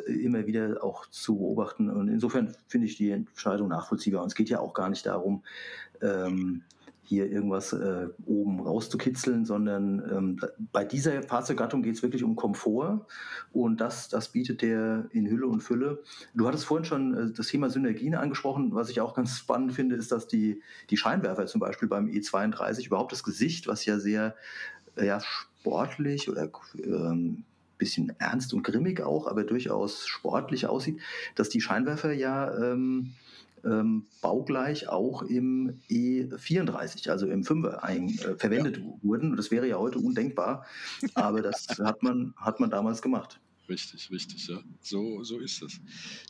immer 0.07 0.47
wieder 0.47 0.85
auch 0.85 1.07
zu 1.07 1.37
beobachten. 1.37 1.91
Und 1.91 2.09
insofern 2.09 2.55
finde 2.69 2.87
ich 2.87 2.97
die 2.97 3.11
Entscheidung 3.11 3.69
nachvollziehbar. 3.69 4.23
Und 4.23 4.29
es 4.29 4.35
geht 4.35 4.49
ja 4.49 4.61
auch 4.61 4.75
gar 4.75 4.89
nicht 4.89 5.07
darum, 5.07 5.43
hier 7.11 7.29
irgendwas 7.29 7.73
äh, 7.73 8.07
oben 8.25 8.61
rauszukitzeln, 8.61 9.45
sondern 9.45 9.99
ähm, 9.99 10.41
bei 10.71 10.85
dieser 10.85 11.25
Fahrzeuggattung 11.25 11.83
geht 11.83 11.97
es 11.97 12.05
wirklich 12.05 12.23
um 12.23 12.37
Komfort 12.37 13.05
und 13.51 13.81
das, 13.81 14.09
das 14.09 14.29
bietet 14.29 14.63
der 14.63 15.07
in 15.11 15.29
Hülle 15.29 15.49
und 15.49 15.61
Fülle. 15.61 16.05
Du 16.35 16.47
hattest 16.47 16.67
vorhin 16.67 16.85
schon 16.85 17.15
äh, 17.15 17.33
das 17.33 17.49
Thema 17.49 17.69
Synergien 17.69 18.15
angesprochen. 18.15 18.77
Was 18.77 18.91
ich 18.91 19.01
auch 19.01 19.13
ganz 19.13 19.37
spannend 19.37 19.73
finde, 19.73 19.97
ist, 19.97 20.13
dass 20.13 20.29
die, 20.29 20.63
die 20.89 20.97
Scheinwerfer 20.97 21.47
zum 21.47 21.61
Beispiel 21.61 21.89
beim 21.89 22.07
E32 22.07 22.87
überhaupt 22.87 23.11
das 23.11 23.25
Gesicht, 23.25 23.67
was 23.67 23.85
ja 23.87 23.99
sehr 23.99 24.37
äh, 24.95 25.07
ja, 25.07 25.19
sportlich 25.21 26.31
oder 26.31 26.49
ähm, 26.77 27.43
bisschen 27.77 28.13
ernst 28.21 28.55
und 28.55 28.63
grimmig 28.63 29.01
auch, 29.01 29.27
aber 29.27 29.43
durchaus 29.43 30.07
sportlich 30.07 30.69
aussieht, 30.69 31.01
dass 31.35 31.49
die 31.49 31.61
Scheinwerfer 31.61 32.13
ja 32.13 32.57
ähm, 32.57 33.15
ähm, 33.65 34.07
baugleich 34.21 34.89
auch 34.89 35.23
im 35.23 35.81
E34, 35.91 37.11
also 37.11 37.27
im 37.27 37.43
5er 37.43 37.79
ein, 37.79 38.09
äh, 38.09 38.37
verwendet 38.37 38.79
ja. 38.79 38.85
wurden. 39.03 39.37
Das 39.37 39.51
wäre 39.51 39.69
ja 39.69 39.79
heute 39.79 39.99
undenkbar, 39.99 40.67
aber 41.15 41.43
das 41.43 41.67
hat 41.83 42.03
man, 42.03 42.35
hat 42.37 42.61
man 42.61 42.71
damals 42.71 43.03
gemacht. 43.03 43.41
Richtig, 43.69 44.11
richtig, 44.11 44.49
ja. 44.49 44.59
So, 44.81 45.23
so 45.23 45.39
ist 45.39 45.63
es. 45.63 45.81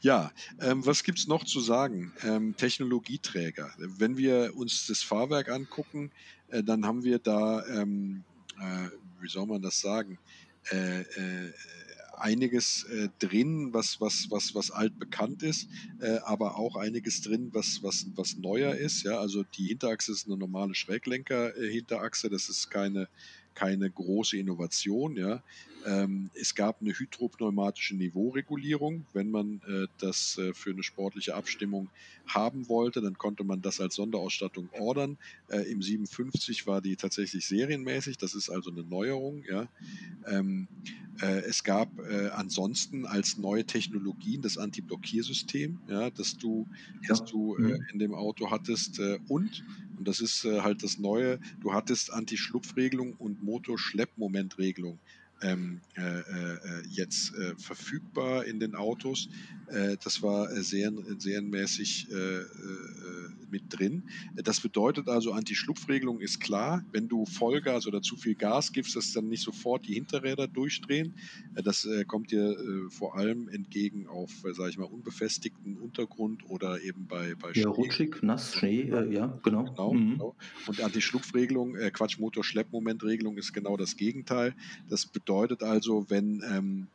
Ja, 0.02 0.30
ähm, 0.60 0.84
was 0.84 1.02
gibt 1.02 1.18
es 1.18 1.26
noch 1.26 1.42
zu 1.44 1.60
sagen? 1.60 2.12
Ähm, 2.22 2.54
Technologieträger. 2.54 3.72
Wenn 3.78 4.18
wir 4.18 4.52
uns 4.56 4.86
das 4.86 5.02
Fahrwerk 5.02 5.48
angucken, 5.48 6.10
äh, 6.48 6.62
dann 6.62 6.84
haben 6.84 7.02
wir 7.02 7.18
da, 7.18 7.64
ähm, 7.66 8.24
äh, 8.60 8.90
wie 9.22 9.28
soll 9.28 9.46
man 9.46 9.62
das 9.62 9.80
sagen, 9.80 10.18
äh, 10.70 11.00
äh, 11.00 11.52
einiges 12.20 12.84
äh, 12.84 13.08
drin, 13.18 13.72
was, 13.72 14.00
was, 14.00 14.26
was, 14.30 14.54
was 14.54 14.70
altbekannt 14.70 15.42
ist, 15.42 15.68
äh, 16.00 16.18
aber 16.24 16.56
auch 16.56 16.76
einiges 16.76 17.22
drin, 17.22 17.50
was, 17.52 17.82
was, 17.82 18.06
was 18.14 18.36
neuer 18.36 18.74
ist. 18.74 19.02
Ja? 19.02 19.18
Also 19.18 19.42
die 19.42 19.66
Hinterachse 19.66 20.12
ist 20.12 20.26
eine 20.26 20.36
normale 20.36 20.74
Schräglenker-Hinterachse, 20.74 22.30
das 22.30 22.48
ist 22.48 22.70
keine, 22.70 23.08
keine 23.54 23.90
große 23.90 24.36
Innovation. 24.36 25.16
Ja? 25.16 25.42
Ähm, 25.86 26.30
es 26.34 26.54
gab 26.54 26.80
eine 26.80 26.92
hydropneumatische 26.92 27.96
Niveauregulierung. 27.96 29.06
Wenn 29.12 29.30
man 29.30 29.60
äh, 29.66 29.86
das 29.98 30.38
äh, 30.38 30.52
für 30.52 30.70
eine 30.70 30.82
sportliche 30.82 31.34
Abstimmung 31.34 31.88
haben 32.26 32.68
wollte, 32.68 33.00
dann 33.00 33.18
konnte 33.18 33.44
man 33.44 33.62
das 33.62 33.80
als 33.80 33.94
Sonderausstattung 33.94 34.68
ordern. 34.78 35.18
Äh, 35.48 35.70
Im 35.70 35.82
57 35.82 36.66
war 36.66 36.80
die 36.80 36.96
tatsächlich 36.96 37.46
serienmäßig. 37.46 38.18
Das 38.18 38.34
ist 38.34 38.50
also 38.50 38.70
eine 38.70 38.82
Neuerung. 38.82 39.42
Ja. 39.48 39.68
Ähm, 40.26 40.68
äh, 41.20 41.40
es 41.40 41.64
gab 41.64 41.98
äh, 41.98 42.28
ansonsten 42.28 43.06
als 43.06 43.36
neue 43.36 43.64
Technologien 43.64 44.42
das 44.42 44.58
Anti-Blockiersystem, 44.58 45.80
ja, 45.88 46.10
das 46.10 46.36
du, 46.36 46.66
das 47.08 47.24
du 47.24 47.56
äh, 47.56 47.60
mhm. 47.60 47.86
in 47.92 47.98
dem 47.98 48.14
Auto 48.14 48.50
hattest. 48.50 49.00
und 49.28 49.64
und 50.00 50.08
das 50.08 50.20
ist 50.20 50.44
halt 50.44 50.82
das 50.82 50.96
Neue. 50.98 51.38
Du 51.60 51.74
hattest 51.74 52.10
Anti-Schlupfregelung 52.10 53.12
und 53.12 53.42
Motorschleppmomentregelung 53.42 54.98
ähm, 55.42 55.80
äh, 55.96 56.02
äh, 56.02 56.82
jetzt 56.88 57.34
äh, 57.34 57.54
verfügbar 57.56 58.44
in 58.44 58.60
den 58.60 58.74
Autos. 58.74 59.28
Äh, 59.68 59.96
das 60.02 60.22
war 60.22 60.50
äh, 60.50 60.62
sehr, 60.62 60.92
serienmäßig 61.18 62.08
äh, 62.10 62.40
mit 63.50 63.62
drin. 63.68 64.04
Das 64.36 64.60
bedeutet 64.60 65.08
also, 65.08 65.32
Anti-Schlupfregelung 65.32 66.20
ist 66.20 66.40
klar. 66.40 66.84
Wenn 66.92 67.08
du 67.08 67.26
Vollgas 67.26 67.86
oder 67.86 68.00
zu 68.00 68.16
viel 68.16 68.34
Gas 68.36 68.72
gibst, 68.72 68.94
dass 68.94 69.12
dann 69.12 69.28
nicht 69.28 69.42
sofort 69.42 69.86
die 69.88 69.94
Hinterräder 69.94 70.46
durchdrehen. 70.46 71.14
das 71.54 71.88
kommt 72.06 72.30
dir 72.30 72.56
vor 72.90 73.16
allem 73.16 73.48
entgegen 73.48 74.06
auf, 74.06 74.30
sage 74.52 74.70
ich 74.70 74.78
mal, 74.78 74.84
unbefestigten 74.84 75.76
Untergrund 75.78 76.48
oder 76.48 76.80
eben 76.82 77.08
bei, 77.08 77.34
bei 77.34 77.52
Schnee. 77.52 77.62
Ja, 77.62 77.70
rutschig, 77.70 78.22
nass, 78.22 78.54
Schnee, 78.54 78.88
ja, 78.88 79.26
genau. 79.42 79.64
Genau, 79.64 79.94
mhm. 79.94 80.12
genau. 80.12 80.36
Und 80.68 80.80
Anti-Schlupfregelung, 80.80 81.74
Quatsch, 81.92 82.20
Motor-Schleppmomentregelung 82.20 83.36
ist 83.36 83.52
genau 83.52 83.76
das 83.76 83.96
Gegenteil. 83.96 84.54
Das 84.88 85.06
bedeutet 85.06 85.29
also, 85.62 86.06
wenn 86.08 86.42
ähm, 86.50 86.86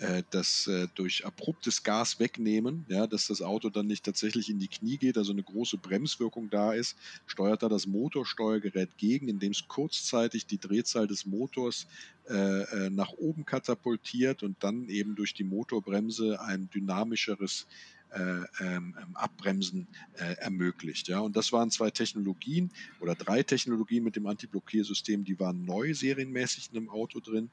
äh, 0.00 0.22
das 0.30 0.66
äh, 0.66 0.88
durch 0.94 1.26
abruptes 1.26 1.82
Gas 1.82 2.18
wegnehmen, 2.18 2.86
ja, 2.88 3.06
dass 3.06 3.26
das 3.26 3.42
Auto 3.42 3.68
dann 3.68 3.86
nicht 3.86 4.04
tatsächlich 4.04 4.48
in 4.48 4.58
die 4.58 4.68
Knie 4.68 4.96
geht, 4.96 5.18
also 5.18 5.32
eine 5.32 5.42
große 5.42 5.76
Bremswirkung 5.76 6.48
da 6.48 6.72
ist, 6.72 6.96
steuert 7.26 7.62
da 7.62 7.68
das 7.68 7.86
Motorsteuergerät 7.86 8.96
gegen, 8.96 9.28
indem 9.28 9.52
es 9.52 9.68
kurzzeitig 9.68 10.46
die 10.46 10.58
Drehzahl 10.58 11.06
des 11.06 11.26
Motors 11.26 11.86
äh, 12.30 12.62
äh, 12.62 12.90
nach 12.90 13.12
oben 13.12 13.44
katapultiert 13.44 14.42
und 14.42 14.56
dann 14.64 14.88
eben 14.88 15.16
durch 15.16 15.34
die 15.34 15.44
Motorbremse 15.44 16.40
ein 16.40 16.70
dynamischeres 16.70 17.66
äh, 18.12 18.40
ähm, 18.60 18.94
Abbremsen 19.14 19.86
äh, 20.14 20.34
ermöglicht. 20.38 21.08
Ja? 21.08 21.20
Und 21.20 21.36
das 21.36 21.52
waren 21.52 21.70
zwei 21.70 21.90
Technologien 21.90 22.70
oder 23.00 23.14
drei 23.14 23.42
Technologien 23.42 24.02
mit 24.02 24.16
dem 24.16 24.26
Antiblockiersystem, 24.26 25.24
die 25.24 25.38
waren 25.38 25.64
neu 25.64 25.94
serienmäßig 25.94 26.70
in 26.72 26.78
einem 26.78 26.88
Auto 26.88 27.20
drin 27.20 27.50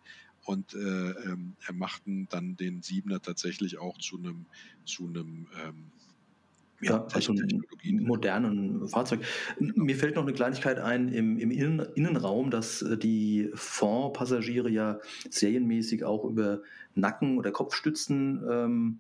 und 0.47 0.73
äh, 0.73 0.77
ähm, 0.77 1.55
machten 1.73 2.27
dann 2.29 2.55
den 2.55 2.81
Siebener 2.81 3.21
tatsächlich 3.21 3.79
auch 3.79 3.97
zu 3.97 4.17
einem 4.17 4.45
zu 4.85 5.07
einem 5.07 5.47
ähm, 5.61 5.91
ja, 6.79 7.05
also 7.11 7.33
ein 7.33 8.03
modernen 8.03 8.87
Fahrzeug. 8.87 9.21
Mir 9.59 9.95
fällt 9.95 10.15
noch 10.15 10.21
eine 10.21 10.33
Kleinigkeit 10.33 10.79
ein 10.79 11.09
im, 11.09 11.39
im 11.39 11.49
Innen, 11.49 11.79
Innenraum, 11.95 12.51
dass 12.51 12.83
äh, 12.83 12.97
die 12.97 13.49
Fondpassagiere 13.55 14.69
ja 14.69 14.99
serienmäßig 15.29 16.05
auch 16.05 16.23
über 16.23 16.61
Nacken- 16.93 17.39
oder 17.39 17.51
Kopfstützen 17.51 18.43
ähm, 18.49 18.99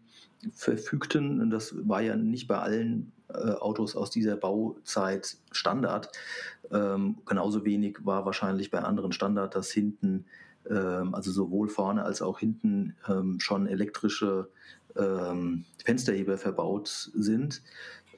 verfügten. 0.53 1.39
Und 1.39 1.51
das 1.51 1.75
war 1.87 2.01
ja 2.01 2.15
nicht 2.15 2.47
bei 2.47 2.57
allen 2.57 3.11
äh, 3.29 3.51
Autos 3.51 3.95
aus 3.95 4.09
dieser 4.09 4.37
Bauzeit 4.37 5.37
Standard. 5.51 6.11
Ähm, 6.71 7.17
genauso 7.25 7.63
wenig 7.63 7.99
war 8.03 8.25
wahrscheinlich 8.25 8.71
bei 8.71 8.79
anderen 8.79 9.11
Standard, 9.11 9.53
dass 9.53 9.69
hinten 9.71 10.25
also 10.73 11.31
sowohl 11.31 11.69
vorne 11.69 12.03
als 12.03 12.21
auch 12.21 12.39
hinten 12.39 12.95
ähm, 13.07 13.39
schon 13.39 13.67
elektrische 13.67 14.49
ähm, 14.95 15.65
Fensterheber 15.83 16.37
verbaut 16.37 17.11
sind. 17.13 17.61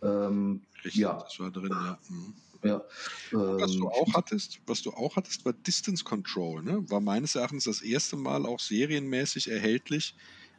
Richtig, 0.01 0.95
ja. 0.95 1.19
das 1.19 1.39
war 1.39 1.51
drin, 1.51 1.71
ja. 1.71 1.99
Mhm. 2.09 2.33
Ja, 2.61 2.83
was 3.31 3.71
du 3.77 3.87
auch 3.87 4.13
hattest, 4.13 4.59
was 4.65 4.81
du 4.81 4.91
auch 4.91 5.15
hattest, 5.15 5.45
war 5.45 5.53
Distance 5.53 6.03
Control, 6.03 6.61
ne? 6.61 6.83
War 6.89 6.99
meines 6.99 7.35
Erachtens 7.35 7.63
das 7.63 7.81
erste 7.81 8.17
Mal 8.17 8.45
auch 8.45 8.59
serienmäßig 8.59 9.49
erhältlich 9.49 10.13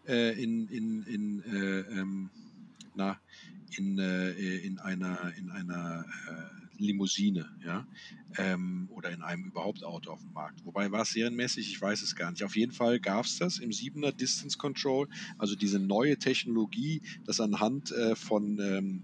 äh, 0.08 0.42
in, 0.42 0.66
in, 0.68 1.02
in, 1.04 1.42
äh, 1.44 1.80
ähm, 2.00 2.30
na, 2.94 3.20
in, 3.76 3.98
äh, 3.98 4.30
in 4.30 4.78
einer, 4.78 5.32
in 5.36 5.50
einer 5.50 6.06
äh, 6.28 6.59
Limousine, 6.80 7.48
ja, 7.64 7.86
ähm, 8.36 8.88
oder 8.90 9.10
in 9.10 9.22
einem 9.22 9.44
überhaupt 9.44 9.84
Auto 9.84 10.10
auf 10.10 10.20
dem 10.20 10.32
Markt. 10.32 10.64
Wobei 10.64 10.90
war 10.90 11.02
es 11.02 11.10
serienmäßig, 11.10 11.70
ich 11.70 11.80
weiß 11.80 12.02
es 12.02 12.16
gar 12.16 12.30
nicht. 12.30 12.44
Auf 12.44 12.56
jeden 12.56 12.72
Fall 12.72 13.00
gab 13.00 13.24
es 13.24 13.38
das 13.38 13.58
im 13.58 13.70
7er 13.70 14.12
Distance 14.12 14.58
Control, 14.58 15.08
also 15.38 15.56
diese 15.56 15.78
neue 15.78 16.18
Technologie, 16.18 17.02
das 17.24 17.40
anhand 17.40 17.92
äh, 17.92 18.14
von 18.14 18.58
ähm, 18.58 19.02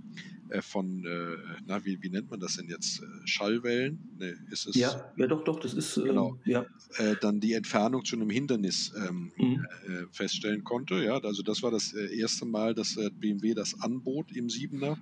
äh, 0.48 0.62
von, 0.62 1.04
äh, 1.04 1.36
na, 1.66 1.84
wie, 1.84 2.00
wie 2.02 2.08
nennt 2.08 2.30
man 2.30 2.38
das 2.38 2.56
denn 2.56 2.68
jetzt? 2.68 3.00
Äh, 3.00 3.04
Schallwellen? 3.24 3.98
Nee, 4.18 4.34
ist 4.50 4.66
es, 4.66 4.76
ja, 4.76 5.12
ja, 5.16 5.26
doch, 5.26 5.42
doch, 5.42 5.58
das 5.58 5.74
ist, 5.74 5.96
ähm, 5.96 6.04
genau, 6.04 6.38
ja. 6.44 6.64
Äh, 6.98 7.16
dann 7.20 7.40
die 7.40 7.54
Entfernung 7.54 8.04
zu 8.04 8.16
einem 8.16 8.30
Hindernis 8.30 8.92
ähm, 8.96 9.32
mhm. 9.36 9.66
Äh, 9.86 10.06
feststellen 10.12 10.62
konnte. 10.62 11.02
Ja, 11.02 11.18
also 11.18 11.42
das 11.42 11.62
war 11.62 11.70
das 11.70 11.92
erste 11.92 12.44
Mal, 12.44 12.74
dass 12.74 12.96
BMW 13.18 13.54
das 13.54 13.80
anbot 13.80 14.32
im 14.32 14.46
7er. 14.46 14.96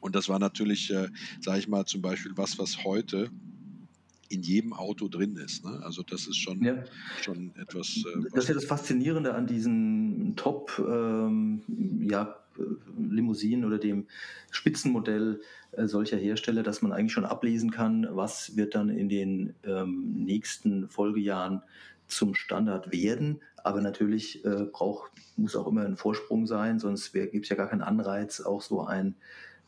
Und 0.00 0.14
das 0.14 0.28
war 0.28 0.38
natürlich, 0.38 0.90
äh, 0.90 1.08
sage 1.40 1.58
ich 1.58 1.68
mal, 1.68 1.84
zum 1.84 2.02
Beispiel 2.02 2.32
was, 2.36 2.58
was 2.58 2.84
heute 2.84 3.30
in 4.30 4.42
jedem 4.42 4.72
Auto 4.72 5.08
drin 5.08 5.36
ist. 5.36 5.64
Ne? 5.64 5.80
Also 5.82 6.02
das 6.02 6.26
ist 6.26 6.36
schon, 6.36 6.62
ja. 6.62 6.82
schon 7.20 7.52
etwas. 7.56 7.96
Äh, 7.96 8.22
das 8.32 8.44
ist 8.44 8.48
ja 8.48 8.54
das 8.54 8.64
Faszinierende 8.64 9.34
an 9.34 9.46
diesen 9.46 10.34
Top 10.36 10.78
ähm, 10.78 11.62
ja, 12.08 12.36
Limousinen 12.96 13.64
oder 13.64 13.78
dem 13.78 14.06
Spitzenmodell 14.50 15.40
äh, 15.72 15.86
solcher 15.86 16.16
Hersteller, 16.16 16.62
dass 16.62 16.80
man 16.80 16.92
eigentlich 16.92 17.12
schon 17.12 17.24
ablesen 17.24 17.70
kann, 17.70 18.06
was 18.10 18.56
wird 18.56 18.74
dann 18.74 18.88
in 18.88 19.08
den 19.08 19.54
ähm, 19.64 20.24
nächsten 20.24 20.88
Folgejahren 20.88 21.62
zum 22.06 22.34
Standard 22.34 22.92
werden. 22.92 23.40
Aber 23.62 23.80
natürlich 23.80 24.44
äh, 24.44 24.64
braucht, 24.70 25.12
muss 25.36 25.56
auch 25.56 25.66
immer 25.66 25.84
ein 25.84 25.96
Vorsprung 25.96 26.46
sein, 26.46 26.78
sonst 26.78 27.12
gibt 27.12 27.44
es 27.44 27.48
ja 27.48 27.56
gar 27.56 27.68
keinen 27.68 27.82
Anreiz, 27.82 28.40
auch 28.40 28.62
so 28.62 28.84
ein 28.84 29.16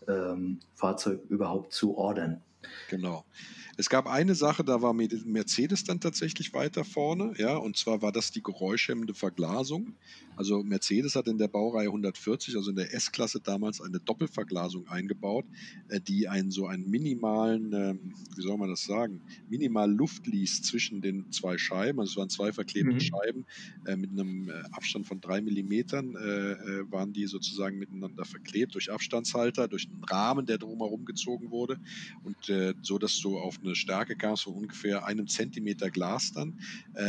ähm, 0.09 0.61
Fahrzeug 0.75 1.23
überhaupt 1.29 1.73
zu 1.73 1.97
ordern. 1.97 2.43
Genau. 2.89 3.25
Es 3.77 3.89
gab 3.89 4.07
eine 4.07 4.35
Sache, 4.35 4.65
da 4.65 4.83
war 4.83 4.93
Mercedes 4.93 5.85
dann 5.85 6.01
tatsächlich 6.01 6.53
weiter 6.53 6.85
vorne, 6.85 7.33
ja, 7.39 7.57
und 7.57 7.77
zwar 7.77 8.03
war 8.03 8.13
das 8.13 8.31
die 8.31 8.43
geräuschhemmende 8.43 9.15
Verglasung. 9.15 9.95
Also 10.37 10.63
Mercedes 10.63 11.15
hat 11.15 11.29
in 11.29 11.39
der 11.39 11.49
Baureihe 11.49 11.89
140, 11.89 12.57
also 12.57 12.71
in 12.71 12.77
der 12.77 12.95
S-Klasse 12.95 13.41
damals 13.41 13.81
eine 13.81 14.01
Doppelverglasung 14.01 14.89
eingebaut, 14.89 15.45
äh, 15.89 16.01
die 16.01 16.29
einen 16.29 16.51
so 16.51 16.67
einen 16.67 16.89
minimalen, 16.91 17.73
ähm, 17.73 18.15
wie 18.35 18.43
soll 18.43 18.57
man 18.57 18.71
das 18.71 18.85
sagen, 18.85 19.21
minimal 19.51 19.91
Luft 19.91 20.27
ließ 20.27 20.63
zwischen 20.63 21.01
den 21.03 21.31
zwei 21.33 21.59
Scheiben. 21.59 22.01
Also 22.01 22.13
es 22.13 22.17
waren 22.17 22.31
zwei 22.31 22.53
verklebte 22.53 22.95
mhm. 22.95 23.01
Scheiben 23.01 23.45
äh, 23.87 23.97
mit 23.97 24.11
einem 24.11 24.49
äh, 24.49 24.53
Abstand 24.73 25.07
von 25.07 25.21
drei 25.21 25.41
Millimetern 25.41 26.13
waren 26.91 27.13
die 27.13 27.27
sozusagen 27.27 27.79
miteinander 27.79 28.25
verklebt 28.25 28.75
durch 28.75 28.91
Abstandshalter, 28.91 29.69
durch 29.69 29.89
einen 29.89 30.05
Rahmen, 30.05 30.47
der 30.47 30.59
drumherum 30.59 31.05
gezogen 31.05 31.51
wurde 31.51 31.79
und 32.25 32.37
so, 32.83 32.99
dass 32.99 33.19
du 33.21 33.39
auf 33.39 33.59
eine 33.65 33.75
Stärke 33.75 34.17
kamst 34.17 34.45
von 34.45 34.55
ungefähr 34.55 35.05
einem 35.07 35.27
Zentimeter 35.27 35.91
Glas 35.91 36.33
dann. 36.33 36.61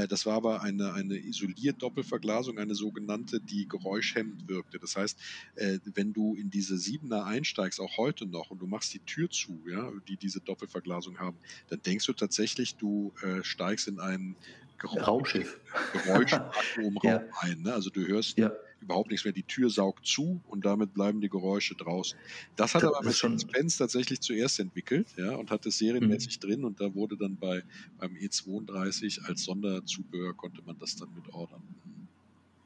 das 0.10 0.26
war 0.26 0.36
aber 0.36 0.62
eine, 0.62 0.94
eine 0.94 1.18
isoliert 1.18 1.82
Doppelverglasung, 1.82 2.58
eine 2.58 2.76
sogenannte, 2.76 3.40
die 3.40 3.68
geräuschhemmend 3.68 4.48
wirkte. 4.48 4.80
Das 4.80 4.96
heißt, 4.96 5.20
wenn 5.56 6.14
du 6.14 6.36
in 6.36 6.50
diese 6.50 6.78
Siebener 6.78 7.26
einsteigst, 7.26 7.80
auch 7.80 7.98
heute 7.98 8.26
noch, 8.26 8.52
und 8.52 8.60
du 8.60 8.68
machst 8.68 8.94
die 8.94 9.00
Tür 9.00 9.30
zu, 9.30 9.64
ja, 9.70 9.92
die 10.08 10.18
diese 10.18 10.42
Doppelverglasung 10.42 11.20
haben, 11.20 11.38
dann 11.68 11.82
denkst 11.82 12.06
du 12.06 12.14
tatsächlich, 12.14 12.76
du 12.76 13.14
äh, 13.22 13.44
steigst 13.44 13.88
in 13.88 14.00
ein 14.00 14.36
Geräusch, 14.78 15.08
Raumschiff. 15.08 15.60
Geräuschvakuumraum 15.94 17.02
ja. 17.04 17.24
ein. 17.40 17.62
Ne? 17.62 17.74
Also 17.74 17.90
du 17.90 18.06
hörst 18.06 18.38
ja. 18.38 18.52
Überhaupt 18.84 19.10
nichts 19.10 19.26
mehr. 19.26 19.34
Die 19.34 19.44
Tür 19.44 19.70
saugt 19.70 20.06
zu 20.06 20.42
und 20.48 20.66
damit 20.66 20.94
bleiben 20.94 21.22
die 21.22 21.30
Geräusche 21.30 21.76
draußen. 21.76 22.18
Das 22.56 22.76
hat 22.76 22.84
das 22.84 22.94
aber 22.94 23.04
Mercedes-Benz 23.04 23.78
tatsächlich 23.78 24.22
zuerst 24.22 24.60
entwickelt 24.60 25.08
ja, 25.18 25.36
und 25.36 25.52
hatte 25.52 25.70
es 25.70 25.78
serienmäßig 25.78 26.38
mhm. 26.38 26.48
drin 26.48 26.66
und 26.66 26.80
da 26.80 26.94
wurde 26.94 27.18
dann 27.18 27.38
bei, 27.38 27.64
beim 27.98 28.14
E32 28.14 29.26
als 29.26 29.44
Sonderzubehör 29.44 30.34
konnte 30.34 30.62
man 30.66 30.78
das 30.80 30.96
dann 30.96 31.10
mit 31.16 31.34
ordern. 31.34 31.62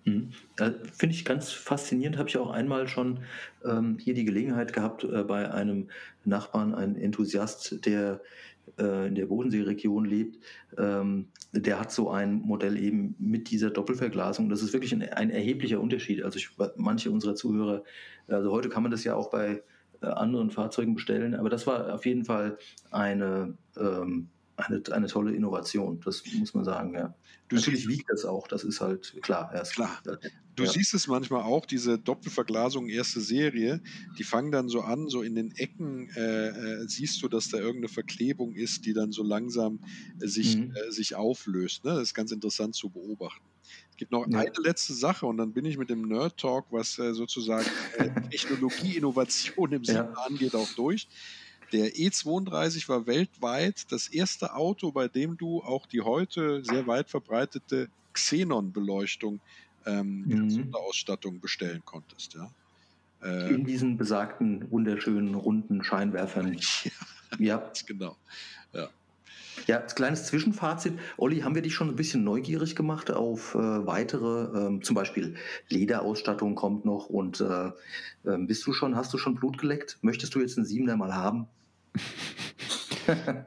Mhm. 0.08 0.32
Finde 0.94 1.16
ich 1.16 1.26
ganz 1.26 1.52
faszinierend. 1.52 2.18
Habe 2.18 2.30
ich 2.30 2.38
auch 2.38 2.50
einmal 2.50 2.88
schon 2.88 3.20
ähm, 3.66 3.98
hier 4.00 4.14
die 4.14 4.26
Gelegenheit 4.26 4.72
gehabt, 4.74 5.04
äh, 5.04 5.24
bei 5.24 5.52
einem 5.52 5.90
Nachbarn, 6.24 6.74
ein 6.74 6.96
Enthusiast, 6.96 7.86
der 7.86 8.22
in 8.78 9.16
der 9.16 9.26
Bodenseeregion 9.26 10.06
lebt, 10.06 10.38
ähm, 10.78 11.30
der 11.52 11.80
hat 11.80 11.92
so 11.92 12.10
ein 12.10 12.42
Modell 12.42 12.78
eben 12.78 13.16
mit 13.18 13.50
dieser 13.50 13.70
Doppelverglasung. 13.70 14.50
Das 14.50 14.62
ist 14.62 14.74
wirklich 14.74 14.94
ein, 14.94 15.02
ein 15.02 15.30
erheblicher 15.30 15.80
Unterschied. 15.80 16.24
Also 16.24 16.38
ich, 16.38 16.50
manche 16.76 17.10
unserer 17.10 17.36
Zuhörer, 17.36 17.84
also 18.28 18.52
heute 18.52 18.70
kann 18.70 18.84
man 18.84 18.92
das 18.92 19.04
ja 19.04 19.16
auch 19.16 19.30
bei 19.30 19.64
äh, 20.02 20.06
anderen 20.06 20.52
Fahrzeugen 20.52 20.94
bestellen, 20.94 21.34
aber 21.34 21.50
das 21.50 21.66
war 21.66 21.94
auf 21.94 22.06
jeden 22.06 22.26
Fall 22.26 22.58
eine 22.92 23.58
ähm, 23.80 24.30
eine, 24.58 24.82
eine 24.92 25.08
tolle 25.08 25.34
Innovation, 25.34 26.02
das 26.04 26.24
muss 26.34 26.54
man 26.54 26.66
sagen, 26.66 26.94
ja. 26.94 27.14
Du 27.48 27.56
Natürlich 27.56 27.82
siehst, 27.82 27.90
wiegt 27.90 28.10
das 28.10 28.26
auch, 28.26 28.48
das 28.48 28.66
ist 28.66 28.82
halt 28.82 29.16
klar. 29.22 29.50
Erst, 29.54 29.76
klar. 29.76 30.02
Du 30.58 30.64
ja. 30.64 30.70
siehst 30.70 30.94
es 30.94 31.08
manchmal 31.08 31.44
auch, 31.44 31.66
diese 31.66 31.98
Doppelverglasung 31.98 32.90
erste 32.90 33.22
Serie, 33.22 33.82
die 34.18 34.24
fangen 34.24 34.52
dann 34.52 34.68
so 34.68 34.82
an, 34.82 35.08
so 35.08 35.22
in 35.22 35.36
den 35.36 35.52
Ecken 35.56 36.10
äh, 36.10 36.48
äh, 36.48 36.88
siehst 36.88 37.22
du, 37.22 37.30
dass 37.30 37.48
da 37.50 37.58
irgendeine 37.58 37.88
Verklebung 37.88 38.54
ist, 38.54 38.86
die 38.86 38.94
dann 38.94 39.14
so 39.14 39.24
langsam 39.24 39.80
äh, 40.20 40.28
sich, 40.28 40.58
mhm. 40.58 40.74
äh, 40.76 40.92
sich 40.92 41.16
auflöst. 41.16 41.86
Ne? 41.86 41.92
Das 41.92 42.02
ist 42.04 42.14
ganz 42.16 42.32
interessant 42.32 42.76
zu 42.76 42.90
beobachten. 42.90 43.46
Es 43.92 43.98
gibt 43.98 44.12
noch 44.12 44.28
ja. 44.28 44.40
eine 44.40 44.52
letzte 44.58 44.94
Sache 44.94 45.26
und 45.26 45.38
dann 45.38 45.54
bin 45.54 45.64
ich 45.64 45.78
mit 45.78 45.90
dem 45.90 46.02
Nerd 46.02 46.38
Talk, 46.38 46.66
was 46.72 47.00
äh, 47.00 47.14
sozusagen 47.14 47.68
äh, 47.98 48.10
Technologie-Innovation 48.32 49.72
im 49.72 49.86
Sinne 49.86 50.12
ja. 50.14 50.22
angeht, 50.26 50.56
auch 50.56 50.70
durch. 50.74 51.08
Der 51.74 51.96
E32 51.96 52.88
war 52.88 53.08
weltweit 53.08 53.92
das 53.92 54.08
erste 54.08 54.56
Auto, 54.56 54.92
bei 54.92 55.08
dem 55.08 55.38
du 55.38 55.62
auch 55.62 55.86
die 55.86 56.02
heute 56.02 56.64
sehr 56.64 56.88
weit 56.88 57.10
verbreitete 57.10 57.90
Xenon-Beleuchtung 58.14 59.40
ähm, 59.86 60.24
mhm. 60.26 60.50
Sonderausstattung 60.50 61.40
bestellen 61.40 61.82
konntest. 61.86 62.36
Ja? 62.36 62.52
Äh, 63.24 63.54
In 63.54 63.66
diesen 63.66 63.98
besagten 63.98 64.70
wunderschönen 64.72 65.36
runden 65.36 65.84
Scheinwerfern. 65.84 66.54
ja, 67.40 67.40
ja. 67.40 67.72
genau. 67.86 68.16
Ja. 68.74 68.90
Ja, 69.66 69.78
als 69.80 69.96
kleines 69.96 70.26
Zwischenfazit. 70.26 70.94
Olli, 71.18 71.40
haben 71.40 71.56
wir 71.56 71.64
dich 71.64 71.74
schon 71.74 71.90
ein 71.90 71.96
bisschen 71.96 72.24
neugierig 72.24 72.76
gemacht 72.76 73.10
auf 73.10 73.56
äh, 73.56 73.58
weitere, 73.58 74.68
ähm, 74.68 74.84
zum 74.84 74.96
Beispiel 74.96 75.36
Lederausstattung 75.70 76.54
kommt 76.54 76.86
noch 76.86 77.10
und 77.10 77.42
äh, 77.42 77.68
äh, 78.24 78.38
bist 78.38 78.66
du 78.68 78.74
schon, 78.74 78.96
hast 78.96 79.14
du 79.14 79.18
schon 79.18 79.36
Blut 79.36 79.58
geleckt? 79.58 79.98
Möchtest 80.02 80.36
du 80.36 80.40
jetzt 80.40 80.58
einen 80.58 80.68
Siebener 80.68 80.96
mal 80.96 81.16
haben? 81.16 81.48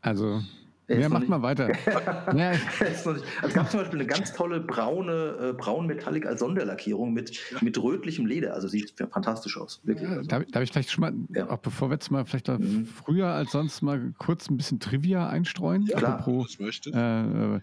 also, 0.00 0.40
ja, 0.86 1.08
mach 1.08 1.26
mal 1.26 1.40
weiter. 1.40 1.70
ja. 2.36 2.52
es 2.80 3.54
gab 3.54 3.70
zum 3.70 3.80
Beispiel 3.80 4.00
eine 4.00 4.06
ganz 4.06 4.32
tolle 4.34 4.60
braune, 4.60 5.36
äh, 5.40 5.52
braun 5.54 5.86
Metallic 5.86 6.26
als 6.26 6.40
Sonderlackierung 6.40 7.14
mit, 7.14 7.38
mit 7.62 7.82
rötlichem 7.82 8.26
Leder. 8.26 8.52
Also 8.52 8.68
sieht 8.68 8.92
fantastisch 9.10 9.56
aus. 9.56 9.80
Wirklich. 9.84 10.08
Ja, 10.08 10.22
darf, 10.22 10.44
darf, 10.50 10.62
ich 10.62 10.72
vielleicht 10.72 10.90
schon 10.90 11.00
mal, 11.00 11.14
ja. 11.34 11.48
auch 11.48 11.58
bevor 11.58 11.88
wir 11.88 11.94
jetzt 11.94 12.10
mal 12.10 12.26
vielleicht 12.26 12.48
mhm. 12.48 12.86
früher 12.86 13.28
als 13.28 13.52
sonst 13.52 13.80
mal 13.80 14.12
kurz 14.18 14.50
ein 14.50 14.58
bisschen 14.58 14.78
Trivia 14.78 15.28
einstreuen? 15.28 15.86
Ja, 15.86 15.98
klar. 15.98 16.18
Apropos, 16.18 16.58
äh, 16.60 17.60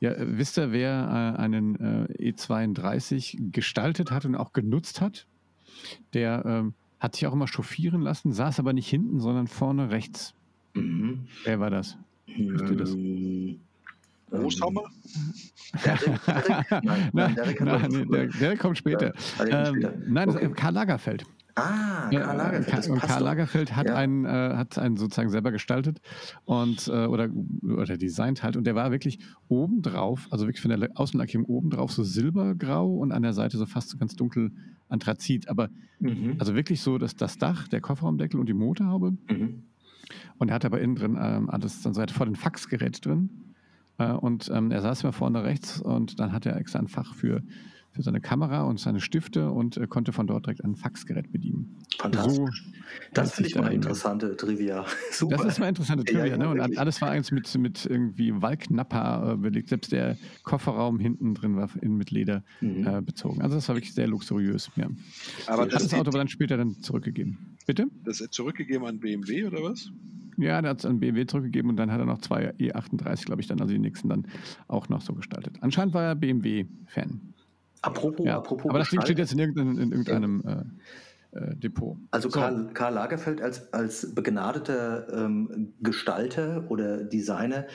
ja, 0.00 0.14
wisst 0.18 0.58
ihr, 0.58 0.72
wer 0.72 1.34
äh, 1.38 1.40
einen 1.40 2.08
äh, 2.08 2.30
E32 2.32 3.52
gestaltet 3.52 4.10
hat 4.10 4.24
und 4.24 4.36
auch 4.36 4.54
genutzt 4.54 5.02
hat? 5.02 5.26
Der 6.14 6.42
ähm, 6.46 6.74
hat 7.04 7.16
sich 7.16 7.26
auch 7.26 7.34
immer 7.34 7.46
chauffieren 7.46 8.00
lassen, 8.00 8.32
saß 8.32 8.58
aber 8.58 8.72
nicht 8.72 8.88
hinten, 8.88 9.20
sondern 9.20 9.46
vorne 9.46 9.90
rechts. 9.90 10.34
Mhm. 10.72 11.26
Wer 11.44 11.60
war 11.60 11.68
das? 11.70 11.98
Wisst 12.26 12.70
ihr 12.70 12.76
das? 12.76 12.94
Ähm, 12.94 13.60
Großhammer? 14.30 14.84
nein, 16.82 17.10
nein, 17.12 17.34
Derek, 17.34 17.60
nein, 17.60 18.08
der, 18.10 18.26
der, 18.26 18.56
kommt 18.56 18.78
später. 18.78 19.12
Ja, 19.38 19.68
ähm, 19.68 19.86
nein, 20.06 20.26
das 20.26 20.36
okay. 20.36 20.46
ist 20.46 20.56
Karl 20.56 20.72
Lagerfeld. 20.72 21.24
Ah, 21.56 22.10
Karl 22.10 22.36
Lagerfeld. 22.36 22.88
und 22.88 23.00
Karl 23.00 23.22
Lagerfeld 23.22 23.76
hat 23.76 23.86
ja. 23.86 23.94
einen, 23.94 24.24
äh, 24.24 24.54
hat 24.56 24.76
einen 24.76 24.96
sozusagen 24.96 25.30
selber 25.30 25.52
gestaltet 25.52 26.00
und 26.44 26.88
äh, 26.88 27.06
oder, 27.06 27.28
oder 27.62 27.96
designt 27.96 28.42
halt. 28.42 28.56
Und 28.56 28.64
der 28.64 28.74
war 28.74 28.90
wirklich 28.90 29.20
obendrauf, 29.48 30.26
also 30.30 30.46
wirklich 30.46 30.62
von 30.62 30.70
der 30.76 30.90
Außenlackierung 30.94 31.46
obendrauf 31.46 31.92
so 31.92 32.02
silbergrau 32.02 32.92
und 32.96 33.12
an 33.12 33.22
der 33.22 33.34
Seite 33.34 33.56
so 33.56 33.66
fast 33.66 33.90
so 33.90 33.98
ganz 33.98 34.16
dunkel 34.16 34.50
Anthrazit. 34.88 35.48
Aber 35.48 35.68
mhm. 36.00 36.36
also 36.38 36.56
wirklich 36.56 36.80
so, 36.80 36.98
dass 36.98 37.14
das 37.14 37.38
Dach, 37.38 37.68
der 37.68 37.80
Kofferraumdeckel 37.80 38.40
und 38.40 38.48
die 38.48 38.54
Motorhaube. 38.54 39.12
Mhm. 39.30 39.62
Und 40.38 40.48
er 40.48 40.54
hat 40.56 40.64
aber 40.64 40.80
innen 40.80 40.96
drin 40.96 41.18
ähm, 41.20 41.48
alles 41.50 41.82
dann 41.82 41.94
so 41.94 42.04
vor 42.08 42.26
dem 42.26 42.34
Faxgerät 42.34 43.04
drin. 43.04 43.30
Äh, 43.98 44.12
und 44.12 44.50
ähm, 44.52 44.72
er 44.72 44.80
saß 44.80 45.02
immer 45.02 45.12
vorne 45.12 45.44
rechts 45.44 45.80
und 45.80 46.18
dann 46.18 46.32
hat 46.32 46.46
er 46.46 46.56
extra 46.56 46.80
ein 46.80 46.88
Fach 46.88 47.14
für 47.14 47.42
für 47.94 48.02
seine 48.02 48.20
Kamera 48.20 48.62
und 48.64 48.80
seine 48.80 49.00
Stifte 49.00 49.50
und 49.50 49.76
äh, 49.76 49.86
konnte 49.86 50.12
von 50.12 50.26
dort 50.26 50.46
direkt 50.46 50.64
ein 50.64 50.74
Faxgerät 50.74 51.30
bedienen. 51.30 51.78
Fantastisch. 51.96 52.34
So, 52.36 52.48
das 53.12 53.34
finde 53.34 53.48
ich 53.50 53.56
mal 53.56 53.72
interessante 53.72 54.36
Trivia. 54.36 54.84
Super. 55.12 55.36
Das 55.36 55.46
ist 55.46 55.58
mal 55.60 55.68
interessante 55.68 56.04
Trivia. 56.04 56.26
Ja, 56.26 56.36
ne? 56.36 56.48
Und 56.48 56.58
wirklich. 56.58 56.78
alles 56.78 57.00
war 57.00 57.10
eigentlich 57.10 57.30
mit, 57.30 57.56
mit 57.56 57.86
irgendwie 57.86 58.32
Wallknapper 58.42 59.32
äh, 59.32 59.36
belegt. 59.36 59.68
Selbst 59.68 59.92
der 59.92 60.16
Kofferraum 60.42 60.98
hinten 60.98 61.34
drin 61.34 61.56
war 61.56 61.70
in, 61.80 61.96
mit 61.96 62.10
Leder 62.10 62.42
mhm. 62.60 62.86
äh, 62.86 63.00
bezogen. 63.00 63.42
Also 63.42 63.54
das 63.54 63.68
war 63.68 63.76
wirklich 63.76 63.94
sehr 63.94 64.08
luxuriös. 64.08 64.70
Ja. 64.74 64.88
Aber 65.46 65.66
das, 65.66 65.84
das 65.84 65.94
Auto 65.94 66.12
war 66.12 66.18
dann 66.18 66.28
später 66.28 66.56
dann 66.56 66.80
zurückgegeben. 66.80 67.56
Bitte? 67.66 67.86
Das 68.04 68.20
ist 68.20 68.32
zurückgegeben 68.32 68.86
an 68.86 68.98
BMW 68.98 69.46
oder 69.46 69.62
was? 69.62 69.90
Ja, 70.36 70.60
der 70.60 70.70
hat 70.70 70.80
es 70.80 70.84
an 70.84 70.98
BMW 70.98 71.26
zurückgegeben 71.26 71.70
und 71.70 71.76
dann 71.76 71.92
hat 71.92 72.00
er 72.00 72.06
noch 72.06 72.18
zwei 72.18 72.50
E38, 72.54 73.24
glaube 73.24 73.40
ich, 73.40 73.46
dann, 73.46 73.60
also 73.60 73.72
die 73.72 73.78
nächsten 73.78 74.08
dann 74.08 74.26
auch 74.66 74.88
noch 74.88 75.00
so 75.00 75.14
gestaltet. 75.14 75.58
Anscheinend 75.60 75.94
war 75.94 76.02
er 76.02 76.14
BMW-Fan. 76.16 77.33
Apropos, 77.86 78.26
ja, 78.26 78.36
apropos 78.36 78.70
aber 78.70 78.78
das 78.78 78.90
Ding 78.90 79.00
steht 79.02 79.18
jetzt 79.18 79.32
in, 79.32 79.38
irgendeinem, 79.38 79.78
in 79.78 79.92
irgendeinem 79.92 80.42
äh, 80.46 80.64
äh, 81.34 81.56
Depot. 81.56 81.96
Also 82.10 82.30
so. 82.30 82.38
Karl, 82.38 82.70
Karl, 82.74 82.94
Lagerfeld 82.94 83.42
als, 83.42 83.72
als 83.72 84.14
begnadeter 84.14 85.06
ähm, 85.12 85.72
Gestalter 85.80 86.64
oder 86.68 87.02
Designer 87.02 87.66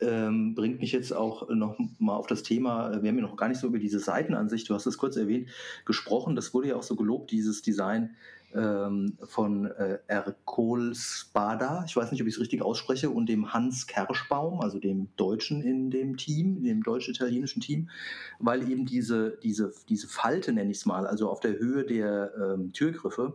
ähm, 0.00 0.54
bringt 0.54 0.80
mich 0.80 0.92
jetzt 0.92 1.12
auch 1.12 1.48
noch 1.48 1.76
mal 1.98 2.14
auf 2.14 2.28
das 2.28 2.44
Thema, 2.44 3.02
wir 3.02 3.08
haben 3.08 3.16
ja 3.16 3.22
noch 3.22 3.36
gar 3.36 3.48
nicht 3.48 3.58
so 3.58 3.66
über 3.66 3.78
diese 3.78 3.98
Seitenansicht, 3.98 4.68
du 4.70 4.74
hast 4.74 4.86
es 4.86 4.98
kurz 4.98 5.16
erwähnt, 5.16 5.48
gesprochen. 5.84 6.36
Das 6.36 6.54
wurde 6.54 6.68
ja 6.68 6.76
auch 6.76 6.82
so 6.84 6.94
gelobt, 6.94 7.32
dieses 7.32 7.62
Design 7.62 8.14
ähm, 8.54 9.16
von 9.24 9.66
äh, 9.66 9.98
Ercole 10.06 10.94
Spada, 10.94 11.84
ich 11.86 11.96
weiß 11.96 12.10
nicht, 12.10 12.22
ob 12.22 12.28
ich 12.28 12.34
es 12.34 12.40
richtig 12.40 12.62
ausspreche, 12.62 13.10
und 13.10 13.28
dem 13.28 13.52
Hans 13.52 13.86
Kerschbaum, 13.86 14.60
also 14.60 14.78
dem 14.78 15.08
Deutschen 15.16 15.62
in 15.62 15.90
dem 15.90 16.16
Team, 16.16 16.62
dem 16.62 16.82
deutsch-italienischen 16.82 17.60
Team, 17.60 17.90
weil 18.38 18.70
eben 18.70 18.86
diese, 18.86 19.38
diese, 19.42 19.72
diese 19.88 20.08
Falte, 20.08 20.52
nenne 20.52 20.70
ich 20.70 20.78
es 20.78 20.86
mal, 20.86 21.06
also 21.06 21.28
auf 21.28 21.40
der 21.40 21.58
Höhe 21.58 21.84
der 21.84 22.32
ähm, 22.36 22.72
Türgriffe, 22.72 23.34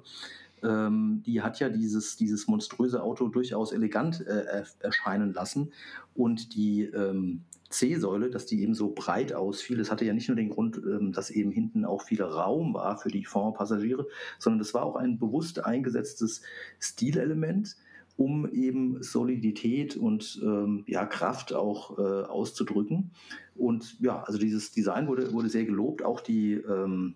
ähm, 0.63 1.21
die 1.25 1.41
hat 1.41 1.59
ja 1.59 1.69
dieses, 1.69 2.15
dieses 2.15 2.47
monströse 2.47 3.03
Auto 3.03 3.27
durchaus 3.27 3.71
elegant 3.71 4.25
äh, 4.25 4.63
erscheinen 4.79 5.33
lassen. 5.33 5.73
Und 6.15 6.55
die 6.55 6.83
ähm, 6.83 7.43
C-Säule, 7.73 8.29
dass 8.29 8.45
die 8.45 8.61
eben 8.61 8.73
so 8.73 8.93
breit 8.93 9.33
ausfiel. 9.33 9.77
Das 9.77 9.91
hatte 9.91 10.05
ja 10.05 10.13
nicht 10.13 10.29
nur 10.29 10.37
den 10.37 10.49
Grund, 10.49 10.77
ähm, 10.77 11.11
dass 11.11 11.29
eben 11.29 11.51
hinten 11.51 11.85
auch 11.85 12.03
viel 12.03 12.21
Raum 12.21 12.73
war 12.73 12.97
für 12.97 13.09
die 13.09 13.25
Fondpassagiere, 13.25 14.07
sondern 14.39 14.59
das 14.59 14.73
war 14.73 14.83
auch 14.83 14.95
ein 14.95 15.19
bewusst 15.19 15.65
eingesetztes 15.65 16.41
Stilelement. 16.79 17.75
um 18.15 18.47
eben 18.51 19.01
Solidität 19.01 19.95
und 19.97 20.39
ähm, 20.43 20.83
ja, 20.87 21.05
Kraft 21.05 21.53
auch 21.53 21.97
äh, 21.97 22.01
auszudrücken. 22.01 23.11
Und 23.55 23.99
ja, 23.99 24.21
also 24.23 24.37
dieses 24.37 24.71
Design 24.71 25.07
wurde, 25.07 25.33
wurde 25.33 25.49
sehr 25.49 25.65
gelobt, 25.65 26.03
auch 26.03 26.21
die 26.21 26.53
ähm, 26.53 27.15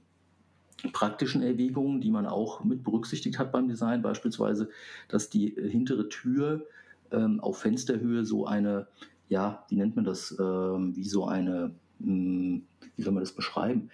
praktischen 0.94 1.44
Erwägungen, 1.44 2.02
die 2.02 2.12
man 2.12 2.26
auch 2.26 2.64
mit 2.64 2.84
berücksichtigt 2.84 3.38
hat 3.38 3.52
beim 3.52 3.68
Design, 3.68 4.02
beispielsweise, 4.02 4.70
dass 5.08 5.30
die 5.30 5.50
hintere 5.50 6.10
Tür 6.10 6.66
ähm, 7.12 7.40
auf 7.42 7.60
Fensterhöhe 7.60 8.26
so 8.26 8.48
eine, 8.48 8.88
ja, 9.30 9.66
wie 9.70 9.76
nennt 9.76 9.96
man 9.96 10.06
das, 10.06 10.36
ähm, 10.40 10.96
wie 10.96 11.04
so 11.04 11.26
eine, 11.26 11.72
mh, 12.00 12.08
hm, 12.08 12.62
wie 12.96 13.02
soll 13.02 13.14
man 13.14 13.24
das 13.24 13.34
beschreiben? 13.34 13.90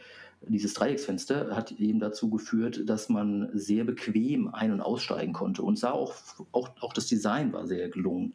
Dieses 0.46 0.74
Dreiecksfenster 0.74 1.56
hat 1.56 1.72
eben 1.72 2.00
dazu 2.00 2.30
geführt, 2.30 2.82
dass 2.90 3.08
man 3.08 3.50
sehr 3.54 3.86
bequem 3.86 4.54
ein- 4.54 4.74
und 4.74 4.82
aussteigen 4.82 5.32
konnte 5.32 5.64
und 5.64 5.80
sah 5.80 5.92
auch, 5.92 6.14
auch, 6.52 6.70
auch 6.82 6.94
das 6.94 7.08
Design 7.08 7.54
war 7.54 7.66
sehr 7.66 7.90
gelungen. 7.90 8.34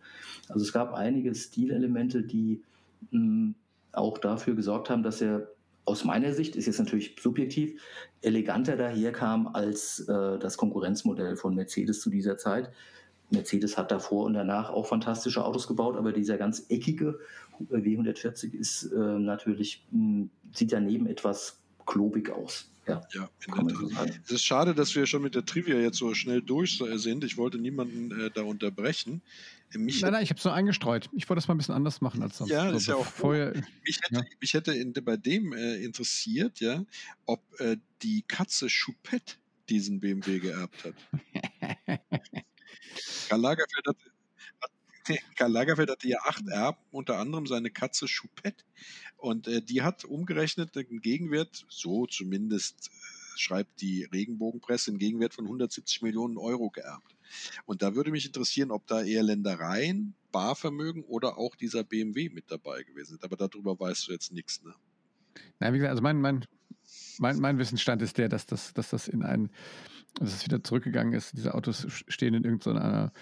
Also 0.49 0.65
es 0.65 0.73
gab 0.73 0.95
einige 0.95 1.35
Stilelemente, 1.35 2.23
die 2.23 2.63
mh, 3.11 3.19
hm, 3.21 3.55
auch 3.93 4.19
dafür 4.19 4.55
gesorgt 4.55 4.91
haben, 4.91 5.03
dass 5.03 5.21
er 5.21 5.49
aus 5.85 6.05
meiner 6.05 6.35
Sicht, 6.35 6.55
ist 6.55 6.67
jetzt 6.67 6.79
natürlich 6.79 7.17
subjektiv, 7.19 7.81
eleganter 8.21 8.77
daherkam 8.77 9.49
als 9.49 10.01
äh, 10.01 10.39
das 10.39 10.59
Konkurrenzmodell 10.59 11.37
von 11.37 11.55
Mercedes 11.55 12.01
zu 12.01 12.11
dieser 12.11 12.37
Zeit. 12.37 12.71
Mercedes 13.31 13.77
hat 13.77 13.91
davor 13.91 14.25
und 14.25 14.35
danach 14.35 14.71
auch 14.71 14.87
fantastische 14.87 15.45
Autos 15.45 15.67
gebaut, 15.67 15.97
aber 15.97 16.13
dieser 16.13 16.39
ganz 16.39 16.67
eckige 16.69 17.19
W140 17.71 18.55
ist 18.55 18.85
äh, 18.85 18.97
natürlich, 18.97 19.85
mh, 19.91 20.01
hm, 20.01 20.31
sieht 20.53 20.73
daneben 20.73 21.07
etwas 21.07 21.59
klobig 21.87 22.31
aus. 22.31 22.71
Ja, 22.87 23.03
ja 23.13 23.29
so 23.39 23.91
es 24.25 24.31
ist 24.31 24.45
schade, 24.45 24.75
dass 24.75 24.95
wir 24.95 25.07
schon 25.07 25.23
mit 25.23 25.35
der 25.35 25.45
Trivia 25.45 25.77
jetzt 25.77 25.99
so 25.99 26.15
schnell 26.15 26.41
durch 26.41 26.83
sind. 26.95 27.23
Ich 27.23 27.37
wollte 27.37 27.59
niemanden 27.59 28.19
äh, 28.19 28.31
da 28.31 28.43
unterbrechen. 28.43 29.21
Mich 29.75 30.01
nein, 30.01 30.13
nein, 30.13 30.23
ich 30.23 30.31
habe 30.31 30.39
es 30.39 30.43
so 30.43 30.49
eingestreut. 30.49 31.11
Ich 31.13 31.29
wollte 31.29 31.39
das 31.39 31.49
mal 31.49 31.55
ein 31.55 31.59
bisschen 31.59 31.75
anders 31.75 32.01
machen 32.01 32.23
als 32.23 32.39
sonst. 32.39 32.51
Ja, 32.51 32.71
so, 32.71 32.77
ist 32.77 32.87
ja 32.87 32.95
auch 32.95 33.05
vorher. 33.05 33.53
Mich 33.85 34.01
hätte, 34.03 34.15
ja. 34.15 34.23
mich 34.41 34.55
hätte 34.55 34.73
in, 34.73 34.95
bei 34.95 35.19
dem 35.19 35.53
äh, 35.53 35.77
interessiert, 35.85 36.61
ja, 36.61 36.85
ob 37.27 37.43
äh, 37.61 37.77
die 38.01 38.23
Katze 38.23 38.69
Choupette 38.69 39.35
diesen 39.69 40.01
BMW 40.01 40.39
geerbt 40.39 40.85
hat. 40.85 40.95
Karl 43.29 43.41
Lagerfeld 43.41 43.87
hat, 43.87 43.97
Karl 45.37 45.53
Lagerfeld 45.53 45.91
hatte 45.91 46.09
ja 46.09 46.19
acht 46.25 46.47
Erben, 46.49 46.79
unter 46.91 47.19
anderem 47.19 47.47
seine 47.47 47.71
Katze 47.71 48.07
Choupette. 48.07 48.65
Und 49.17 49.49
äh, 49.49 49.63
die 49.63 49.83
hat 49.83 50.05
umgerechnet 50.05 50.77
einen 50.77 51.01
Gegenwert, 51.01 51.67
so 51.69 52.07
zumindest 52.07 52.89
äh, 52.89 53.39
schreibt 53.39 53.81
die 53.81 54.05
Regenbogenpresse, 54.05 54.91
einen 54.91 54.99
Gegenwert 54.99 55.35
von 55.35 55.45
170 55.45 56.03
Millionen 56.03 56.39
Euro 56.39 56.71
geerbt. 56.71 57.17
Und 57.67 57.83
da 57.83 57.95
würde 57.95 58.11
mich 58.11 58.27
interessieren, 58.27 58.71
ob 58.71 58.87
da 58.87 59.03
eher 59.03 59.23
Ländereien, 59.23 60.15
Barvermögen 60.33 61.05
oder 61.05 61.39
auch 61.39 61.57
dieser 61.57 61.85
BMW 61.85 62.29
mit 62.29 62.51
dabei 62.51 62.83
gewesen 62.83 63.11
sind. 63.11 63.25
Aber 63.25 63.37
darüber 63.37 63.79
weißt 63.79 64.09
du 64.09 64.13
jetzt 64.13 64.33
nichts, 64.33 64.63
ne? 64.63 64.75
Na, 65.61 65.73
wie 65.73 65.79
gesagt, 65.79 65.91
also 65.91 66.03
mein, 66.03 66.21
mein, 66.21 66.45
mein, 67.19 67.39
mein 67.39 67.59
Wissensstand 67.59 68.03
ist 68.03 68.19
der, 68.19 68.29
dass 68.29 68.47
das, 68.47 68.73
dass 68.75 68.91
das 68.91 69.09
in 69.09 69.23
ein, 69.23 69.51
dass 70.19 70.35
es 70.35 70.45
wieder 70.45 70.63
zurückgegangen 70.63 71.13
ist. 71.13 71.37
Diese 71.37 71.55
Autos 71.55 71.87
stehen 72.09 72.35
in 72.35 72.45
irgendeiner 72.45 73.13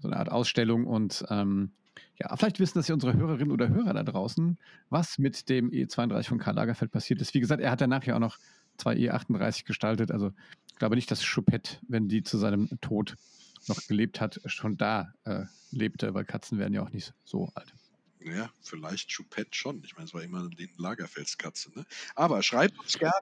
so 0.00 0.08
eine 0.08 0.16
Art 0.16 0.30
Ausstellung 0.30 0.86
und 0.86 1.24
ähm, 1.28 1.72
ja, 2.20 2.34
vielleicht 2.36 2.58
wissen 2.58 2.78
das 2.78 2.88
ja 2.88 2.94
unsere 2.94 3.14
Hörerinnen 3.14 3.52
oder 3.52 3.68
Hörer 3.68 3.94
da 3.94 4.02
draußen, 4.02 4.58
was 4.90 5.18
mit 5.18 5.48
dem 5.48 5.70
E32 5.70 6.28
von 6.28 6.38
Karl 6.38 6.54
Lagerfeld 6.54 6.90
passiert 6.90 7.20
ist. 7.20 7.34
Wie 7.34 7.40
gesagt, 7.40 7.62
er 7.62 7.70
hat 7.70 7.80
danach 7.80 8.04
ja 8.04 8.16
auch 8.16 8.20
noch 8.20 8.38
zwei 8.76 8.94
E38 8.94 9.64
gestaltet. 9.64 10.10
Also 10.10 10.32
ich 10.68 10.76
glaube 10.76 10.96
nicht, 10.96 11.10
dass 11.10 11.24
Choupette, 11.24 11.78
wenn 11.88 12.08
die 12.08 12.22
zu 12.22 12.38
seinem 12.38 12.68
Tod 12.80 13.16
noch 13.66 13.86
gelebt 13.86 14.20
hat, 14.20 14.40
schon 14.46 14.76
da 14.76 15.12
äh, 15.24 15.44
lebte, 15.70 16.14
weil 16.14 16.24
Katzen 16.24 16.58
werden 16.58 16.74
ja 16.74 16.82
auch 16.82 16.90
nicht 16.90 17.12
so 17.24 17.50
alt. 17.54 17.72
Ja, 18.20 18.50
vielleicht 18.62 19.14
Choupette 19.14 19.50
schon. 19.52 19.82
Ich 19.84 19.94
meine, 19.94 20.06
es 20.06 20.14
war 20.14 20.22
immer 20.22 20.48
die 20.48 20.70
Lagerfeldskatze. 20.76 21.70
Ne? 21.74 21.86
Aber 22.14 22.42
schreibt 22.42 22.78
uns 22.78 22.98
gerne, 22.98 23.12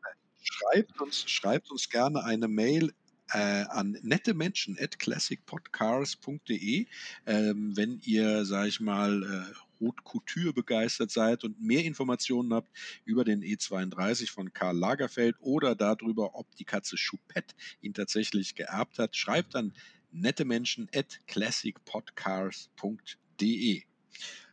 schreibt 0.42 1.00
uns, 1.00 1.28
schreibt 1.30 1.70
uns 1.70 1.88
gerne 1.88 2.24
eine 2.24 2.48
Mail 2.48 2.92
äh, 3.32 3.64
an 3.68 3.98
nette 4.02 4.34
Menschen 4.34 4.76
at 4.80 4.98
classicpodcars.de, 4.98 6.86
ähm, 7.26 7.76
wenn 7.76 8.00
ihr, 8.04 8.44
sag 8.44 8.68
ich 8.68 8.80
mal, 8.80 9.22
äh, 9.22 9.54
Haute 9.78 10.02
Couture 10.04 10.52
begeistert 10.52 11.10
seid 11.10 11.44
und 11.44 11.60
mehr 11.60 11.84
Informationen 11.84 12.54
habt 12.54 12.70
über 13.04 13.24
den 13.24 13.42
E32 13.42 14.30
von 14.30 14.52
Karl 14.52 14.76
Lagerfeld 14.76 15.36
oder 15.40 15.74
darüber, 15.74 16.34
ob 16.34 16.54
die 16.56 16.64
Katze 16.64 16.96
Choupette 16.96 17.54
ihn 17.82 17.92
tatsächlich 17.92 18.54
geerbt 18.54 18.98
hat, 18.98 19.16
schreibt 19.16 19.54
an 19.54 19.72
nette 20.12 20.44
Menschen 20.44 20.88
at 20.94 21.20
classicpodcars.de. 21.26 23.82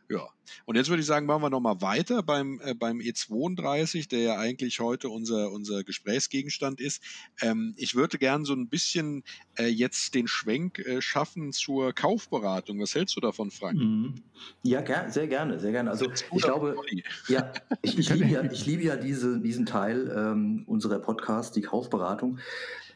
Ja, 0.08 0.28
und 0.66 0.76
jetzt 0.76 0.88
würde 0.88 1.00
ich 1.00 1.06
sagen, 1.06 1.26
machen 1.26 1.42
wir 1.42 1.50
nochmal 1.50 1.80
weiter 1.80 2.22
beim, 2.22 2.60
äh, 2.62 2.74
beim 2.74 2.98
E32, 2.98 4.08
der 4.08 4.20
ja 4.20 4.38
eigentlich 4.38 4.80
heute 4.80 5.08
unser, 5.08 5.50
unser 5.50 5.84
Gesprächsgegenstand 5.84 6.80
ist. 6.80 7.02
Ähm, 7.40 7.74
ich 7.76 7.94
würde 7.94 8.18
gern 8.18 8.44
so 8.44 8.54
ein 8.54 8.68
bisschen 8.68 9.24
äh, 9.58 9.66
jetzt 9.66 10.14
den 10.14 10.28
Schwenk 10.28 10.78
äh, 10.80 11.00
schaffen 11.00 11.52
zur 11.52 11.92
Kaufberatung. 11.92 12.80
Was 12.80 12.94
hältst 12.94 13.16
du 13.16 13.20
davon, 13.20 13.50
Frank? 13.50 13.78
Mhm. 13.78 14.14
Ja, 14.62 14.80
ger 14.80 15.10
sehr 15.10 15.28
gerne, 15.28 15.58
sehr 15.60 15.72
gerne. 15.72 15.90
Also 15.90 16.10
ich 16.10 16.42
glaube, 16.42 16.76
ja, 17.28 17.52
ich, 17.82 17.98
ich, 17.98 18.10
liebe 18.10 18.26
ja, 18.26 18.42
ich 18.44 18.66
liebe 18.66 18.82
ja 18.82 18.96
diese, 18.96 19.40
diesen 19.40 19.66
Teil 19.66 20.12
ähm, 20.14 20.64
unserer 20.66 20.98
Podcast, 20.98 21.56
die 21.56 21.62
Kaufberatung. 21.62 22.38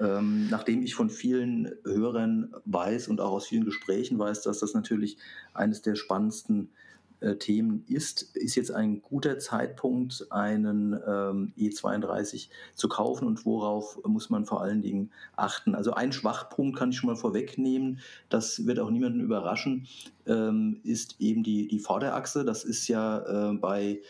Ähm, 0.01 0.49
nachdem 0.49 0.83
ich 0.83 0.95
von 0.95 1.11
vielen 1.11 1.73
Hörern 1.85 2.55
weiß 2.67 3.09
und 3.09 3.21
auch 3.21 3.33
aus 3.33 3.49
vielen 3.49 3.65
Gesprächen 3.65 4.17
weiß, 4.17 4.43
dass 4.43 4.61
das 4.61 4.73
natürlich 4.73 5.19
eines 5.55 5.83
der 5.83 5.97
spannendsten 5.97 6.71
äh, 7.21 7.37
Themen 7.37 7.85
ist, 7.89 8.37
ist 8.37 8.55
jetzt 8.55 8.71
ein 8.71 9.03
guter 9.03 9.39
Zeitpunkt, 9.39 10.27
einen 10.31 10.93
ähm, 10.93 11.53
E32 11.59 12.49
zu 12.75 12.89
kaufen 12.89 13.27
und 13.27 13.45
worauf 13.45 13.99
muss 14.07 14.31
man 14.31 14.45
vor 14.45 14.63
allen 14.63 14.83
Dingen 14.83 15.11
achten. 15.37 15.75
Also 15.75 15.93
ein 15.95 16.13
Schwachpunkt 16.13 16.79
kann 16.79 16.91
ich 16.91 16.99
schon 16.99 17.09
mal 17.11 17.17
vorwegnehmen, 17.17 18.01
das 18.29 18.67
wird 18.67 18.79
auch 18.79 18.91
niemanden 18.91 19.21
überraschen, 19.21 19.89
ähm, 20.27 20.81
ist 20.85 21.17
eben 21.19 21.43
die, 21.43 21.67
die 21.67 21.81
Vorderachse. 21.81 22.45
Das 22.45 22.65
ist 22.65 22.87
ja 22.89 23.51
äh, 23.51 23.55
bei, 23.55 24.01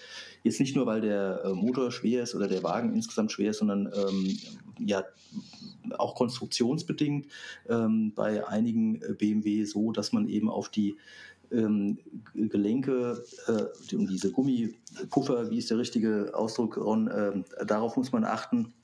jetzt 0.42 0.60
nicht 0.60 0.76
nur, 0.76 0.86
weil 0.86 1.00
der 1.00 1.42
äh, 1.44 1.52
Motor 1.52 1.90
schwer 1.90 2.22
ist 2.22 2.34
oder 2.34 2.48
der 2.48 2.62
Wagen 2.62 2.94
insgesamt 2.94 3.32
schwer 3.32 3.50
ist, 3.50 3.58
sondern 3.58 3.90
ähm, 3.94 4.38
ja 4.78 5.04
auch 5.96 6.14
konstruktionsbedingt 6.14 7.26
ähm, 7.68 8.12
bei 8.14 8.46
einigen 8.46 9.00
äh, 9.00 9.14
BMW 9.14 9.64
so, 9.64 9.92
dass 9.92 10.12
man 10.12 10.28
eben 10.28 10.50
auf 10.50 10.68
die 10.68 10.98
ähm, 11.50 11.98
Gelenke 12.34 13.22
äh, 13.46 13.64
diese 13.90 14.32
Gummipuffer, 14.32 15.50
wie 15.50 15.58
ist 15.58 15.70
der 15.70 15.78
richtige 15.78 16.32
Ausdruck, 16.34 16.76
Ron, 16.76 17.08
äh, 17.08 17.64
darauf 17.64 17.96
muss 17.96 18.12
man 18.12 18.24
achten. 18.24 18.74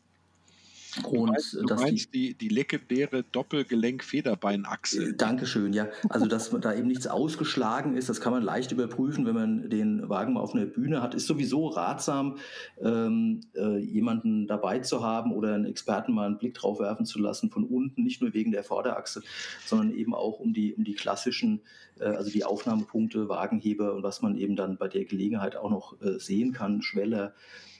Und 0.99 1.13
du 1.13 1.25
meinst, 1.27 1.55
du 1.55 1.63
dass 1.63 1.81
meinst 1.81 2.15
die, 2.15 2.29
die, 2.29 2.35
die 2.35 2.49
legendäre 2.49 3.25
Doppelgelenk-Federbeinachse. 3.25 5.11
Äh, 5.11 5.17
Dankeschön, 5.17 5.73
ja. 5.73 5.89
Also, 6.09 6.27
dass 6.27 6.51
da 6.51 6.75
eben 6.75 6.89
nichts 6.89 7.07
ausgeschlagen 7.07 7.97
ist, 7.97 8.09
das 8.09 8.21
kann 8.21 8.33
man 8.33 8.43
leicht 8.43 8.73
überprüfen, 8.73 9.27
wenn 9.27 9.35
man 9.35 9.71
den 9.71 10.09
Wagen 10.09 10.35
mal 10.35 10.41
auf 10.41 10.55
einer 10.55 10.67
Bühne 10.67 11.03
hat. 11.03 11.15
Ist 11.15 11.27
sowieso 11.27 11.69
ratsam, 11.69 12.37
ähm, 12.81 13.41
äh, 13.55 13.79
jemanden 13.79 14.47
dabei 14.47 14.81
zu 14.81 15.03
haben 15.03 15.33
oder 15.33 15.55
einen 15.55 15.67
Experten 15.67 16.13
mal 16.13 16.27
einen 16.27 16.39
Blick 16.39 16.55
drauf 16.55 16.81
werfen 16.81 17.07
zu 17.07 17.19
lassen 17.19 17.51
von 17.51 17.65
unten, 17.65 18.03
nicht 18.03 18.21
nur 18.21 18.35
wegen 18.35 18.53
der 18.53 18.65
Vorderachse, 18.65 19.23
sondern 19.67 19.95
eben 19.95 20.15
auch 20.15 20.39
um 20.39 20.53
die, 20.53 20.75
um 20.75 20.85
die 20.85 20.95
klassischen, 20.95 21.61
äh, 21.99 22.05
also 22.05 22.31
die 22.31 22.45
Aufnahmepunkte, 22.45 23.29
Wagenheber 23.29 23.95
und 23.95 24.03
was 24.03 24.23
man 24.23 24.37
eben 24.37 24.57
dann 24.57 24.77
bei 24.77 24.89
der 24.89 25.05
Gelegenheit 25.05 25.57
auch 25.57 25.71
noch 25.71 26.01
äh, 26.03 26.19
sehen 26.19 26.53
kann, 26.53 26.83
Schweller, 26.83 27.35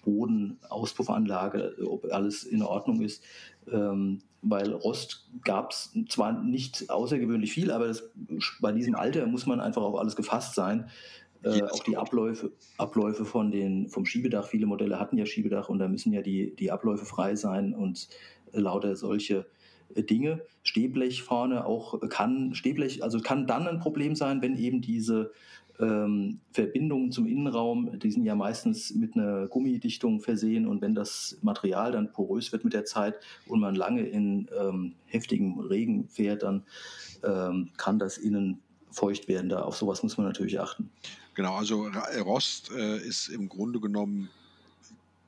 Boden, 0.05 0.59
Auspuffanlage, 0.69 1.77
ob 1.87 2.13
alles 2.13 2.45
in 2.45 2.63
Ordnung 2.63 3.01
ist. 3.01 3.23
Ähm, 3.71 4.21
weil 4.43 4.73
Rost 4.73 5.31
gab 5.43 5.73
es 5.73 5.97
zwar 6.09 6.43
nicht 6.43 6.91
außergewöhnlich 6.91 7.53
viel, 7.53 7.71
aber 7.71 7.89
das, 7.89 8.11
bei 8.61 8.73
diesem 8.73 8.95
Alter 8.95 9.27
muss 9.27 9.47
man 9.47 9.61
einfach 9.61 9.83
auf 9.83 9.99
alles 9.99 10.17
gefasst 10.17 10.55
sein. 10.55 10.91
Äh, 11.43 11.63
auch 11.63 11.83
die 11.83 11.97
Abläufe, 11.97 12.53
Abläufe 12.79 13.25
von 13.25 13.51
den, 13.51 13.89
vom 13.89 14.07
Schiebedach, 14.07 14.47
viele 14.47 14.67
Modelle 14.67 14.99
hatten 14.99 15.19
ja 15.19 15.27
Schiebedach 15.27 15.69
und 15.69 15.79
da 15.79 15.89
müssen 15.89 16.13
ja 16.13 16.23
die, 16.23 16.55
die 16.57 16.71
Abläufe 16.71 17.05
frei 17.05 17.37
sein 17.37 17.75
und 17.75 18.09
lauter 18.53 18.97
solche 18.97 19.47
Dinge. 19.95 20.43
Stehblech 20.63 21.23
vorne 21.23 21.67
auch 21.67 22.01
kann, 22.09 22.55
Stehblech, 22.55 23.03
also 23.03 23.21
kann 23.21 23.47
dann 23.47 23.69
ein 23.69 23.79
Problem 23.79 24.15
sein, 24.15 24.43
wenn 24.43 24.57
eben 24.57 24.81
diese 24.81 25.33
ähm, 25.81 26.41
Verbindungen 26.53 27.11
zum 27.11 27.27
Innenraum, 27.27 27.99
die 27.99 28.11
sind 28.11 28.25
ja 28.25 28.35
meistens 28.35 28.95
mit 28.95 29.17
einer 29.17 29.49
Gummidichtung 29.49 30.21
versehen 30.21 30.67
und 30.67 30.81
wenn 30.81 30.95
das 30.95 31.39
Material 31.43 31.93
dann 31.93 32.13
porös 32.13 32.53
wird 32.53 32.65
mit 32.65 32.75
der 32.75 32.85
Zeit 32.85 33.17
und 33.47 33.61
man 33.61 33.75
lange 33.75 34.03
in 34.03 34.49
ähm, 34.59 34.95
heftigem 35.07 35.59
Regen 35.59 36.09
fährt, 36.09 36.43
dann 36.43 36.65
ähm, 37.25 37.71
kann 37.77 37.99
das 37.99 38.19
innen 38.19 38.61
feucht 38.91 39.27
werden. 39.29 39.49
Da 39.49 39.63
auf 39.63 39.77
sowas 39.77 40.03
muss 40.03 40.17
man 40.17 40.27
natürlich 40.27 40.61
achten. 40.61 40.91
Genau, 41.35 41.55
also 41.55 41.89
Rost 42.23 42.71
äh, 42.71 42.99
ist 42.99 43.29
im 43.29 43.49
Grunde 43.49 43.81
genommen 43.81 44.31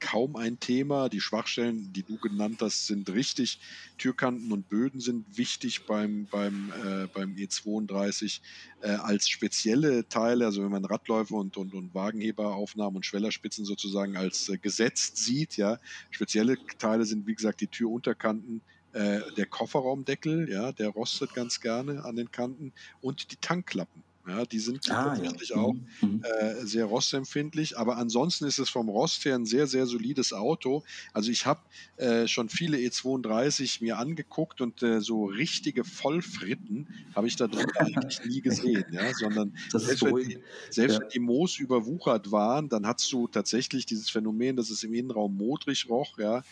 kaum 0.01 0.37
ein 0.37 0.61
Thema. 0.61 1.09
Die 1.09 1.21
Schwachstellen, 1.21 1.93
die 1.93 2.03
du 2.03 2.17
genannt 2.19 2.59
hast, 2.61 2.87
sind 2.87 3.09
richtig. 3.11 3.61
Türkanten 3.99 4.53
und 4.53 4.69
Böden 4.69 5.01
sind 5.01 5.37
wichtig 5.37 5.87
beim, 5.87 6.27
beim, 6.31 6.73
äh, 6.85 7.07
beim 7.07 7.35
E32 7.35 8.41
äh, 8.83 8.89
als 8.89 9.29
spezielle 9.29 10.09
Teile, 10.09 10.47
also 10.47 10.63
wenn 10.63 10.71
man 10.71 10.85
Radläufe 10.85 11.35
und, 11.35 11.57
und, 11.57 11.75
und 11.75 11.95
Wagenheberaufnahmen 11.95 12.97
und 12.97 13.07
Schwellerspitzen 13.07 13.65
sozusagen 13.65 14.17
als 14.17 14.49
äh, 14.49 14.59
gesetzt 14.59 15.17
sieht, 15.19 15.57
ja, 15.57 15.79
spezielle 16.11 16.57
Teile 16.79 17.05
sind 17.05 17.27
wie 17.27 17.35
gesagt 17.35 17.61
die 17.61 17.69
Türunterkanten, 17.69 18.61
äh, 18.93 19.21
der 19.37 19.47
Kofferraumdeckel, 19.47 20.51
ja, 20.51 20.73
der 20.73 20.89
rostet 20.89 21.35
ganz 21.35 21.61
gerne 21.61 22.05
an 22.05 22.17
den 22.17 22.31
Kanten 22.31 22.73
und 23.01 23.31
die 23.31 23.37
Tankklappen. 23.37 24.03
Ja, 24.27 24.45
die 24.45 24.59
sind 24.59 24.91
ah, 24.91 25.15
tatsächlich 25.15 25.51
ja. 25.51 25.57
auch 25.57 25.75
mhm, 25.75 25.87
mhm. 26.01 26.25
äh, 26.25 26.67
sehr 26.67 26.87
rostempfindlich, 26.87 27.79
aber 27.79 27.97
ansonsten 27.97 28.45
ist 28.47 28.59
es 28.59 28.69
vom 28.69 28.89
Rost 28.89 29.25
her 29.25 29.37
ein 29.37 29.47
sehr, 29.47 29.69
sehr 29.69 29.87
solides 29.87 30.33
Auto. 30.33 30.83
Also 31.13 31.31
ich 31.31 31.47
habe 31.47 31.61
äh, 31.97 32.27
schon 32.27 32.49
viele 32.49 32.77
E32 32.79 33.83
mir 33.83 33.99
angeguckt 33.99 34.61
und 34.61 34.83
äh, 34.83 35.01
so 35.01 35.27
richtige 35.27 35.85
Vollfritten 35.85 36.89
habe 37.15 37.29
ich 37.29 37.37
da 37.37 37.47
drin 37.47 37.67
eigentlich 37.79 38.25
nie 38.25 38.41
gesehen, 38.41 38.85
ja, 38.91 39.15
sondern 39.15 39.57
selbst, 39.71 40.05
wenn 40.05 40.17
die, 40.17 40.39
selbst 40.71 40.95
ja. 40.95 41.01
wenn 41.03 41.09
die 41.11 41.21
Moos 41.21 41.59
überwuchert 41.59 42.33
waren, 42.33 42.69
dann 42.69 42.85
hast 42.85 43.13
du 43.13 43.29
tatsächlich 43.29 43.87
dieses 43.87 44.11
Phänomen, 44.11 44.57
dass 44.57 44.71
es 44.71 44.83
im 44.83 44.93
Innenraum 44.93 45.37
modrig 45.37 45.89
roch, 45.89 46.19
ja, 46.19 46.43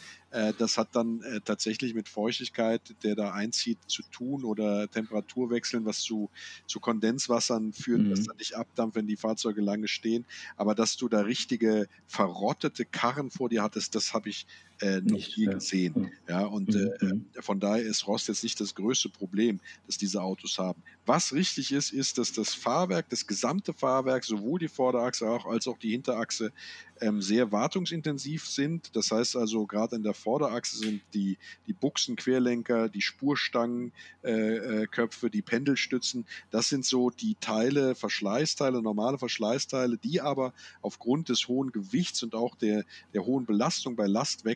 das 0.59 0.79
hat 0.79 0.89
dann 0.97 1.23
äh, 1.23 1.41
tatsächlich 1.41 1.95
mit 1.95 2.09
Feuchtigkeit, 2.09 2.83
der 3.05 3.15
da 3.15 3.33
einzieht, 3.33 3.79
zu 3.87 4.03
tun 4.11 4.45
oder 4.45 4.91
Temperaturwechseln, 4.91 5.85
was 5.85 6.01
zu, 6.01 6.29
zu 6.67 6.81
Kondenswassern 6.81 7.73
führt, 7.73 8.03
mhm. 8.03 8.11
das 8.11 8.25
dann 8.25 8.37
nicht 8.37 8.55
abdampft, 8.55 8.97
wenn 8.97 9.07
die 9.07 9.17
Fahrzeuge 9.17 9.61
lange 9.61 9.87
stehen. 9.87 10.25
Aber 10.57 10.75
dass 10.75 10.97
du 10.97 11.09
da 11.09 11.21
richtige 11.21 11.89
verrottete 12.07 12.85
Karren 12.85 13.31
vor 13.31 13.49
dir 13.49 13.63
hattest, 13.63 13.95
das 13.95 14.13
habe 14.13 14.29
ich 14.29 14.47
äh, 14.81 15.01
nicht, 15.01 15.37
ja. 15.37 15.53
gesehen. 15.53 15.93
Mhm. 15.95 16.11
Ja, 16.29 16.47
und 16.47 16.75
mhm. 16.75 16.93
äh, 17.01 17.05
mhm. 17.05 17.27
von 17.41 17.61
daher 17.61 17.85
ist 17.85 18.07
Rost 18.07 18.29
jetzt 18.29 18.43
nicht 18.43 18.61
das 18.61 18.75
größte 18.75 19.09
Problem, 19.09 19.61
das 19.87 19.99
diese 19.99 20.23
Autos 20.23 20.59
haben. 20.59 20.83
Was 21.07 21.33
richtig 21.33 21.73
ist, 21.73 21.93
ist, 21.93 22.19
dass 22.19 22.33
das 22.33 22.55
Fahrwerk, 22.55 23.09
das 23.11 23.27
gesamte 23.27 23.73
Fahrwerk, 23.73 24.25
sowohl 24.25 24.59
die 24.59 24.69
Vorderachse 24.69 25.29
auch, 25.29 25.45
als 25.47 25.69
auch 25.69 25.79
die 25.79 25.91
Hinterachse, 25.91 26.53
ähm, 27.01 27.21
sehr 27.21 27.53
wartungsintensiv 27.53 28.47
sind. 28.47 28.95
Das 28.97 29.11
heißt 29.11 29.37
also, 29.37 29.67
gerade 29.67 29.97
in 29.97 30.03
der 30.03 30.15
Vorderachse 30.15 30.79
sind 30.79 31.03
die, 31.13 31.37
die 31.67 31.73
Buchsen, 31.73 32.17
Querlenker, 32.17 32.89
die 32.89 33.03
Spurstangen, 33.03 33.93
äh, 34.23 34.85
äh, 34.85 34.87
die 35.33 35.43
Pendelstützen. 35.43 36.25
Das 36.51 36.69
sind 36.69 36.85
so 36.87 37.11
die 37.11 37.37
Teile, 37.41 37.95
Verschleißteile, 37.95 38.81
normale 38.81 39.19
Verschleißteile, 39.19 39.99
die 39.99 40.21
aber 40.21 40.55
aufgrund 40.83 41.29
des 41.29 41.49
hohen 41.49 41.73
Gewichts 41.73 42.23
und 42.23 42.35
auch 42.35 42.55
der, 42.55 42.85
der 43.13 43.27
hohen 43.27 43.45
Belastung 43.45 43.97
bei 43.97 44.07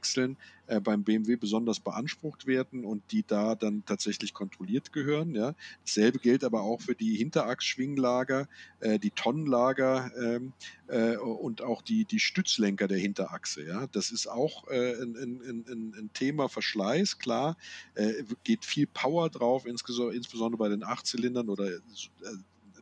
Lastwechseln 0.09 0.37
äh, 0.67 0.81
beim 0.81 1.05
BMW 1.05 1.37
besonders 1.37 1.81
beansprucht 1.81 2.47
werden 2.47 2.85
und 2.85 3.03
die 3.11 3.25
da 3.27 3.55
dann 3.55 3.85
tatsächlich 3.85 4.35
kontrolliert 4.35 4.93
gehören. 4.93 5.35
Ja. 5.35 5.55
Dasselbe 5.85 6.19
gilt 6.19 6.45
aber 6.45 6.63
auch 6.63 6.81
für 6.81 6.95
die 6.95 7.17
Hinterachsschwinglager, 7.17 8.49
äh, 8.81 8.99
die 8.99 9.11
Tonnenlager 9.11 10.11
ähm, 10.19 10.53
äh, 10.89 11.17
und 11.17 11.63
auch 11.63 11.83
die, 11.83 12.05
die 12.05 12.21
Stützlenker 12.21 12.89
der 12.89 12.99
Hinterachse. 12.99 13.67
Ja. 13.67 13.87
Das 13.93 14.11
ist 14.11 14.27
auch 14.27 14.69
äh, 14.69 14.95
ein, 15.03 15.17
ein, 15.17 15.65
ein, 15.69 15.95
ein, 15.97 16.11
Thema 16.13 16.49
Verschleiß, 16.49 17.19
klar, 17.19 17.57
äh, 17.95 18.25
geht 18.45 18.65
viel 18.65 18.87
Power 18.87 19.31
drauf, 19.31 19.67
insbesondere 19.67 20.59
bei 20.59 20.69
den 20.69 20.83
Achtzylindern 20.83 21.49
oder 21.49 21.69
äh, 21.69 21.81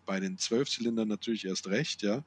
bei 0.05 0.21
den 0.21 0.39
Zwölfzylindern 0.39 1.09
natürlich 1.09 1.45
erst 1.45 1.67
recht, 1.67 2.03
ja 2.03 2.23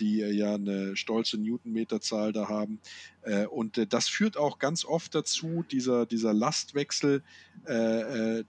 die 0.00 0.22
äh, 0.22 0.32
ja 0.32 0.54
eine 0.54 0.96
stolze 0.96 1.38
Newtonmeterzahl 1.38 2.32
da 2.32 2.48
haben. 2.48 2.80
Äh, 3.22 3.46
und 3.46 3.78
äh, 3.78 3.86
das 3.86 4.08
führt 4.08 4.36
auch 4.36 4.58
ganz 4.58 4.84
oft 4.84 5.14
dazu, 5.14 5.64
dieser, 5.70 6.06
dieser 6.06 6.34
Lastwechsel 6.34 7.22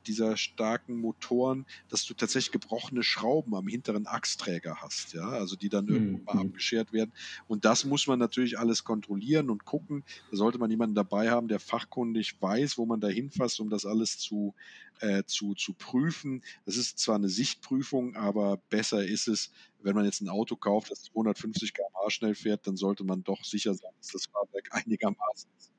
dieser 0.08 0.38
starken 0.38 0.96
Motoren, 0.96 1.66
dass 1.90 2.06
du 2.06 2.14
tatsächlich 2.14 2.54
gebrochene 2.54 3.04
Schrauben 3.04 3.54
am 3.56 3.68
hinteren 3.68 4.08
Achsträger 4.08 4.78
hast, 4.82 5.14
ja, 5.14 5.28
also 5.28 5.58
die 5.58 5.68
dann 5.68 5.90
irgendwann 5.90 6.24
mal 6.24 6.34
mhm. 6.36 6.50
abgeschert 6.50 6.94
werden. 6.94 7.12
Und 7.50 7.66
das 7.66 7.84
muss 7.84 8.08
man 8.08 8.20
natürlich 8.20 8.58
alles 8.58 8.86
kontrollieren 8.86 9.50
und 9.50 9.66
gucken. 9.66 10.06
Da 10.30 10.38
sollte 10.38 10.60
man 10.60 10.72
jemanden 10.72 10.96
dabei 10.96 11.30
haben, 11.30 11.50
der 11.50 11.60
fachkundig 11.60 12.42
weiß, 12.42 12.78
wo 12.78 12.86
man 12.86 13.02
da 13.02 13.10
hinfasst, 13.10 13.60
um 13.60 13.70
das 13.70 13.86
alles 13.86 14.18
zu, 14.18 14.56
äh, 15.02 15.24
zu, 15.26 15.54
zu 15.56 15.74
prüfen. 15.74 16.44
Das 16.66 16.78
ist 16.78 17.00
zwar 17.00 17.16
eine 17.16 17.30
Sichtprüfung, 17.30 18.16
aber 18.16 18.58
besser 18.70 19.04
ist 19.04 19.28
es, 19.28 19.52
wenn 19.84 19.96
man 19.96 20.06
jetzt 20.06 20.22
ein 20.22 20.30
Auto 20.30 20.56
kauft, 20.56 20.92
das 20.92 21.04
250 21.04 21.74
km/h 21.74 22.10
schnell 22.10 22.36
fährt, 22.36 22.68
dann 22.68 22.78
sollte 22.78 23.04
man 23.04 23.24
doch 23.24 23.44
sicher 23.44 23.74
sein, 23.74 23.92
dass 23.98 24.08
das 24.10 24.26
Fahrwerk 24.26 24.70
einigermaßen 24.72 25.50
ist. 25.58 25.72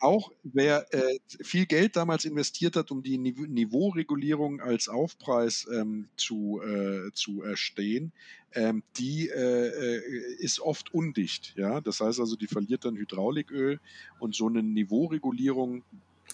Auch 0.00 0.32
wer 0.42 0.92
äh, 0.92 1.18
viel 1.42 1.64
Geld 1.64 1.96
damals 1.96 2.26
investiert 2.26 2.76
hat, 2.76 2.90
um 2.90 3.02
die 3.02 3.16
Nive 3.16 3.46
Niveauregulierung 3.48 4.60
als 4.60 4.90
Aufpreis 4.90 5.66
ähm, 5.72 6.08
zu, 6.18 6.60
äh, 6.62 7.10
zu 7.14 7.42
erstehen, 7.42 8.12
ähm, 8.52 8.82
die 8.98 9.30
äh, 9.30 9.68
äh 9.68 10.34
ist 10.40 10.60
oft 10.60 10.92
undicht. 10.92 11.54
Ja? 11.56 11.80
Das 11.80 12.00
heißt 12.00 12.20
also, 12.20 12.36
die 12.36 12.48
verliert 12.48 12.84
dann 12.84 12.96
Hydrauliköl 12.96 13.80
und 14.18 14.34
so 14.34 14.46
eine 14.46 14.62
Niveauregulierung 14.62 15.84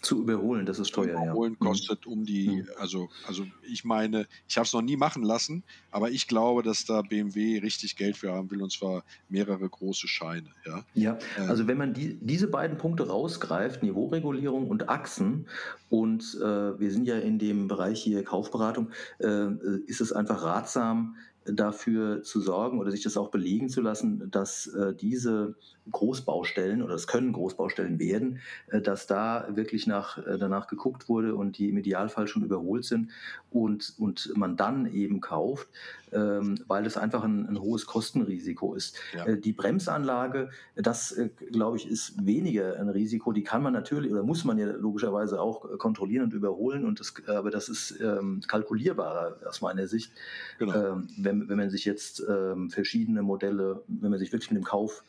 zu 0.03 0.21
überholen, 0.21 0.67
das 0.67 0.79
ist 0.79 0.93
teuer. 0.93 1.23
Überholen 1.23 1.57
ja. 1.61 1.65
Mhm. 1.65 1.69
kostet 1.69 2.07
um 2.07 2.25
die, 2.25 2.49
mhm. 2.49 2.69
also, 2.79 3.09
also 3.27 3.45
ich 3.63 3.85
meine, 3.85 4.27
ich 4.49 4.57
habe 4.57 4.67
es 4.67 4.73
noch 4.73 4.83
nie 4.83 4.97
machen 4.97 5.23
lassen, 5.23 5.63
aber 5.91 6.11
ich 6.11 6.27
glaube, 6.27 6.63
dass 6.63 6.85
da 6.85 7.03
BMW 7.03 7.59
richtig 7.59 7.97
Geld 7.97 8.17
für 8.17 8.33
haben 8.33 8.51
will 8.51 8.63
und 8.63 8.73
zwar 8.73 9.05
mehrere 9.29 9.69
große 9.69 10.09
Scheine. 10.09 10.49
Ja, 10.65 10.85
ja 10.95 11.19
ähm. 11.39 11.51
also 11.51 11.67
wenn 11.67 11.77
man 11.77 11.93
die, 11.93 12.19
diese 12.21 12.49
beiden 12.49 12.79
Punkte 12.79 13.09
rausgreift, 13.09 13.83
Niveauregulierung 13.83 14.69
und 14.69 14.89
Achsen, 14.89 15.47
und 15.91 16.39
äh, 16.41 16.79
wir 16.79 16.93
sind 16.93 17.05
ja 17.07 17.19
in 17.19 17.41
dem 17.41 17.67
Bereich 17.67 18.01
hier 18.01 18.23
Kaufberatung, 18.23 18.91
äh, 19.19 19.49
ist 19.87 20.01
es 20.01 20.13
einfach 20.13 20.43
ratsam, 20.43 21.17
dafür 21.45 22.23
zu 22.23 22.41
sorgen 22.41 22.79
oder 22.79 22.91
sich 22.91 23.03
das 23.03 23.17
auch 23.17 23.31
belegen 23.31 23.69
zu 23.69 23.81
lassen, 23.81 24.31
dass 24.31 24.67
äh, 24.67 24.95
diese 24.95 25.55
Großbaustellen 25.91 26.83
oder 26.83 26.95
es 26.95 27.07
können 27.07 27.33
Großbaustellen 27.33 27.99
werden, 27.99 28.41
äh, 28.69 28.81
dass 28.81 29.07
da 29.07 29.49
wirklich 29.51 29.87
nach, 29.87 30.19
äh, 30.19 30.39
danach 30.39 30.67
geguckt 30.67 31.09
wurde 31.09 31.35
und 31.35 31.59
die 31.59 31.71
im 31.71 31.79
Idealfall 31.79 32.27
schon 32.27 32.45
überholt 32.45 32.85
sind 32.85 33.11
und, 33.51 33.95
und 33.99 34.33
man 34.37 34.57
dann 34.57 34.87
eben 34.93 35.21
kauft, 35.21 35.69
ähm, 36.13 36.59
weil 36.67 36.87
es 36.87 36.97
einfach 36.97 37.23
ein, 37.25 37.47
ein, 37.47 37.61
hohes 37.61 37.87
Kostenrisiko 37.87 38.75
ist. 38.75 38.97
Ja. 39.15 39.27
Äh, 39.27 39.39
die 39.39 39.53
Bremsanlage, 39.53 40.51
das 40.77 41.13
äh, 41.13 41.31
glaube 41.51 41.77
ich, 41.77 41.89
ist 41.89 42.25
weniger 42.25 42.79
ein 42.79 42.89
Risiko. 42.89 43.33
Die 43.33 43.43
kann 43.43 43.63
man 43.63 43.73
natürlich 43.73 44.13
oder 44.13 44.23
muss 44.23 44.45
man 44.45 44.59
ja 44.59 44.67
logischerweise 44.67 45.41
auch 45.41 45.65
äh, 45.71 45.77
kontrollieren 45.77 46.25
und 46.25 46.35
überholen, 46.35 46.85
und 46.85 47.01
das, 47.01 47.15
aber 47.27 47.51
das 47.51 47.69
ist 47.69 48.01
ähm, 48.01 48.41
kalkulierbarer 48.47 49.37
aus 49.47 49.61
meiner 49.61 49.87
Sicht. 49.87 50.13
Genau. 50.59 50.75
Ähm, 50.75 51.09
wenn, 51.17 51.49
wenn 51.49 51.57
man 51.57 51.71
sich 51.71 51.85
jetzt 51.85 52.25
ähm, 52.29 52.71
verschiedene 52.71 53.23
Modelle, 53.23 53.83
wenn 53.87 54.11
man 54.11 54.19
sich 54.19 54.33
wirklich 54.33 54.51
mit 54.51 54.63
dem 54.63 54.65
Kauf 54.65 55.05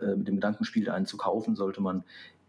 äh, 0.00 0.14
mit 0.14 0.28
dem 0.28 0.36
Gedankenspiel 0.36 0.90
einen 0.90 1.06
zu 1.06 1.16
kaufen, 1.16 1.56
sollte 1.56 1.80
man 1.80 2.04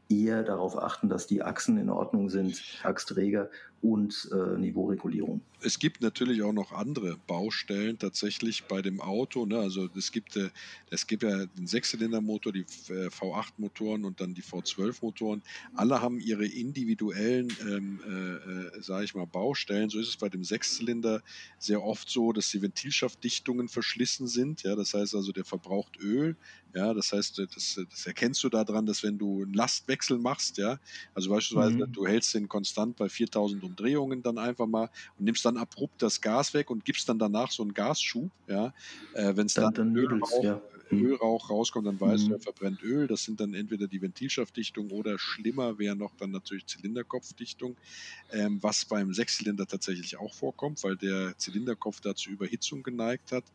eher 0.10 0.44
darauf 0.44 0.78
achten, 0.78 1.08
dass 1.08 1.28
die 1.28 1.44
Achsen 1.44 1.78
in 1.78 1.90
Ordnung 1.90 2.30
sind, 2.30 2.62
Achsträger 2.84 3.50
und 3.82 4.30
äh, 4.34 4.58
Niveauregulierung. 4.58 5.42
Es 5.62 5.80
gibt 5.80 6.02
natürlich 6.02 6.42
auch 6.42 6.54
noch 6.54 6.72
andere 6.72 7.18
Baustellen 7.28 7.98
tatsächlich 7.98 8.64
bei 8.66 8.82
dem 8.82 9.00
Auto. 9.00 9.46
Ne? 9.46 9.60
Also 9.60 9.88
es 9.96 10.12
gibt, 10.12 10.36
äh, 10.36 10.50
es 10.90 11.08
gibt 11.08 11.24
ja 11.24 11.46
den 11.46 11.68
Sechszylindermotor, 11.68 12.52
die 12.52 12.66
äh, 12.90 13.08
V8-Motoren 13.08 14.04
und 14.04 14.20
dann 14.20 14.34
die 14.34 14.42
V12-Motoren. 14.42 15.42
Alle 15.76 16.02
haben 16.02 16.20
ihre 16.20 16.46
individuellen, 16.46 17.56
ähm, 17.62 18.00
äh, 18.06 18.78
äh 18.78 18.82
sage 18.82 19.06
ich 19.06 19.16
mal, 19.16 19.26
Baustellen. 19.26 19.90
So 19.90 20.00
ist 20.00 20.10
es 20.10 20.18
bei 20.18 20.30
dem 20.30 20.44
Sechszylinder 20.44 21.22
sehr 21.58 21.84
oft 21.84 22.10
so, 22.10 22.34
dass 22.34 22.50
die 22.50 22.62
Ventilschaftdichtungen 22.62 23.70
verschlissen 23.70 24.28
sind. 24.28 24.64
Ja? 24.64 24.76
Das 24.76 24.94
heißt 24.94 25.16
also, 25.16 25.32
der 25.32 25.46
verbraucht 25.46 25.98
Öl. 26.02 26.36
Ja, 26.74 26.94
das 26.94 27.12
heißt, 27.12 27.40
das, 27.40 27.80
das 27.90 28.06
erkennst 28.06 28.44
du 28.44 28.50
daran, 28.50 28.86
dass 28.86 29.04
wenn 29.04 29.18
du 29.18 29.44
einen 29.44 29.54
Lastwechsel 29.54 30.20
machst, 30.20 30.58
ja, 30.58 30.78
also 31.14 31.30
beispielsweise 31.32 31.88
mhm. 31.88 31.92
du 31.92 32.06
hältst 32.06 32.34
den 32.34 32.48
konstant 32.48 32.96
bei 32.96 33.10
4000 33.10 33.64
Umdrehungen 33.64 34.22
dann 34.22 34.38
einfach 34.38 34.68
mal 34.68 34.90
und 35.18 35.26
nimmst 35.26 35.44
dann 35.46 35.58
abrupt 35.58 36.02
das 36.02 36.22
Gas 36.22 36.54
weg 36.54 36.70
und 36.70 36.86
gibst 36.86 37.10
dann 37.10 37.18
danach 37.18 37.52
so 37.52 37.64
einen 37.64 37.74
Gasschub. 37.74 38.32
Ja, 38.48 38.74
äh, 39.14 39.36
wenn 39.36 39.48
es 39.48 39.56
dann, 39.56 39.74
dann, 39.74 39.94
dann 39.94 39.96
Ölrauch, 39.96 40.44
ja. 40.44 40.62
Mhm. 40.92 41.06
Ölrauch 41.06 41.50
rauskommt, 41.50 41.88
dann 41.88 42.00
weißt 42.00 42.26
mhm. 42.26 42.30
du, 42.30 42.34
er 42.36 42.40
verbrennt 42.40 42.84
Öl. 42.84 43.08
Das 43.08 43.24
sind 43.24 43.40
dann 43.40 43.54
entweder 43.54 43.88
die 43.88 44.02
Ventilschaftdichtung 44.02 44.92
oder 44.92 45.18
schlimmer 45.20 45.78
wäre 45.80 45.96
noch 45.96 46.16
dann 46.16 46.32
natürlich 46.32 46.66
Zylinderkopfdichtung, 46.68 47.78
ähm, 48.32 48.62
was 48.62 48.86
beim 48.86 49.14
Sechszylinder 49.14 49.68
tatsächlich 49.68 50.18
auch 50.18 50.34
vorkommt, 50.34 50.84
weil 50.84 50.96
der 50.98 51.38
Zylinderkopf 51.38 52.02
da 52.02 52.16
zur 52.16 52.34
Überhitzung 52.34 52.84
geneigt 52.84 53.32
hat 53.32 53.46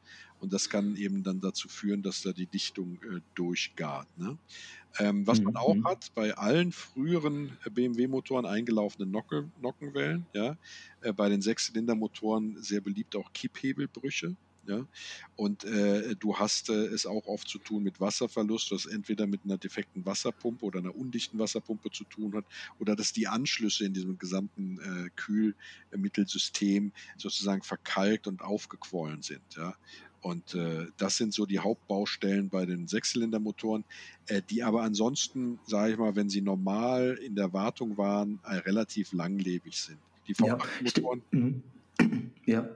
und 0.40 0.52
das 0.52 0.68
kann 0.68 0.96
eben 0.96 1.22
dann 1.22 1.40
dazu 1.40 1.68
führen, 1.68 2.02
dass 2.02 2.22
da 2.22 2.32
die 2.32 2.46
Dichtung 2.46 2.98
äh, 3.02 3.20
durchgart. 3.34 4.06
Ne? 4.18 4.36
Ähm, 4.98 5.26
was 5.26 5.38
mhm. 5.38 5.46
man 5.46 5.56
auch 5.56 5.74
mhm. 5.74 5.84
hat, 5.86 6.12
bei 6.14 6.36
allen 6.36 6.70
früheren 6.70 7.56
äh, 7.64 7.70
BMW-Motoren 7.70 8.46
eingelaufene 8.46 9.06
Nocke, 9.06 9.50
Nockenwellen, 9.60 10.26
ja, 10.34 10.56
äh, 11.00 11.12
bei 11.12 11.28
den 11.28 11.40
Sechszylindermotoren 11.40 12.62
sehr 12.62 12.80
beliebt 12.80 13.16
auch 13.16 13.32
Kipphebelbrüche. 13.32 14.36
Ja? 14.66 14.86
Und 15.36 15.64
äh, 15.64 16.14
du 16.16 16.36
hast 16.36 16.68
äh, 16.68 16.86
es 16.86 17.06
auch 17.06 17.26
oft 17.26 17.48
zu 17.48 17.58
tun 17.58 17.82
mit 17.82 18.00
Wasserverlust, 18.00 18.72
was 18.72 18.86
entweder 18.86 19.26
mit 19.26 19.40
einer 19.44 19.58
defekten 19.58 20.04
Wasserpumpe 20.06 20.64
oder 20.64 20.78
einer 20.78 20.94
undichten 20.94 21.38
Wasserpumpe 21.38 21.90
zu 21.90 22.04
tun 22.04 22.34
hat, 22.34 22.44
oder 22.78 22.96
dass 22.96 23.12
die 23.12 23.28
Anschlüsse 23.28 23.84
in 23.84 23.94
diesem 23.94 24.18
gesamten 24.18 24.78
äh, 24.78 25.10
Kühlmittelsystem 25.16 26.92
sozusagen 27.16 27.62
verkalkt 27.62 28.26
und 28.26 28.42
aufgequollen 28.42 29.22
sind. 29.22 29.42
Ja? 29.56 29.74
Und 30.24 30.54
äh, 30.54 30.86
das 30.96 31.18
sind 31.18 31.34
so 31.34 31.44
die 31.44 31.58
Hauptbaustellen 31.58 32.48
bei 32.48 32.64
den 32.64 32.88
Sechszylindermotoren, 32.88 33.84
äh, 34.26 34.40
die 34.48 34.62
aber 34.62 34.80
ansonsten, 34.80 35.58
sage 35.66 35.92
ich 35.92 35.98
mal, 35.98 36.16
wenn 36.16 36.30
sie 36.30 36.40
normal 36.40 37.18
in 37.22 37.34
der 37.34 37.52
Wartung 37.52 37.98
waren, 37.98 38.40
äh, 38.44 38.54
relativ 38.56 39.12
langlebig 39.12 39.78
sind. 39.78 39.98
Die 40.26 40.34
V8-Motoren. 40.34 41.22
Ja, 41.30 41.38
mhm. 41.38 41.62
ja, 42.46 42.68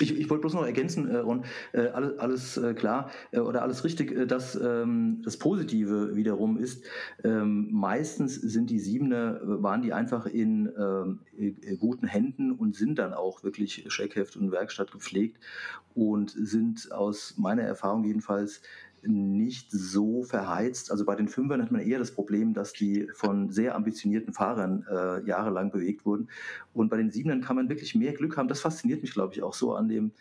ich, 0.00 0.18
ich 0.18 0.28
wollte 0.30 0.42
bloß 0.42 0.54
noch 0.54 0.64
ergänzen, 0.64 1.08
äh, 1.08 1.18
Ron, 1.18 1.44
äh, 1.72 1.88
alles, 1.88 2.18
alles 2.18 2.56
äh, 2.56 2.74
klar 2.74 3.10
äh, 3.30 3.38
oder 3.38 3.62
alles 3.62 3.84
richtig, 3.84 4.12
äh, 4.12 4.26
dass 4.26 4.56
ähm, 4.56 5.22
das 5.24 5.36
Positive 5.36 6.16
wiederum 6.16 6.58
ist, 6.58 6.84
ähm, 7.22 7.68
meistens 7.70 8.34
sind 8.34 8.70
die 8.70 8.80
Siebener, 8.80 9.40
äh, 9.40 9.62
waren 9.62 9.82
die 9.82 9.92
einfach 9.92 10.26
in 10.26 10.72
ähm, 10.78 11.20
guten 11.78 12.06
Händen 12.06 12.52
und 12.52 12.74
sind 12.74 12.98
dann 12.98 13.14
auch 13.14 13.44
wirklich 13.44 13.84
Scheckheft 13.88 14.36
und 14.36 14.50
Werkstatt 14.50 14.90
gepflegt 14.90 15.38
und 15.94 16.30
sind 16.30 16.90
aus 16.92 17.34
meiner 17.36 17.62
Erfahrung 17.62 18.04
jedenfalls 18.04 18.62
nicht 19.06 19.70
so 19.70 20.22
verheizt. 20.22 20.90
Also 20.90 21.04
bei 21.04 21.14
den 21.14 21.28
Fünfern 21.28 21.62
hat 21.62 21.70
man 21.70 21.80
eher 21.80 21.98
das 21.98 22.12
Problem, 22.12 22.54
dass 22.54 22.72
die 22.72 23.08
von 23.14 23.50
sehr 23.50 23.74
ambitionierten 23.74 24.32
Fahrern 24.32 24.86
äh, 24.90 25.26
jahrelang 25.26 25.70
bewegt 25.70 26.04
wurden. 26.04 26.28
Und 26.72 26.88
bei 26.88 26.96
den 26.96 27.10
Siebenern 27.10 27.40
kann 27.40 27.56
man 27.56 27.68
wirklich 27.68 27.94
mehr 27.94 28.12
Glück 28.12 28.36
haben. 28.36 28.48
Das 28.48 28.60
fasziniert 28.60 29.02
mich, 29.02 29.12
glaube 29.12 29.34
ich, 29.34 29.42
auch 29.42 29.54
so 29.54 29.74
an 29.74 29.88
dem 29.88 30.12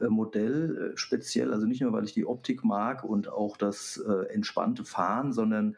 äh, 0.00 0.08
Modell 0.08 0.92
äh, 0.94 0.96
speziell. 0.96 1.52
Also 1.52 1.66
nicht 1.66 1.80
nur, 1.80 1.92
weil 1.92 2.04
ich 2.04 2.14
die 2.14 2.26
Optik 2.26 2.64
mag 2.64 3.04
und 3.04 3.28
auch 3.28 3.56
das 3.56 4.02
äh, 4.06 4.32
entspannte 4.32 4.84
Fahren, 4.84 5.32
sondern 5.32 5.76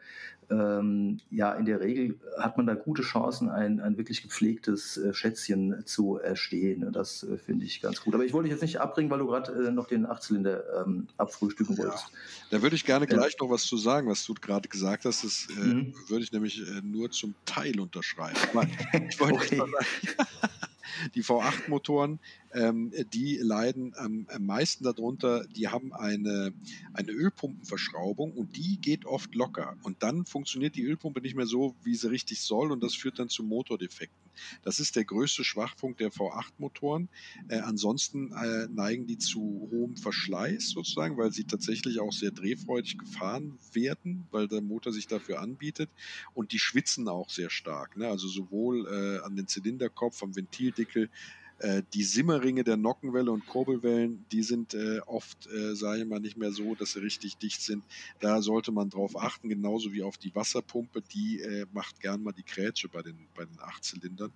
ähm, 0.49 1.19
ja, 1.29 1.53
in 1.53 1.65
der 1.65 1.81
Regel 1.81 2.19
hat 2.37 2.57
man 2.57 2.65
da 2.65 2.73
gute 2.73 3.01
Chancen, 3.01 3.49
ein, 3.49 3.79
ein 3.81 3.97
wirklich 3.97 4.21
gepflegtes 4.21 4.97
äh, 4.97 5.13
Schätzchen 5.13 5.85
zu 5.85 6.17
erstehen. 6.17 6.91
Das 6.93 7.23
äh, 7.23 7.37
finde 7.37 7.65
ich 7.65 7.81
ganz 7.81 8.01
gut. 8.01 8.13
Aber 8.13 8.23
ich 8.23 8.33
wollte 8.33 8.45
dich 8.45 8.53
jetzt 8.53 8.61
nicht 8.61 8.79
abbringen, 8.79 9.09
weil 9.09 9.19
du 9.19 9.27
gerade 9.27 9.51
äh, 9.51 9.71
noch 9.71 9.87
den 9.87 10.05
Achtzylinder 10.05 10.85
ähm, 10.85 11.07
abfrühstücken 11.17 11.77
wolltest. 11.77 12.05
Ja, 12.05 12.57
da 12.57 12.61
würde 12.61 12.75
ich 12.75 12.85
gerne 12.85 13.07
gleich 13.07 13.35
noch 13.39 13.49
was 13.49 13.63
zu 13.63 13.77
sagen, 13.77 14.09
was 14.09 14.25
du 14.25 14.33
gerade 14.33 14.69
gesagt 14.69 15.05
hast. 15.05 15.23
Das 15.23 15.47
äh, 15.57 15.59
mhm. 15.59 15.93
würde 16.07 16.23
ich 16.23 16.31
nämlich 16.31 16.61
äh, 16.61 16.81
nur 16.81 17.11
zum 17.11 17.35
Teil 17.45 17.79
unterschreiben. 17.79 18.37
Ich 19.09 19.19
wollte 19.19 19.35
okay. 19.61 19.61
die 21.15 21.23
V8-Motoren, 21.23 22.19
ähm, 22.53 22.91
die 23.13 23.37
leiden 23.37 23.93
am, 23.97 24.27
am, 24.29 24.45
meisten 24.45 24.83
darunter, 24.83 25.45
die 25.47 25.67
haben 25.67 25.93
eine, 25.93 26.53
eine 26.93 27.11
Ölpumpenverschraubung 27.11 28.33
und 28.33 28.55
die 28.57 28.79
geht 28.79 29.05
oft 29.05 29.33
locker. 29.35 29.77
Und 29.83 30.03
dann 30.03 30.25
funktioniert 30.25 30.75
die 30.75 30.83
Ölpumpe 30.83 31.21
nicht 31.21 31.35
mehr 31.35 31.45
so, 31.45 31.75
wie 31.83 31.95
sie 31.95 32.09
richtig 32.09 32.41
soll 32.41 32.71
und 32.71 32.83
das 32.83 32.95
führt 32.95 33.19
dann 33.19 33.29
zu 33.29 33.43
Motordefekten. 33.43 34.27
Das 34.63 34.79
ist 34.79 34.95
der 34.95 35.05
größte 35.05 35.43
Schwachpunkt 35.43 35.99
der 35.99 36.11
V8-Motoren. 36.11 37.09
Äh, 37.47 37.59
ansonsten 37.59 38.31
äh, 38.33 38.67
neigen 38.67 39.07
die 39.07 39.17
zu 39.17 39.67
hohem 39.71 39.97
Verschleiß 39.97 40.69
sozusagen, 40.69 41.17
weil 41.17 41.31
sie 41.31 41.45
tatsächlich 41.45 41.99
auch 41.99 42.11
sehr 42.11 42.31
drehfreudig 42.31 42.97
gefahren 42.97 43.57
werden, 43.73 44.27
weil 44.31 44.47
der 44.47 44.61
Motor 44.61 44.93
sich 44.93 45.07
dafür 45.07 45.41
anbietet. 45.41 45.89
Und 46.33 46.51
die 46.51 46.59
schwitzen 46.59 47.07
auch 47.07 47.29
sehr 47.29 47.49
stark. 47.49 47.97
Ne? 47.97 48.07
Also 48.07 48.27
sowohl 48.27 48.87
äh, 48.87 49.25
an 49.25 49.35
den 49.35 49.47
Zylinderkopf, 49.47 50.21
am 50.23 50.35
Ventildeckel, 50.35 51.09
äh, 51.59 51.81
die 51.93 52.03
Simmerringe 52.03 52.63
der 52.63 52.77
Nockenwelle 52.77 53.31
und 53.31 53.47
Kurbelwellen, 53.47 54.25
die 54.31 54.43
sind 54.43 54.73
äh, 54.73 54.99
oft, 55.05 55.47
äh, 55.47 55.75
sage 55.75 56.01
ich 56.01 56.07
mal, 56.07 56.19
nicht 56.19 56.37
mehr 56.37 56.51
so, 56.51 56.75
dass 56.75 56.93
sie 56.93 56.99
richtig 56.99 57.37
dicht 57.37 57.61
sind. 57.61 57.83
Da 58.19 58.41
sollte 58.41 58.71
man 58.71 58.89
drauf 58.89 59.17
achten, 59.19 59.49
genauso 59.49 59.91
wie 59.91 60.03
auf 60.03 60.17
die 60.17 60.33
Wasserpumpe. 60.35 61.01
Die 61.01 61.39
äh, 61.41 61.65
macht 61.73 61.99
gern 61.99 62.21
mal 62.21 62.33
die 62.33 62.43
Krätsche 62.43 62.89
bei 62.89 63.01
den, 63.01 63.27
bei 63.35 63.45
den 63.45 63.59
Achtzylindern. 63.59 64.31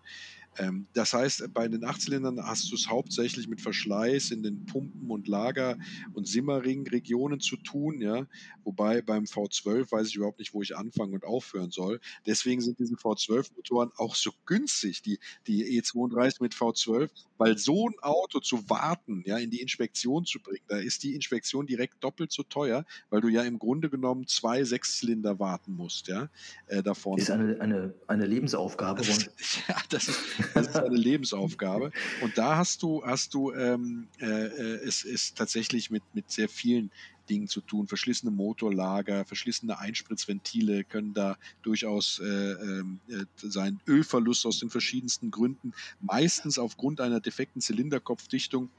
Ähm, 0.57 0.87
das 0.93 1.13
heißt, 1.13 1.53
bei 1.53 1.67
den 1.67 1.83
Achtzylindern 1.83 2.45
hast 2.45 2.69
du 2.71 2.75
es 2.75 2.89
hauptsächlich 2.89 3.47
mit 3.47 3.61
Verschleiß 3.61 4.31
in 4.31 4.43
den 4.43 4.65
Pumpen 4.65 5.09
und 5.09 5.27
Lager- 5.27 5.77
und 6.13 6.27
Simmering-Regionen 6.27 7.39
zu 7.39 7.57
tun, 7.57 8.01
ja. 8.01 8.27
Wobei 8.63 9.01
beim 9.01 9.23
V12 9.23 9.91
weiß 9.91 10.07
ich 10.07 10.15
überhaupt 10.15 10.39
nicht, 10.39 10.53
wo 10.53 10.61
ich 10.61 10.75
anfangen 10.75 11.13
und 11.13 11.23
aufhören 11.23 11.71
soll. 11.71 11.99
Deswegen 12.25 12.61
sind 12.61 12.79
diese 12.79 12.95
V12-Motoren 12.95 13.91
auch 13.95 14.15
so 14.15 14.31
günstig, 14.45 15.01
die, 15.01 15.19
die 15.47 15.81
E32 15.81 16.41
mit 16.41 16.53
V12, 16.53 17.09
weil 17.37 17.57
so 17.57 17.87
ein 17.87 17.95
Auto 18.01 18.39
zu 18.39 18.69
warten, 18.69 19.23
ja, 19.25 19.37
in 19.37 19.49
die 19.49 19.61
Inspektion 19.61 20.25
zu 20.25 20.39
bringen, 20.39 20.63
da 20.67 20.77
ist 20.77 21.03
die 21.03 21.15
Inspektion 21.15 21.65
direkt 21.65 22.03
doppelt 22.03 22.31
so 22.31 22.43
teuer, 22.43 22.85
weil 23.09 23.21
du 23.21 23.29
ja 23.29 23.43
im 23.43 23.57
Grunde 23.57 23.89
genommen 23.89 24.27
zwei 24.27 24.63
Sechszylinder 24.63 25.39
warten 25.39 25.73
musst, 25.73 26.07
ja, 26.07 26.29
äh, 26.67 26.83
da 26.83 26.93
vorne. 26.93 27.21
Ist 27.21 27.31
eine, 27.31 27.59
eine, 27.59 27.93
eine 28.07 28.25
Lebensaufgabe. 28.25 29.01
ja, 29.67 29.75
das 29.89 30.07
ist, 30.07 30.19
das 30.53 30.67
ist 30.67 30.75
eine 30.75 30.95
Lebensaufgabe. 30.95 31.91
Und 32.21 32.37
da 32.37 32.57
hast 32.57 32.83
du, 32.83 33.03
hast 33.05 33.33
du 33.33 33.51
ähm, 33.53 34.07
äh, 34.19 34.25
äh, 34.25 34.87
es 34.87 35.03
ist 35.03 35.37
tatsächlich 35.37 35.89
mit, 35.91 36.03
mit 36.13 36.31
sehr 36.31 36.49
vielen 36.49 36.91
Dingen 37.29 37.47
zu 37.47 37.61
tun. 37.61 37.87
Verschlissene 37.87 38.31
Motorlager, 38.31 39.25
verschlissene 39.25 39.79
Einspritzventile 39.79 40.83
können 40.83 41.13
da 41.13 41.37
durchaus 41.61 42.19
äh, 42.19 42.25
ähm, 42.25 42.99
äh, 43.07 43.25
sein. 43.37 43.79
Ölverlust 43.87 44.45
aus 44.45 44.59
den 44.59 44.69
verschiedensten 44.69 45.31
Gründen, 45.31 45.73
meistens 46.01 46.59
aufgrund 46.59 46.99
einer 46.99 47.19
defekten 47.19 47.61
Zylinderkopfdichtung 47.61 48.69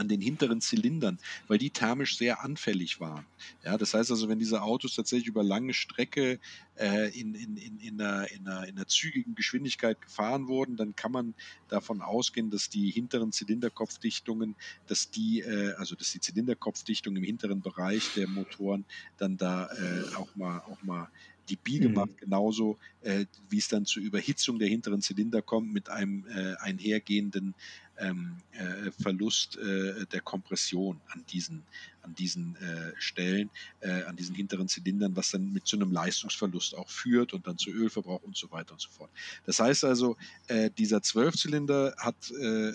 an 0.00 0.08
den 0.08 0.20
hinteren 0.20 0.60
Zylindern, 0.62 1.18
weil 1.46 1.58
die 1.58 1.70
thermisch 1.70 2.16
sehr 2.16 2.42
anfällig 2.42 3.00
waren. 3.00 3.26
Ja, 3.64 3.76
das 3.76 3.92
heißt 3.92 4.10
also, 4.10 4.28
wenn 4.28 4.38
diese 4.38 4.62
Autos 4.62 4.94
tatsächlich 4.94 5.28
über 5.28 5.42
lange 5.42 5.74
Strecke 5.74 6.40
äh, 6.76 7.10
in, 7.18 7.34
in, 7.34 7.56
in, 7.58 7.78
in, 7.78 8.00
einer, 8.00 8.30
in, 8.32 8.48
einer, 8.48 8.66
in 8.66 8.76
einer 8.76 8.86
zügigen 8.86 9.34
Geschwindigkeit 9.34 10.00
gefahren 10.00 10.48
wurden, 10.48 10.76
dann 10.76 10.96
kann 10.96 11.12
man 11.12 11.34
davon 11.68 12.00
ausgehen, 12.00 12.50
dass 12.50 12.70
die 12.70 12.90
hinteren 12.90 13.30
Zylinderkopfdichtungen, 13.30 14.56
dass 14.86 15.10
die, 15.10 15.40
äh, 15.40 15.74
also 15.74 15.94
dass 15.94 16.12
die 16.12 16.20
Zylinderkopfdichtung 16.20 17.14
im 17.16 17.22
hinteren 17.22 17.60
Bereich 17.60 18.14
der 18.16 18.26
Motoren 18.26 18.86
dann 19.18 19.36
da 19.36 19.66
äh, 19.66 20.14
auch 20.16 20.34
mal, 20.34 20.60
auch 20.60 20.82
mal 20.82 21.10
die 21.50 21.56
Biege 21.56 21.88
mhm. 21.88 21.94
macht, 21.94 22.18
genauso 22.18 22.78
äh, 23.02 23.26
wie 23.48 23.58
es 23.58 23.68
dann 23.68 23.84
zur 23.84 24.02
Überhitzung 24.02 24.58
der 24.58 24.68
hinteren 24.68 25.02
Zylinder 25.02 25.42
kommt 25.42 25.72
mit 25.72 25.90
einem 25.90 26.24
äh, 26.28 26.54
einhergehenden 26.60 27.54
ähm, 28.00 28.38
äh, 28.52 28.90
Verlust 28.90 29.56
äh, 29.56 30.06
der 30.06 30.20
Kompression 30.20 31.00
an 31.08 31.24
diesen, 31.26 31.64
an 32.02 32.14
diesen 32.14 32.56
äh, 32.56 32.92
Stellen, 32.98 33.50
äh, 33.80 34.02
an 34.04 34.16
diesen 34.16 34.34
hinteren 34.34 34.68
Zylindern, 34.68 35.16
was 35.16 35.30
dann 35.30 35.52
mit 35.52 35.66
zu 35.66 35.76
einem 35.76 35.92
Leistungsverlust 35.92 36.74
auch 36.74 36.88
führt 36.88 37.32
und 37.32 37.46
dann 37.46 37.58
zu 37.58 37.70
Ölverbrauch 37.70 38.22
und 38.22 38.36
so 38.36 38.50
weiter 38.50 38.72
und 38.72 38.80
so 38.80 38.90
fort. 38.90 39.10
Das 39.44 39.60
heißt 39.60 39.84
also, 39.84 40.16
äh, 40.46 40.70
dieser 40.70 41.02
Zwölfzylinder 41.02 41.94
hat 41.98 42.30
äh, 42.30 42.72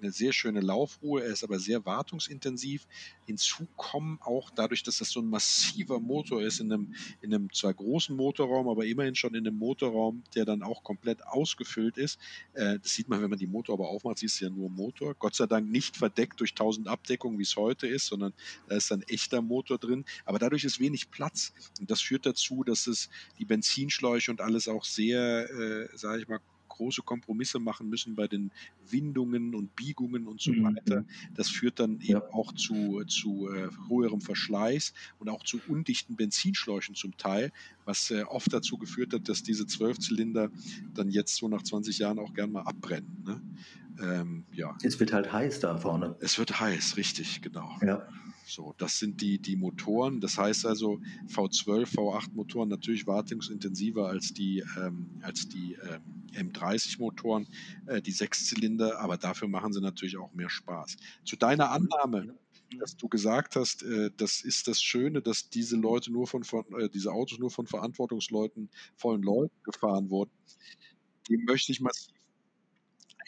eine 0.00 0.12
sehr 0.12 0.32
schöne 0.32 0.60
Laufruhe, 0.60 1.22
er 1.24 1.32
ist 1.32 1.44
aber 1.44 1.58
sehr 1.58 1.84
wartungsintensiv. 1.84 2.86
Hinzu 3.26 3.66
kommen 3.76 4.18
auch 4.22 4.50
dadurch, 4.50 4.82
dass 4.82 4.98
das 4.98 5.10
so 5.10 5.20
ein 5.20 5.28
massiver 5.28 5.98
Motor 6.00 6.42
ist, 6.42 6.60
in 6.60 6.72
einem, 6.72 6.94
in 7.20 7.34
einem 7.34 7.52
zwar 7.52 7.74
großen 7.74 8.14
Motorraum, 8.14 8.68
aber 8.68 8.86
immerhin 8.86 9.14
schon 9.14 9.34
in 9.34 9.46
einem 9.46 9.58
Motorraum, 9.58 10.22
der 10.34 10.44
dann 10.44 10.62
auch 10.62 10.82
komplett 10.82 11.26
ausgefüllt 11.26 11.98
ist. 11.98 12.18
das 12.54 12.78
sieht 12.84 13.08
man, 13.08 13.20
wenn 13.20 13.30
man 13.30 13.38
die 13.38 13.46
Motorhaube 13.46 13.86
aufmacht, 13.86 14.22
ist 14.22 14.40
ja 14.40 14.48
nur 14.48 14.70
Motor. 14.70 15.14
Gott 15.14 15.34
sei 15.34 15.46
Dank 15.46 15.68
nicht 15.70 15.96
verdeckt 15.96 16.40
durch 16.40 16.54
tausend 16.54 16.88
Abdeckungen, 16.88 17.38
wie 17.38 17.42
es 17.42 17.56
heute 17.56 17.86
ist, 17.86 18.06
sondern 18.06 18.27
da 18.68 18.76
ist 18.76 18.92
ein 18.92 19.02
echter 19.02 19.42
Motor 19.42 19.78
drin. 19.78 20.04
Aber 20.24 20.38
dadurch 20.38 20.64
ist 20.64 20.80
wenig 20.80 21.10
Platz. 21.10 21.52
Und 21.80 21.90
das 21.90 22.00
führt 22.00 22.26
dazu, 22.26 22.64
dass 22.64 22.86
es 22.86 23.08
die 23.38 23.44
Benzinschläuche 23.44 24.30
und 24.30 24.40
alles 24.40 24.68
auch 24.68 24.84
sehr, 24.84 25.50
äh, 25.50 25.88
sage 25.96 26.22
ich 26.22 26.28
mal, 26.28 26.40
große 26.78 27.02
Kompromisse 27.02 27.58
machen 27.58 27.88
müssen 27.88 28.14
bei 28.14 28.26
den 28.26 28.50
Windungen 28.88 29.54
und 29.54 29.76
Biegungen 29.76 30.26
und 30.26 30.40
so 30.40 30.52
mhm. 30.52 30.64
weiter. 30.64 31.04
Das 31.34 31.48
führt 31.48 31.78
dann 31.78 32.00
eben 32.00 32.22
auch 32.32 32.52
zu, 32.52 33.04
zu 33.06 33.48
äh, 33.52 33.68
höherem 33.88 34.20
Verschleiß 34.20 34.94
und 35.18 35.28
auch 35.28 35.44
zu 35.44 35.60
undichten 35.68 36.16
Benzinschläuchen 36.16 36.94
zum 36.94 37.16
Teil, 37.16 37.52
was 37.84 38.10
äh, 38.10 38.22
oft 38.22 38.52
dazu 38.52 38.78
geführt 38.78 39.12
hat, 39.12 39.28
dass 39.28 39.42
diese 39.42 39.66
Zwölfzylinder 39.66 40.50
dann 40.94 41.10
jetzt 41.10 41.36
so 41.36 41.48
nach 41.48 41.62
20 41.62 41.98
Jahren 41.98 42.18
auch 42.18 42.32
gern 42.32 42.52
mal 42.52 42.62
abbrennen. 42.62 43.24
Ne? 43.26 43.42
Ähm, 44.00 44.44
ja. 44.52 44.76
Es 44.82 44.98
wird 45.00 45.12
halt 45.12 45.32
heiß 45.32 45.60
da 45.60 45.76
vorne. 45.76 46.16
Es 46.20 46.38
wird 46.38 46.60
heiß, 46.60 46.96
richtig, 46.96 47.42
genau. 47.42 47.76
Ja. 47.82 48.06
So, 48.48 48.74
das 48.78 48.98
sind 48.98 49.20
die, 49.20 49.38
die 49.38 49.56
Motoren. 49.56 50.20
Das 50.20 50.38
heißt 50.38 50.64
also, 50.64 51.00
V12, 51.26 51.94
V8 51.94 52.32
Motoren 52.32 52.70
natürlich 52.70 53.06
wartungsintensiver 53.06 54.08
als 54.08 54.32
die, 54.32 54.64
ähm, 54.78 55.20
als 55.20 55.48
die 55.48 55.74
ähm, 55.74 56.50
M30 56.52 56.98
Motoren, 56.98 57.46
äh, 57.86 58.00
die 58.00 58.12
Sechszylinder, 58.12 59.00
aber 59.00 59.18
dafür 59.18 59.48
machen 59.48 59.74
sie 59.74 59.82
natürlich 59.82 60.16
auch 60.16 60.32
mehr 60.32 60.48
Spaß. 60.48 60.96
Zu 61.26 61.36
deiner 61.36 61.70
Annahme, 61.70 62.38
dass 62.78 62.96
du 62.96 63.08
gesagt 63.08 63.54
hast, 63.54 63.82
äh, 63.82 64.10
das 64.16 64.40
ist 64.40 64.66
das 64.66 64.80
Schöne, 64.80 65.20
dass 65.20 65.50
diese 65.50 65.76
Leute 65.76 66.10
nur 66.10 66.26
von, 66.26 66.42
von 66.42 66.64
äh, 66.80 66.88
diese 66.88 67.12
Autos 67.12 67.38
nur 67.38 67.50
von 67.50 67.66
verantwortungsleuten, 67.66 68.70
vollen 68.96 69.22
Leuten 69.22 69.62
gefahren 69.62 70.08
wurden. 70.08 70.30
Dem 71.28 71.44
möchte 71.44 71.72
ich 71.72 71.80
massiv 71.80 72.17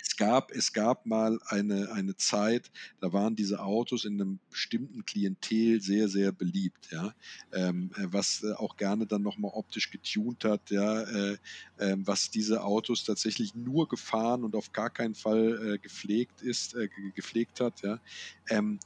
es 0.02 0.16
gab, 0.16 0.50
es 0.52 0.72
gab 0.72 1.06
mal 1.06 1.38
eine, 1.46 1.92
eine 1.92 2.16
Zeit, 2.16 2.70
da 3.00 3.12
waren 3.12 3.36
diese 3.36 3.60
Autos 3.62 4.04
in 4.04 4.20
einem 4.20 4.40
bestimmten 4.50 5.04
Klientel 5.04 5.80
sehr, 5.80 6.08
sehr 6.08 6.32
beliebt, 6.32 6.88
ja, 6.90 7.14
ähm, 7.52 7.90
äh, 7.96 8.06
was 8.10 8.42
äh, 8.42 8.52
auch 8.52 8.76
gerne 8.76 9.06
dann 9.06 9.22
nochmal 9.22 9.52
optisch 9.54 9.90
getunt 9.90 10.44
hat, 10.44 10.70
ja, 10.70 11.02
äh, 11.02 11.38
äh, 11.76 11.96
was 11.98 12.30
diese 12.30 12.62
Autos 12.62 13.04
tatsächlich 13.04 13.54
nur 13.54 13.88
gefahren 13.88 14.44
und 14.44 14.54
auf 14.56 14.72
gar 14.72 14.90
keinen 14.90 15.14
Fall 15.14 15.74
äh, 15.74 15.78
gepflegt 15.78 16.42
ist, 16.42 16.74
äh, 16.74 16.88
gepflegt 17.14 17.60
hat, 17.60 17.82
ja. 17.82 18.00
Ähm, 18.48 18.80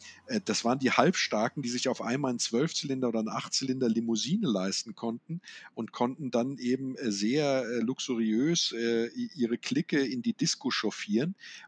das 0.44 0.64
waren 0.64 0.78
die 0.78 0.90
Halbstarken, 0.90 1.62
die 1.62 1.68
sich 1.68 1.88
auf 1.88 2.00
einmal 2.02 2.30
einen 2.30 2.38
Zwölfzylinder 2.38 3.08
oder 3.08 3.20
einen 3.20 3.28
Achtzylinder 3.28 3.88
Limousine 3.88 4.46
leisten 4.48 4.94
konnten 4.94 5.40
und 5.74 5.92
konnten 5.92 6.30
dann 6.30 6.58
eben 6.58 6.96
sehr 7.00 7.64
luxuriös 7.82 8.72
ihre 8.72 9.58
Clique 9.58 9.98
in 9.98 10.22
die 10.22 10.34
Disco 10.34 10.70
chauffieren. 10.70 11.03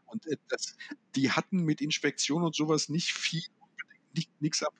Und 0.05 0.25
das, 0.49 0.75
die 1.15 1.31
hatten 1.31 1.63
mit 1.63 1.81
Inspektion 1.81 2.43
und 2.43 2.55
sowas 2.55 2.89
nicht 2.89 3.13
viel, 3.13 3.43
nichts 4.39 4.63
ab. 4.63 4.73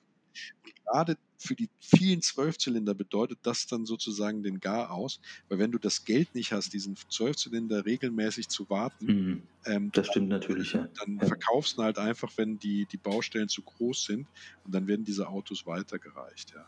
Und 0.64 0.74
gerade 0.84 1.16
für 1.38 1.54
die 1.54 1.68
vielen 1.80 2.20
Zwölfzylinder 2.20 2.94
bedeutet 2.94 3.38
das 3.42 3.66
dann 3.66 3.86
sozusagen 3.86 4.42
den 4.42 4.60
Gar 4.60 4.90
aus, 4.90 5.20
weil 5.48 5.58
wenn 5.58 5.70
du 5.70 5.78
das 5.78 6.04
Geld 6.04 6.34
nicht 6.34 6.52
hast, 6.52 6.72
diesen 6.72 6.96
Zwölfzylinder 6.96 7.86
regelmäßig 7.86 8.48
zu 8.48 8.68
warten, 8.68 9.06
mhm. 9.06 9.42
ähm, 9.64 9.90
das 9.92 10.08
stimmt 10.08 10.32
dann, 10.32 10.40
natürlich, 10.40 10.72
ja. 10.72 10.88
Dann 10.98 11.18
ja. 11.18 11.26
verkaufst 11.26 11.78
du 11.78 11.82
halt 11.82 11.98
einfach, 11.98 12.32
wenn 12.36 12.58
die, 12.58 12.86
die 12.86 12.96
Baustellen 12.96 13.48
zu 13.48 13.62
groß 13.62 14.04
sind 14.04 14.26
und 14.64 14.74
dann 14.74 14.86
werden 14.88 15.04
diese 15.04 15.28
Autos 15.28 15.66
weitergereicht, 15.66 16.52
ja. 16.54 16.66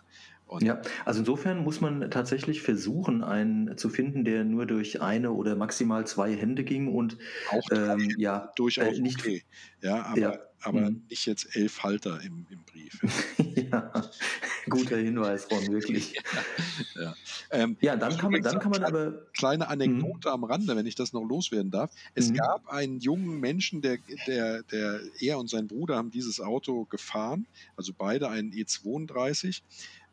Und 0.51 0.65
ja, 0.65 0.83
also 1.05 1.21
insofern 1.21 1.63
muss 1.63 1.81
man 1.81 2.11
tatsächlich 2.11 2.61
versuchen, 2.61 3.23
einen 3.23 3.79
zu 3.79 3.89
finden, 3.89 4.25
der 4.25 4.43
nur 4.43 4.67
durch 4.67 5.01
eine 5.01 5.31
oder 5.31 5.55
maximal 5.55 6.09
zwei 6.09 6.35
Hände 6.35 6.65
ging 6.65 6.89
und 6.89 7.19
auch 7.51 7.69
ähm, 7.71 8.13
ja 8.19 8.51
durchaus 8.57 8.99
äh, 8.99 9.01
nicht 9.01 9.21
okay. 9.21 9.45
Ja, 9.81 10.07
aber, 10.07 10.19
ja. 10.19 10.39
aber 10.63 10.91
mhm. 10.91 11.03
nicht 11.09 11.25
jetzt 11.27 11.55
elf 11.55 11.85
Halter 11.85 12.21
im, 12.23 12.47
im 12.51 12.65
Brief. 12.65 13.01
ja, 13.71 13.93
guter 14.69 14.97
Hinweis, 14.97 15.49
Ron, 15.53 15.69
wirklich. 15.69 16.21
ja, 17.01 17.15
ähm, 17.53 17.77
ja 17.81 17.95
dann, 17.95 18.17
kann 18.19 18.33
man, 18.33 18.43
dann 18.43 18.59
kann 18.59 18.73
man 18.73 18.83
aber. 18.83 19.27
Kleine 19.39 19.69
Anekdote 19.69 20.29
mhm. 20.29 20.35
am 20.35 20.45
Rande, 20.45 20.75
wenn 20.75 20.87
ich 20.87 20.97
das 20.97 21.13
noch 21.13 21.23
loswerden 21.23 21.71
darf. 21.71 21.93
Es 22.15 22.31
mhm. 22.31 22.39
gab 22.39 22.69
einen 22.69 22.99
jungen 22.99 23.39
Menschen, 23.39 23.83
der, 23.83 23.99
der, 24.27 24.65
der, 24.65 25.01
er 25.21 25.39
und 25.39 25.49
sein 25.49 25.69
Bruder 25.69 25.95
haben 25.95 26.11
dieses 26.11 26.41
Auto 26.41 26.87
gefahren, 26.87 27.47
also 27.77 27.93
beide 27.97 28.29
einen 28.29 28.51
E32 28.51 29.63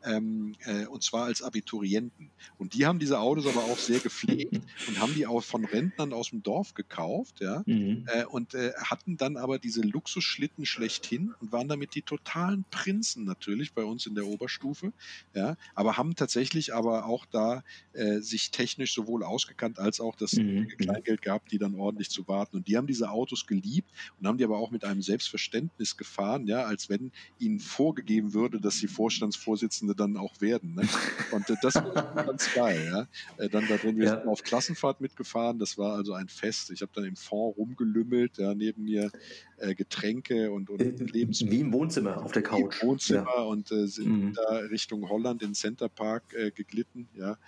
ähm, 0.04 0.54
äh, 0.64 0.86
und 0.86 1.02
zwar 1.02 1.24
als 1.24 1.42
Abiturienten. 1.42 2.30
Und 2.58 2.74
die 2.74 2.86
haben 2.86 2.98
diese 2.98 3.18
Autos 3.20 3.46
aber 3.46 3.64
auch 3.64 3.78
sehr 3.78 4.00
gepflegt 4.00 4.54
und 4.88 5.00
haben 5.00 5.14
die 5.14 5.26
auch 5.26 5.42
von 5.42 5.64
Rentnern 5.64 6.12
aus 6.12 6.30
dem 6.30 6.42
Dorf 6.42 6.74
gekauft, 6.74 7.40
ja, 7.40 7.62
mhm. 7.66 8.06
äh, 8.06 8.24
und 8.24 8.54
äh, 8.54 8.72
hatten 8.76 9.16
dann 9.16 9.36
aber 9.36 9.58
diese 9.58 9.82
Luxusschlitten 9.82 10.66
schlechthin 10.66 11.34
und 11.40 11.52
waren 11.52 11.68
damit 11.68 11.94
die 11.94 12.02
totalen 12.02 12.64
Prinzen 12.70 13.24
natürlich 13.24 13.72
bei 13.72 13.84
uns 13.84 14.06
in 14.06 14.14
der 14.14 14.26
Oberstufe, 14.26 14.92
ja, 15.34 15.56
aber 15.74 15.96
haben 15.96 16.14
tatsächlich 16.14 16.74
aber 16.74 17.06
auch 17.06 17.26
da 17.26 17.64
äh, 17.92 18.20
sich 18.20 18.50
technisch 18.50 18.94
sowohl 18.94 19.24
ausgekannt 19.24 19.78
als 19.78 20.00
auch 20.00 20.16
das 20.16 20.34
mhm. 20.34 20.68
Kleingeld 20.78 21.22
gehabt, 21.22 21.52
die 21.52 21.58
dann 21.58 21.74
ordentlich 21.74 22.10
zu 22.10 22.26
warten. 22.28 22.56
Und 22.56 22.68
die 22.68 22.76
haben 22.76 22.86
diese 22.86 23.10
Autos 23.10 23.46
geliebt 23.46 23.90
und 24.18 24.26
haben 24.26 24.38
die 24.38 24.44
aber 24.44 24.58
auch 24.58 24.70
mit 24.70 24.84
einem 24.84 25.02
Selbstverständnis 25.02 25.96
gefahren, 25.96 26.46
ja, 26.46 26.64
als 26.64 26.88
wenn 26.88 27.12
ihnen 27.38 27.60
vorgegeben 27.60 28.34
würde, 28.34 28.60
dass 28.60 28.78
sie 28.78 28.88
Vorstandsvorsitzende 28.88 29.87
dann 29.94 30.16
auch 30.16 30.40
werden. 30.40 30.74
Ne? 30.74 30.88
Und 31.32 31.48
äh, 31.50 31.54
das 31.62 31.74
war 31.76 32.24
ganz 32.26 32.52
geil. 32.54 32.88
Ja? 32.92 33.44
Äh, 33.44 33.48
dann 33.48 33.66
da 33.68 33.76
drin, 33.76 33.96
wir 33.96 34.04
ja. 34.04 34.10
sind 34.16 34.28
auf 34.28 34.42
Klassenfahrt 34.42 35.00
mitgefahren, 35.00 35.58
das 35.58 35.78
war 35.78 35.94
also 35.94 36.12
ein 36.12 36.28
Fest. 36.28 36.70
Ich 36.70 36.82
habe 36.82 36.92
dann 36.94 37.04
im 37.04 37.16
Fond 37.16 37.56
rumgelümmelt, 37.56 38.38
ja, 38.38 38.54
neben 38.54 38.84
mir 38.84 39.10
äh, 39.58 39.74
Getränke 39.74 40.50
und, 40.50 40.70
und 40.70 40.80
äh, 40.80 40.90
Lebensmittel. 40.90 41.58
Wie 41.58 41.60
im 41.60 41.72
Wohnzimmer 41.72 42.22
auf 42.22 42.32
der 42.32 42.42
Couch. 42.42 42.82
Im 42.82 42.88
Wohnzimmer 42.88 43.32
ja. 43.36 43.42
und 43.42 43.70
äh, 43.72 43.86
sind 43.86 44.08
mhm. 44.08 44.34
da 44.34 44.56
Richtung 44.70 45.08
Holland 45.08 45.42
in 45.42 45.54
Center 45.54 45.88
Park 45.88 46.34
äh, 46.34 46.50
geglitten. 46.50 47.08
Ja. 47.14 47.38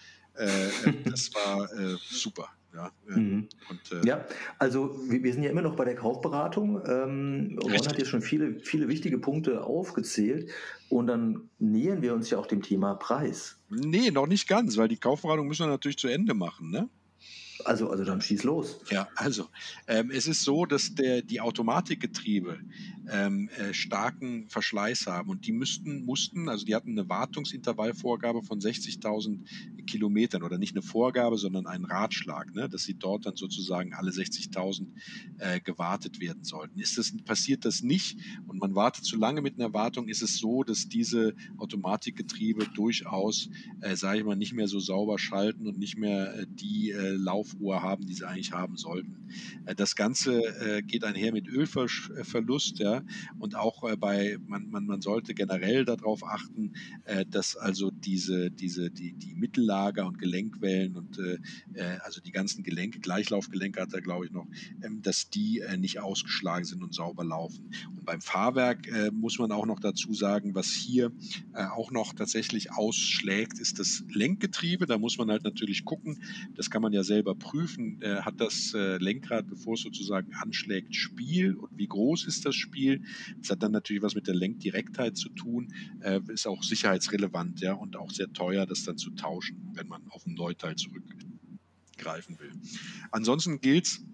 das 1.05 1.34
war 1.34 1.68
super. 2.09 2.49
Ja, 2.72 2.92
mhm. 3.06 3.48
und, 3.68 3.92
äh, 3.92 4.06
ja, 4.06 4.24
also 4.58 4.96
wir, 5.08 5.32
sind 5.32 5.42
ja 5.42 5.50
immer 5.50 5.62
noch 5.62 5.74
bei 5.74 5.84
der 5.84 5.96
Kaufberatung. 5.96 6.80
Ähm, 6.86 7.58
Ron 7.60 7.72
hat 7.72 7.98
jetzt 7.98 8.08
schon 8.08 8.22
viele, 8.22 8.60
viele 8.60 8.88
wichtige 8.88 9.18
Punkte 9.18 9.64
aufgezählt 9.64 10.50
und 10.88 11.08
dann 11.08 11.48
nähern 11.58 12.00
wir 12.00 12.14
uns 12.14 12.30
ja 12.30 12.38
auch 12.38 12.46
dem 12.46 12.62
Thema 12.62 12.94
Preis. 12.94 13.58
Nee, 13.70 14.10
noch 14.12 14.26
nicht 14.26 14.48
ganz, 14.48 14.76
weil 14.76 14.88
die 14.88 14.98
Kaufberatung 14.98 15.48
müssen 15.48 15.66
wir 15.66 15.70
natürlich 15.70 15.98
zu 15.98 16.08
Ende 16.08 16.34
machen. 16.34 16.70
Ne? 16.70 16.88
Also, 17.64 17.90
also 17.90 18.04
dann 18.04 18.20
schieß 18.20 18.44
los. 18.44 18.78
Ja, 18.90 19.08
also 19.16 19.48
ähm, 19.86 20.11
es 20.11 20.26
ist 20.26 20.42
so, 20.42 20.66
dass 20.66 20.94
der, 20.94 21.22
die 21.22 21.40
Automatikgetriebe 21.40 22.58
ähm, 23.11 23.48
äh, 23.56 23.72
starken 23.74 24.48
Verschleiß 24.48 25.06
haben 25.06 25.30
und 25.30 25.46
die 25.46 25.52
müssten, 25.52 26.04
mussten, 26.04 26.48
also 26.48 26.64
die 26.64 26.74
hatten 26.74 26.90
eine 26.90 27.08
Wartungsintervallvorgabe 27.08 28.42
von 28.42 28.61
60.000 28.61 29.84
Kilometern 29.86 30.42
oder 30.42 30.58
nicht 30.58 30.76
eine 30.76 30.82
Vorgabe, 30.82 31.36
sondern 31.38 31.66
einen 31.66 31.84
Ratschlag, 31.84 32.54
ne, 32.54 32.68
dass 32.68 32.84
sie 32.84 32.94
dort 32.94 33.26
dann 33.26 33.36
sozusagen 33.36 33.94
alle 33.94 34.11
60.000 34.11 34.86
äh, 35.38 35.61
gewartet 35.61 36.20
werden 36.20 36.44
sollten. 36.44 36.78
Ist 36.78 36.98
das, 36.98 37.12
passiert 37.24 37.64
das 37.64 37.82
nicht 37.82 38.18
und 38.46 38.61
man 38.61 38.74
wartet 38.74 39.04
zu 39.04 39.16
lange 39.16 39.42
mit 39.42 39.58
einer 39.58 39.72
Wartung, 39.72 40.08
ist 40.08 40.22
es 40.22 40.38
so, 40.38 40.62
dass 40.62 40.88
diese 40.88 41.34
Automatikgetriebe 41.58 42.68
durchaus, 42.74 43.48
äh, 43.80 43.96
sage 43.96 44.20
ich 44.20 44.24
mal, 44.24 44.36
nicht 44.36 44.52
mehr 44.52 44.68
so 44.68 44.78
sauber 44.78 45.18
schalten 45.18 45.66
und 45.66 45.78
nicht 45.78 45.96
mehr 45.96 46.34
äh, 46.34 46.46
die 46.48 46.90
äh, 46.90 47.16
Laufuhr 47.51 47.82
haben, 47.82 48.07
die 48.07 48.14
sie 48.14 48.26
eigentlich 48.26 48.53
haben 48.53 48.76
sollten. 48.76 49.28
Äh, 49.66 49.74
das 49.74 49.96
Ganze 49.96 50.40
äh, 50.61 50.82
geht 50.82 51.05
einher 51.05 51.32
mit 51.32 51.48
Ölverlust, 51.48 52.78
ja, 52.78 53.03
und 53.38 53.55
auch 53.55 53.88
äh, 53.88 53.96
bei, 53.96 54.38
man, 54.46 54.70
man, 54.70 54.86
man 54.86 55.01
sollte 55.01 55.34
generell 55.34 55.84
darauf 55.84 56.24
achten, 56.24 56.72
dass 57.30 57.57
also 57.57 57.90
diese, 57.90 58.51
diese, 58.51 58.90
die, 58.90 59.12
die 59.12 59.34
Mittellager 59.34 60.07
und 60.07 60.18
Gelenkwellen 60.18 60.96
und 60.96 61.18
also 62.05 62.20
die 62.20 62.30
ganzen 62.30 62.62
Gelenke, 62.62 63.01
Gleichlaufgelenke 63.01 63.80
hat 63.80 63.92
er, 63.92 64.01
glaube 64.01 64.26
ich, 64.26 64.32
noch, 64.32 64.46
ähm, 64.82 65.03
dass 65.03 65.30
die 65.30 65.62
nicht 65.78 66.01
ausgeschlagen 66.01 66.64
sind 66.64 66.82
und 66.82 66.94
sauber 66.94 67.24
laufen. 67.24 67.70
Und 67.88 68.05
beim 68.05 68.20
Fahrwerk 68.20 68.88
muss 69.12 69.38
man 69.38 69.53
auch 69.53 69.66
noch 69.66 69.80
dazu 69.80 70.12
sagen, 70.12 70.55
was 70.55 70.68
hier 70.68 71.12
auch 71.55 71.90
noch 71.90 72.12
tatsächlich 72.12 72.72
ausschlägt, 72.72 73.59
ist 73.59 73.78
das 73.78 74.05
Lenkgetriebe. 74.09 74.86
Da 74.86 74.98
muss 74.98 75.18
man 75.18 75.30
halt 75.30 75.44
natürlich 75.44 75.84
gucken, 75.84 76.18
das 76.55 76.70
kann 76.70 76.82
man 76.82 76.92
ja 76.92 77.03
selber 77.03 77.34
prüfen, 77.41 77.99
hat 78.22 78.41
das 78.41 78.72
Lenkrad, 78.74 79.49
bevor 79.49 79.74
es 79.74 79.80
sozusagen 79.80 80.32
anschlägt, 80.34 80.95
Spiel 80.95 81.55
und 81.57 81.76
wie 81.76 81.88
groß 81.88 82.26
ist 82.26 82.47
das 82.47 82.55
Spiel. 82.55 83.03
Das 83.38 83.51
hat 83.51 83.62
dann 83.62 83.72
natürlich 83.72 84.03
was 84.03 84.14
mit 84.14 84.26
der 84.26 84.34
Lenkdirektheit 84.34 85.16
zu 85.16 85.28
tun, 85.30 85.72
äh, 86.01 86.20
ist 86.28 86.47
auch 86.47 86.62
sicherheitsrelevant 86.62 87.61
ja, 87.61 87.72
und 87.72 87.97
auch 87.97 88.11
sehr 88.11 88.32
teuer, 88.32 88.66
das 88.66 88.84
dann 88.84 88.99
zu 88.99 89.11
tauschen, 89.11 89.72
wenn 89.74 89.88
man 89.88 90.07
auf 90.11 90.26
ein 90.26 90.34
Neuteil 90.34 90.76
zurückgreifen 90.76 92.38
will. 92.38 92.53
Ansonsten 93.11 93.61
gilt 93.61 93.86
es, 93.86 94.05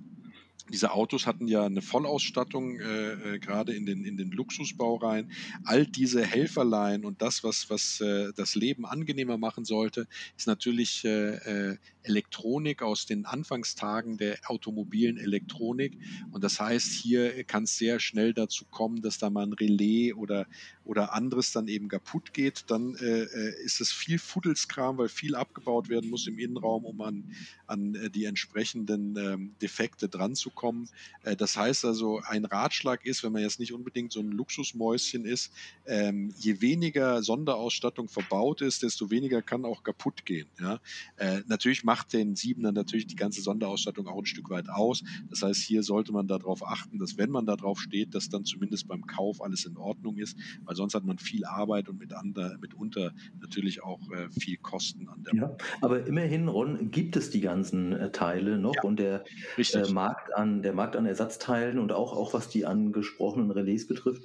diese 0.72 0.92
Autos 0.92 1.26
hatten 1.26 1.46
ja 1.46 1.64
eine 1.64 1.82
Vollausstattung, 1.82 2.80
äh, 2.80 3.12
äh, 3.34 3.38
gerade 3.38 3.72
in 3.74 3.86
den, 3.86 4.04
in 4.04 4.16
den 4.16 4.30
Luxusbaureihen. 4.30 5.30
All 5.64 5.86
diese 5.86 6.24
Helferlein 6.24 7.04
und 7.04 7.22
das, 7.22 7.44
was, 7.44 7.70
was 7.70 8.00
äh, 8.00 8.32
das 8.36 8.54
Leben 8.54 8.84
angenehmer 8.84 9.38
machen 9.38 9.64
sollte, 9.64 10.06
ist 10.36 10.46
natürlich 10.46 11.04
äh, 11.04 11.70
äh 11.72 11.76
Elektronik 12.06 12.82
aus 12.82 13.04
den 13.04 13.26
Anfangstagen 13.26 14.16
der 14.16 14.38
automobilen 14.46 15.16
Elektronik. 15.16 15.98
Und 16.30 16.44
das 16.44 16.60
heißt, 16.60 16.92
hier 16.92 17.42
kann 17.42 17.64
es 17.64 17.76
sehr 17.76 17.98
schnell 17.98 18.32
dazu 18.32 18.64
kommen, 18.70 19.02
dass 19.02 19.18
da 19.18 19.28
mal 19.28 19.44
ein 19.44 19.52
Relais 19.52 20.12
oder, 20.12 20.46
oder 20.86 21.12
anderes 21.12 21.52
dann 21.52 21.68
eben 21.68 21.88
kaputt 21.88 22.32
geht. 22.32 22.64
Dann 22.68 22.94
äh, 22.96 23.24
äh 23.24 23.64
ist 23.64 23.80
es 23.80 23.92
viel 23.92 24.18
Fuddelskram, 24.18 24.98
weil 24.98 25.08
viel 25.08 25.34
abgebaut 25.34 25.88
werden 25.88 26.08
muss 26.08 26.26
im 26.26 26.38
Innenraum, 26.38 26.84
um 26.84 27.00
an, 27.02 27.24
an 27.66 27.94
äh, 27.94 28.08
die 28.08 28.24
entsprechenden 28.24 29.16
ähm, 29.16 29.54
Defekte 29.60 30.08
dran 30.08 30.34
zu 30.34 30.50
kommen. 30.50 30.88
Äh, 31.22 31.36
das 31.36 31.56
heißt 31.56 31.84
also, 31.84 32.20
ein 32.24 32.44
Ratschlag 32.44 33.04
ist, 33.04 33.24
wenn 33.24 33.32
man 33.32 33.42
jetzt 33.42 33.60
nicht 33.60 33.72
unbedingt 33.72 34.12
so 34.12 34.20
ein 34.20 34.30
Luxusmäuschen 34.30 35.24
ist, 35.24 35.52
ähm, 35.86 36.32
je 36.38 36.60
weniger 36.60 37.22
Sonderausstattung 37.22 38.08
verbaut 38.08 38.62
ist, 38.62 38.82
desto 38.82 39.10
weniger 39.10 39.42
kann 39.42 39.64
auch 39.64 39.82
kaputt 39.82 40.24
gehen. 40.24 40.46
Ja? 40.60 40.80
Äh, 41.16 41.42
natürlich 41.46 41.84
macht 41.84 42.06
macht 42.06 42.12
den 42.12 42.36
Siebener 42.36 42.72
natürlich 42.72 43.06
die 43.06 43.16
ganze 43.16 43.40
Sonderausstattung 43.40 44.06
auch 44.06 44.18
ein 44.18 44.26
Stück 44.26 44.50
weit 44.50 44.68
aus. 44.68 45.02
Das 45.30 45.42
heißt, 45.42 45.62
hier 45.62 45.82
sollte 45.82 46.12
man 46.12 46.28
darauf 46.28 46.62
achten, 46.62 46.98
dass 46.98 47.16
wenn 47.16 47.30
man 47.30 47.46
darauf 47.46 47.80
steht, 47.80 48.14
dass 48.14 48.28
dann 48.28 48.44
zumindest 48.44 48.86
beim 48.86 49.06
Kauf 49.06 49.42
alles 49.42 49.64
in 49.64 49.76
Ordnung 49.76 50.18
ist, 50.18 50.36
weil 50.64 50.75
sonst 50.76 50.94
hat 50.94 51.04
man 51.04 51.18
viel 51.18 51.44
Arbeit 51.44 51.88
und 51.88 51.98
mit 51.98 52.12
ander, 52.12 52.56
mitunter 52.60 53.12
natürlich 53.40 53.82
auch 53.82 54.00
äh, 54.12 54.28
viel 54.30 54.56
Kosten 54.58 55.08
an 55.08 55.24
der. 55.24 55.34
Ja, 55.34 55.56
aber 55.80 56.06
immerhin, 56.06 56.48
Ron, 56.48 56.90
gibt 56.90 57.16
es 57.16 57.30
die 57.30 57.40
ganzen 57.40 57.92
äh, 57.92 58.12
Teile 58.12 58.58
noch 58.58 58.76
ja, 58.76 58.82
und 58.82 58.98
der 58.98 59.24
äh, 59.56 59.90
Markt 59.90 60.34
an 60.34 60.62
der 60.62 60.72
Markt 60.72 60.96
an 60.96 61.06
Ersatzteilen 61.06 61.78
und 61.78 61.92
auch, 61.92 62.12
auch 62.12 62.34
was 62.34 62.48
die 62.48 62.66
angesprochenen 62.66 63.50
Relais 63.50 63.86
betrifft, 63.86 64.24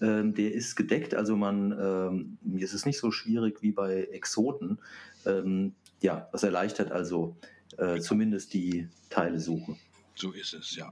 ähm, 0.00 0.34
der 0.34 0.52
ist 0.52 0.76
gedeckt. 0.76 1.14
Also 1.14 1.36
man, 1.36 2.38
ähm, 2.42 2.58
es 2.60 2.74
ist 2.74 2.86
nicht 2.86 2.98
so 2.98 3.10
schwierig 3.10 3.62
wie 3.62 3.72
bei 3.72 4.04
Exoten. 4.04 4.78
Ähm, 5.26 5.74
ja, 6.00 6.28
was 6.32 6.42
erleichtert 6.42 6.92
also 6.92 7.36
äh, 7.76 7.98
zumindest 8.00 8.54
die 8.54 8.88
Teilesuche. 9.10 9.76
So 10.14 10.32
ist 10.32 10.54
es, 10.54 10.76
ja. 10.76 10.90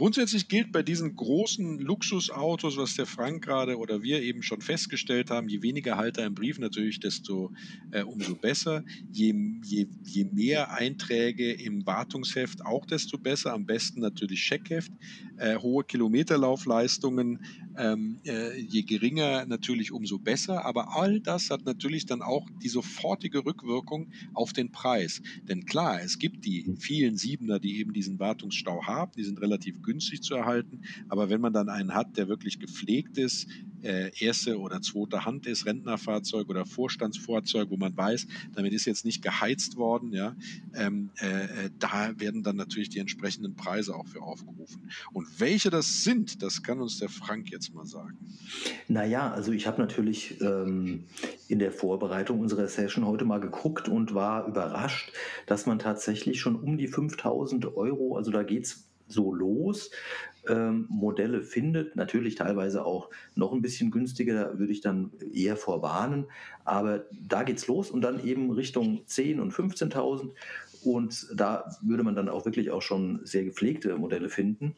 Grundsätzlich 0.00 0.48
gilt 0.48 0.72
bei 0.72 0.82
diesen 0.82 1.14
großen 1.14 1.78
Luxusautos, 1.78 2.78
was 2.78 2.94
der 2.94 3.04
Frank 3.04 3.44
gerade 3.44 3.76
oder 3.76 4.02
wir 4.02 4.22
eben 4.22 4.42
schon 4.42 4.62
festgestellt 4.62 5.28
haben, 5.28 5.50
je 5.50 5.60
weniger 5.60 5.98
Halter 5.98 6.24
im 6.24 6.34
Brief 6.34 6.58
natürlich, 6.58 7.00
desto 7.00 7.52
äh, 7.90 8.02
umso 8.02 8.34
besser. 8.34 8.82
Je, 9.12 9.34
je, 9.62 9.88
je 10.04 10.24
mehr 10.24 10.72
Einträge 10.72 11.52
im 11.52 11.84
Wartungsheft, 11.84 12.64
auch 12.64 12.86
desto 12.86 13.18
besser. 13.18 13.52
Am 13.52 13.66
besten 13.66 14.00
natürlich 14.00 14.40
Scheckheft. 14.40 14.90
Äh, 15.36 15.56
hohe 15.56 15.84
Kilometerlaufleistungen, 15.84 17.44
ähm, 17.76 18.20
äh, 18.24 18.58
je 18.58 18.82
geringer 18.82 19.44
natürlich 19.44 19.92
umso 19.92 20.18
besser. 20.18 20.64
Aber 20.64 20.96
all 20.96 21.20
das 21.20 21.50
hat 21.50 21.66
natürlich 21.66 22.06
dann 22.06 22.22
auch 22.22 22.48
die 22.62 22.70
sofortige 22.70 23.44
Rückwirkung 23.44 24.10
auf 24.32 24.54
den 24.54 24.72
Preis. 24.72 25.20
Denn 25.46 25.66
klar, 25.66 26.00
es 26.00 26.18
gibt 26.18 26.46
die 26.46 26.74
vielen 26.78 27.18
Siebener, 27.18 27.58
die 27.58 27.80
eben 27.80 27.92
diesen 27.92 28.18
Wartungsstau 28.18 28.86
haben. 28.86 29.12
Die 29.14 29.24
sind 29.24 29.42
relativ 29.42 29.74
günstig 29.82 29.89
zu 29.98 30.34
erhalten. 30.34 30.82
Aber 31.08 31.30
wenn 31.30 31.40
man 31.40 31.52
dann 31.52 31.68
einen 31.68 31.94
hat, 31.94 32.16
der 32.16 32.28
wirklich 32.28 32.58
gepflegt 32.58 33.18
ist, 33.18 33.48
äh, 33.82 34.10
erste 34.22 34.58
oder 34.58 34.80
zweite 34.82 35.24
Hand 35.24 35.46
ist, 35.46 35.66
Rentnerfahrzeug 35.66 36.48
oder 36.48 36.66
Vorstandsfahrzeug, 36.66 37.70
wo 37.70 37.76
man 37.76 37.96
weiß, 37.96 38.26
damit 38.54 38.72
ist 38.72 38.84
jetzt 38.84 39.04
nicht 39.04 39.22
geheizt 39.22 39.76
worden, 39.76 40.12
ja, 40.12 40.36
ähm, 40.74 41.10
äh, 41.20 41.44
äh, 41.44 41.70
da 41.78 42.18
werden 42.18 42.42
dann 42.42 42.56
natürlich 42.56 42.90
die 42.90 42.98
entsprechenden 42.98 43.56
Preise 43.56 43.94
auch 43.94 44.06
für 44.06 44.22
aufgerufen. 44.22 44.90
Und 45.12 45.40
welche 45.40 45.70
das 45.70 46.04
sind, 46.04 46.42
das 46.42 46.62
kann 46.62 46.80
uns 46.80 46.98
der 46.98 47.08
Frank 47.08 47.50
jetzt 47.50 47.74
mal 47.74 47.86
sagen. 47.86 48.18
Naja, 48.88 49.30
also 49.30 49.52
ich 49.52 49.66
habe 49.66 49.80
natürlich 49.80 50.40
ähm, 50.40 51.04
in 51.48 51.58
der 51.58 51.72
Vorbereitung 51.72 52.40
unserer 52.40 52.68
Session 52.68 53.06
heute 53.06 53.24
mal 53.24 53.40
geguckt 53.40 53.88
und 53.88 54.14
war 54.14 54.46
überrascht, 54.46 55.12
dass 55.46 55.66
man 55.66 55.78
tatsächlich 55.78 56.40
schon 56.40 56.56
um 56.56 56.76
die 56.76 56.88
5000 56.88 57.76
Euro, 57.76 58.16
also 58.16 58.30
da 58.30 58.42
geht 58.42 58.64
es 58.64 58.89
so 59.10 59.34
los, 59.34 59.90
ähm, 60.48 60.86
Modelle 60.88 61.42
findet. 61.42 61.96
Natürlich 61.96 62.34
teilweise 62.34 62.84
auch 62.84 63.10
noch 63.34 63.52
ein 63.52 63.62
bisschen 63.62 63.90
günstiger, 63.90 64.34
da 64.34 64.58
würde 64.58 64.72
ich 64.72 64.80
dann 64.80 65.10
eher 65.32 65.56
vorwarnen. 65.56 66.26
Aber 66.64 67.04
da 67.10 67.42
geht 67.42 67.58
es 67.58 67.66
los 67.66 67.90
und 67.90 68.02
dann 68.02 68.24
eben 68.24 68.50
Richtung 68.50 69.02
10.000 69.06 69.40
und 69.40 69.52
15.000. 69.52 70.30
Und 70.82 71.28
da 71.34 71.70
würde 71.82 72.04
man 72.04 72.14
dann 72.14 72.28
auch 72.28 72.44
wirklich 72.46 72.70
auch 72.70 72.82
schon 72.82 73.20
sehr 73.24 73.44
gepflegte 73.44 73.96
Modelle 73.96 74.30
finden. 74.30 74.74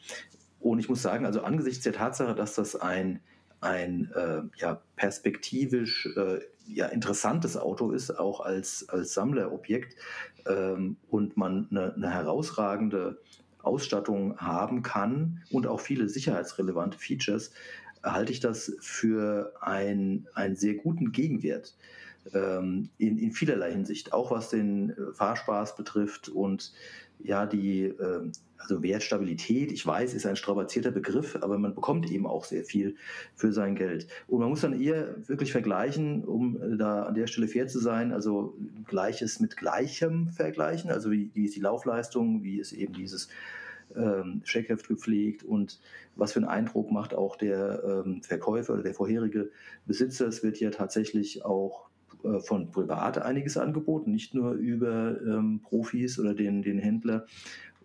Und 0.60 0.78
ich 0.78 0.88
muss 0.88 1.02
sagen, 1.02 1.26
also 1.26 1.42
angesichts 1.42 1.84
der 1.84 1.92
Tatsache, 1.92 2.34
dass 2.34 2.54
das 2.54 2.76
ein, 2.76 3.20
ein 3.60 4.10
äh, 4.14 4.42
ja, 4.56 4.80
perspektivisch 4.96 6.08
äh, 6.16 6.40
ja, 6.66 6.86
interessantes 6.86 7.56
Auto 7.56 7.90
ist, 7.90 8.10
auch 8.18 8.40
als, 8.40 8.88
als 8.88 9.14
Sammlerobjekt, 9.14 9.96
ähm, 10.46 10.96
und 11.08 11.36
man 11.36 11.68
eine, 11.70 11.94
eine 11.94 12.10
herausragende 12.10 13.18
Ausstattung 13.62 14.36
haben 14.38 14.82
kann 14.82 15.42
und 15.50 15.66
auch 15.66 15.80
viele 15.80 16.08
sicherheitsrelevante 16.08 16.98
Features, 16.98 17.52
halte 18.02 18.32
ich 18.32 18.40
das 18.40 18.74
für 18.80 19.52
ein, 19.60 20.26
einen 20.34 20.56
sehr 20.56 20.74
guten 20.74 21.12
Gegenwert 21.12 21.76
ähm, 22.32 22.90
in, 22.98 23.18
in 23.18 23.32
vielerlei 23.32 23.72
Hinsicht, 23.72 24.12
auch 24.12 24.30
was 24.30 24.48
den 24.48 24.90
äh, 24.90 25.12
Fahrspaß 25.14 25.76
betrifft 25.76 26.28
und 26.28 26.72
ja, 27.18 27.46
die 27.46 27.84
äh, 27.84 28.30
also 28.62 28.82
Wertstabilität, 28.82 29.72
ich 29.72 29.86
weiß, 29.86 30.14
ist 30.14 30.24
ein 30.24 30.36
strapazierter 30.36 30.90
Begriff, 30.90 31.36
aber 31.40 31.58
man 31.58 31.74
bekommt 31.74 32.10
eben 32.10 32.26
auch 32.26 32.44
sehr 32.44 32.64
viel 32.64 32.96
für 33.34 33.52
sein 33.52 33.74
Geld. 33.74 34.06
Und 34.28 34.40
man 34.40 34.48
muss 34.48 34.60
dann 34.60 34.80
eher 34.80 35.16
wirklich 35.28 35.52
vergleichen, 35.52 36.24
um 36.24 36.60
äh, 36.62 36.76
da 36.76 37.04
an 37.04 37.14
der 37.14 37.26
Stelle 37.26 37.48
fair 37.48 37.66
zu 37.66 37.80
sein, 37.80 38.12
also 38.12 38.56
Gleiches 38.86 39.40
mit 39.40 39.56
Gleichem 39.56 40.30
vergleichen, 40.30 40.90
also 40.90 41.10
wie, 41.10 41.30
wie 41.34 41.44
ist 41.44 41.56
die 41.56 41.60
Laufleistung, 41.60 42.42
wie 42.42 42.58
ist 42.58 42.72
eben 42.72 42.94
dieses 42.94 43.28
ähm, 43.96 44.42
Checkheft 44.44 44.88
gepflegt 44.88 45.42
und 45.42 45.80
was 46.16 46.32
für 46.32 46.38
einen 46.38 46.48
Eindruck 46.48 46.90
macht 46.90 47.14
auch 47.14 47.36
der 47.36 47.82
ähm, 47.84 48.22
Verkäufer 48.22 48.74
oder 48.74 48.82
der 48.82 48.94
vorherige 48.94 49.50
Besitzer. 49.86 50.26
Es 50.26 50.42
wird 50.42 50.60
ja 50.60 50.70
tatsächlich 50.70 51.44
auch 51.44 51.88
äh, 52.24 52.40
von 52.40 52.70
Privat 52.70 53.18
einiges 53.18 53.56
angeboten, 53.56 54.12
nicht 54.12 54.34
nur 54.34 54.52
über 54.52 55.20
ähm, 55.20 55.60
Profis 55.62 56.18
oder 56.18 56.34
den, 56.34 56.62
den 56.62 56.78
Händler. 56.78 57.26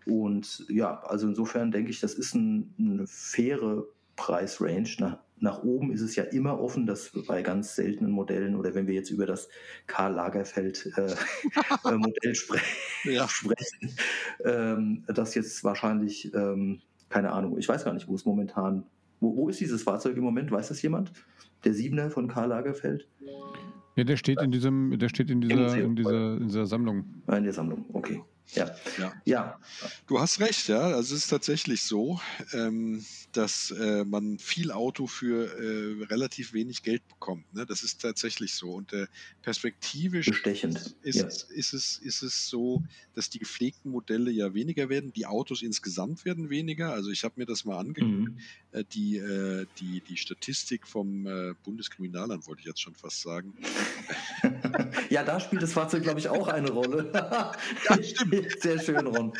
Und 0.08 0.66
ja, 0.70 1.02
also 1.02 1.28
insofern 1.28 1.72
denke 1.72 1.92
ich, 1.92 2.00
das 2.00 2.14
ist 2.14 2.34
ein, 2.34 2.74
eine 2.80 3.06
faire 3.08 3.84
Preisrange. 4.16 4.96
Nach, 5.00 5.18
nach 5.40 5.64
oben 5.64 5.92
ist 5.92 6.02
es 6.02 6.16
ja 6.16 6.24
immer 6.24 6.60
offen, 6.60 6.86
dass 6.86 7.12
bei 7.28 7.42
ganz 7.42 7.76
seltenen 7.76 8.12
Modellen 8.12 8.56
oder 8.56 8.74
wenn 8.74 8.88
wir 8.88 8.94
jetzt 8.94 9.10
über 9.10 9.26
das 9.26 9.50
Karl 9.86 10.14
Lagerfeld 10.14 10.92
äh, 10.96 11.12
äh 11.90 11.98
Modell 11.98 12.36
spre 12.36 12.60
ja. 13.04 13.28
sprechen, 13.28 13.96
ähm, 14.46 15.04
das 15.08 15.36
jetzt 15.36 15.64
wahrscheinlich, 15.64 16.34
ähm, 16.34 16.82
keine 17.10 17.32
Ahnung, 17.32 17.58
ich 17.58 17.68
weiß 17.68 17.84
gar 17.84 17.94
nicht, 17.94 18.08
wo 18.08 18.16
es 18.16 18.26
momentan, 18.26 18.84
wo, 19.20 19.36
wo 19.36 19.50
ist 19.50 19.60
dieses 19.60 19.84
Fahrzeug 19.84 20.16
im 20.16 20.24
Moment? 20.24 20.52
Weiß 20.52 20.70
das 20.70 20.82
jemand? 20.82 21.12
Der 21.66 21.74
Siebener 21.74 22.10
von 22.10 22.30
Karl 22.30 22.50
Lagerfeld? 22.50 23.08
Ja, 23.96 24.04
der 24.04 24.16
steht 24.16 24.42
in 24.42 24.52
diesem, 24.52 24.98
der 24.98 25.10
steht 25.10 25.30
in 25.30 25.42
dieser, 25.42 25.78
in 25.78 25.96
dieser, 25.96 26.38
in 26.38 26.48
dieser 26.48 26.66
Sammlung. 26.66 27.04
Ah, 27.26 27.38
in 27.38 27.44
der 27.44 27.54
Sammlung, 27.54 27.86
okay. 27.94 28.22
Ja. 28.54 28.76
ja. 28.98 29.14
ja. 29.26 29.60
Du 30.08 30.20
hast 30.20 30.40
recht, 30.40 30.68
ja. 30.68 30.80
Also 30.80 31.16
es 31.16 31.24
ist 31.24 31.28
tatsächlich 31.28 31.82
so, 31.84 32.20
ähm, 32.54 33.06
dass 33.34 33.72
äh, 33.72 34.06
man 34.06 34.40
viel 34.40 34.72
Auto 34.72 35.06
für 35.08 35.52
äh, 35.60 36.06
relativ 36.06 36.54
wenig 36.54 36.82
Geld 36.82 37.08
bekommt. 37.08 37.54
Ne? 37.54 37.66
Das 37.66 37.84
ist 37.84 38.02
tatsächlich 38.02 38.54
so. 38.54 38.72
Und 38.72 38.94
äh, 38.94 39.08
perspektivisch 39.42 40.28
Bestechend. 40.28 40.96
Ist, 41.02 41.20
ja. 41.20 41.28
ist, 41.28 41.74
es, 41.74 41.98
ist 41.98 42.22
es 42.22 42.50
so, 42.50 42.84
dass 43.16 43.30
die 43.30 43.40
gepflegten 43.40 43.92
Modelle 43.92 44.32
ja 44.32 44.54
weniger 44.54 44.90
werden, 44.90 45.12
die 45.14 45.26
Autos 45.26 45.62
insgesamt 45.62 46.24
werden 46.26 46.50
weniger. 46.50 46.94
Also 46.94 47.12
ich 47.12 47.24
habe 47.24 47.36
mir 47.38 47.46
das 47.46 47.66
mal 47.66 47.78
angeguckt. 47.78 48.12
Mhm. 48.12 48.38
Äh, 48.72 48.84
die, 48.94 49.18
äh, 49.18 49.66
die, 49.80 50.02
die 50.02 50.18
Statistik 50.18 50.88
vom 50.88 51.28
äh, 51.28 51.54
Bundeskriminalamt, 51.64 52.48
wollte 52.48 52.62
ich 52.62 52.68
jetzt 52.68 52.82
schon 52.82 52.96
fast 52.96 53.22
sagen. 53.22 53.54
ja, 55.10 55.24
da 55.24 55.40
spielt 55.40 55.62
das 55.62 55.74
Fahrzeug, 55.74 56.04
glaube 56.04 56.20
ich, 56.20 56.30
auch 56.30 56.48
eine 56.48 56.72
Rolle. 56.72 57.12
ja, 57.90 58.04
stimmt. 58.04 58.48
Sehr 58.62 58.80
schön, 58.80 59.08
Ron. 59.08 59.34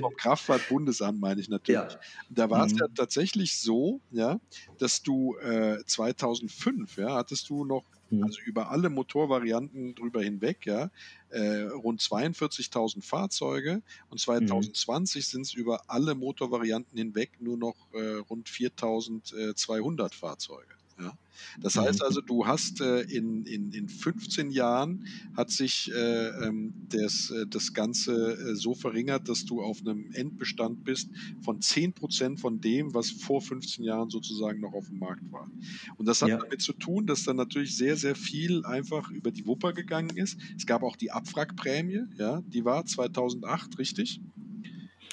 Vom 0.00 0.16
Kraftfahrtbundesamt 0.16 1.20
meine 1.20 1.40
ich 1.40 1.48
natürlich. 1.48 1.92
Ja. 1.92 2.00
Da 2.28 2.50
war 2.50 2.66
es 2.66 2.72
mhm. 2.72 2.78
ja 2.78 2.86
tatsächlich 2.94 3.58
so, 3.58 4.00
ja, 4.10 4.40
dass 4.78 5.02
du 5.02 5.36
äh, 5.38 5.82
2005, 5.84 6.96
ja, 6.96 7.14
hattest 7.14 7.48
du 7.48 7.64
noch 7.64 7.84
mhm. 8.10 8.24
also 8.24 8.40
über 8.44 8.70
alle 8.70 8.90
Motorvarianten 8.90 9.94
drüber 9.94 10.22
hinweg, 10.22 10.66
ja, 10.66 10.90
äh, 11.30 11.62
rund 11.62 12.00
42.000 12.00 13.02
Fahrzeuge 13.02 13.82
und 14.10 14.20
2020 14.20 15.24
mhm. 15.24 15.30
sind 15.30 15.42
es 15.42 15.54
über 15.54 15.84
alle 15.88 16.14
Motorvarianten 16.14 16.98
hinweg 16.98 17.32
nur 17.40 17.56
noch 17.56 17.76
äh, 17.92 18.16
rund 18.28 18.48
4.200 18.48 20.14
Fahrzeuge. 20.14 20.79
Ja. 21.00 21.12
Das 21.60 21.76
mhm. 21.76 21.80
heißt 21.82 22.02
also, 22.02 22.20
du 22.20 22.46
hast 22.46 22.80
äh, 22.80 23.00
in, 23.02 23.44
in, 23.46 23.72
in 23.72 23.88
15 23.88 24.50
Jahren 24.50 25.06
hat 25.36 25.50
sich 25.50 25.90
äh, 25.92 26.28
ähm, 26.46 26.74
das, 26.88 27.30
äh, 27.30 27.46
das 27.48 27.72
Ganze 27.72 28.32
äh, 28.32 28.54
so 28.54 28.74
verringert, 28.74 29.28
dass 29.28 29.44
du 29.44 29.62
auf 29.62 29.80
einem 29.80 30.12
Endbestand 30.12 30.84
bist 30.84 31.10
von 31.42 31.60
10 31.60 31.94
Prozent 31.94 32.40
von 32.40 32.60
dem, 32.60 32.94
was 32.94 33.10
vor 33.10 33.40
15 33.40 33.84
Jahren 33.84 34.10
sozusagen 34.10 34.60
noch 34.60 34.74
auf 34.74 34.88
dem 34.88 34.98
Markt 34.98 35.30
war. 35.32 35.50
Und 35.96 36.06
das 36.06 36.22
hat 36.22 36.28
ja. 36.28 36.38
damit 36.38 36.60
zu 36.60 36.72
tun, 36.72 37.06
dass 37.06 37.24
dann 37.24 37.36
natürlich 37.36 37.76
sehr, 37.76 37.96
sehr 37.96 38.14
viel 38.14 38.64
einfach 38.64 39.10
über 39.10 39.30
die 39.30 39.46
Wupper 39.46 39.72
gegangen 39.72 40.16
ist. 40.16 40.38
Es 40.56 40.66
gab 40.66 40.82
auch 40.82 40.96
die 40.96 41.10
Abwrackprämie, 41.10 42.04
ja, 42.18 42.42
die 42.46 42.64
war 42.64 42.84
2008, 42.84 43.78
richtig? 43.78 44.20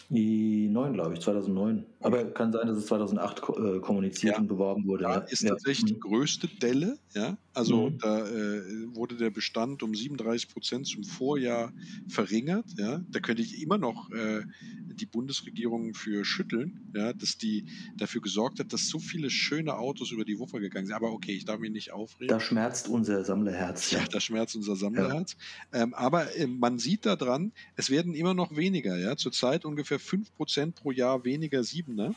Die 0.10 0.70
9, 0.70 0.94
glaube 0.94 1.16
ich, 1.16 1.20
2009. 1.20 1.86
Aber 2.00 2.24
kann 2.26 2.52
sein, 2.52 2.68
dass 2.68 2.78
es 2.78 2.86
2008 2.88 3.40
äh, 3.40 3.80
kommuniziert 3.80 4.36
ja. 4.36 4.40
und 4.40 4.48
beworben 4.48 4.86
wurde. 4.86 5.04
Da 5.04 5.14
ja. 5.16 5.20
ist 5.22 5.48
tatsächlich 5.48 5.90
ja. 5.90 5.96
die 5.96 5.96
mhm. 5.96 6.00
größte 6.00 6.48
Delle. 6.48 6.98
Ja? 7.16 7.38
Also 7.54 7.90
mhm. 7.90 7.98
da 7.98 8.28
äh, 8.28 8.62
wurde 8.96 9.16
der 9.16 9.32
Bestand 9.32 9.82
um 9.82 9.96
37 9.96 10.50
Prozent 10.50 10.88
zum 10.88 11.04
Vorjahr 11.04 11.74
verringert. 12.08 12.66
Ja? 12.78 13.02
Da 13.10 13.20
könnte 13.20 13.42
ich 13.42 13.62
immer 13.62 13.80
noch 13.80 14.12
äh, 14.12 14.44
die 14.94 15.08
Bundesregierung 15.08 15.96
für 15.96 16.24
schütteln, 16.24 16.92
ja? 16.96 17.14
dass 17.14 17.38
die 17.40 17.66
dafür 17.98 18.22
gesorgt 18.22 18.60
hat, 18.60 18.74
dass 18.74 18.88
so 18.88 19.00
viele 19.00 19.32
schöne 19.32 19.76
Autos 19.76 20.12
über 20.12 20.24
die 20.24 20.38
Wupper 20.38 20.60
gegangen 20.60 20.86
sind. 20.86 20.96
Aber 20.96 21.12
okay, 21.12 21.32
ich 21.32 21.46
darf 21.46 21.60
mich 21.60 21.72
nicht 21.72 21.92
aufregen. 21.92 22.28
Da 22.28 22.40
schmerzt 22.40 22.90
unser 22.90 23.24
Sammlerherz. 23.24 23.90
Ja, 23.90 24.04
da 24.12 24.20
schmerzt 24.20 24.56
unser 24.56 24.76
Sammlerherz. 24.76 25.36
Ähm, 25.74 25.96
aber 25.96 26.36
ähm, 26.36 26.60
man 26.60 26.78
sieht 26.78 27.08
daran, 27.08 27.54
es 27.76 27.90
werden 27.90 28.14
immer 28.14 28.36
noch 28.36 28.56
weniger. 28.56 28.98
Ja? 28.98 29.18
Zurzeit 29.18 29.66
ungefähr 29.66 30.00
5 30.00 30.36
Prozent 30.36 30.76
pro 30.76 30.92
Jahr 30.92 31.26
weniger 31.26 31.64
Siebener. 31.88 32.14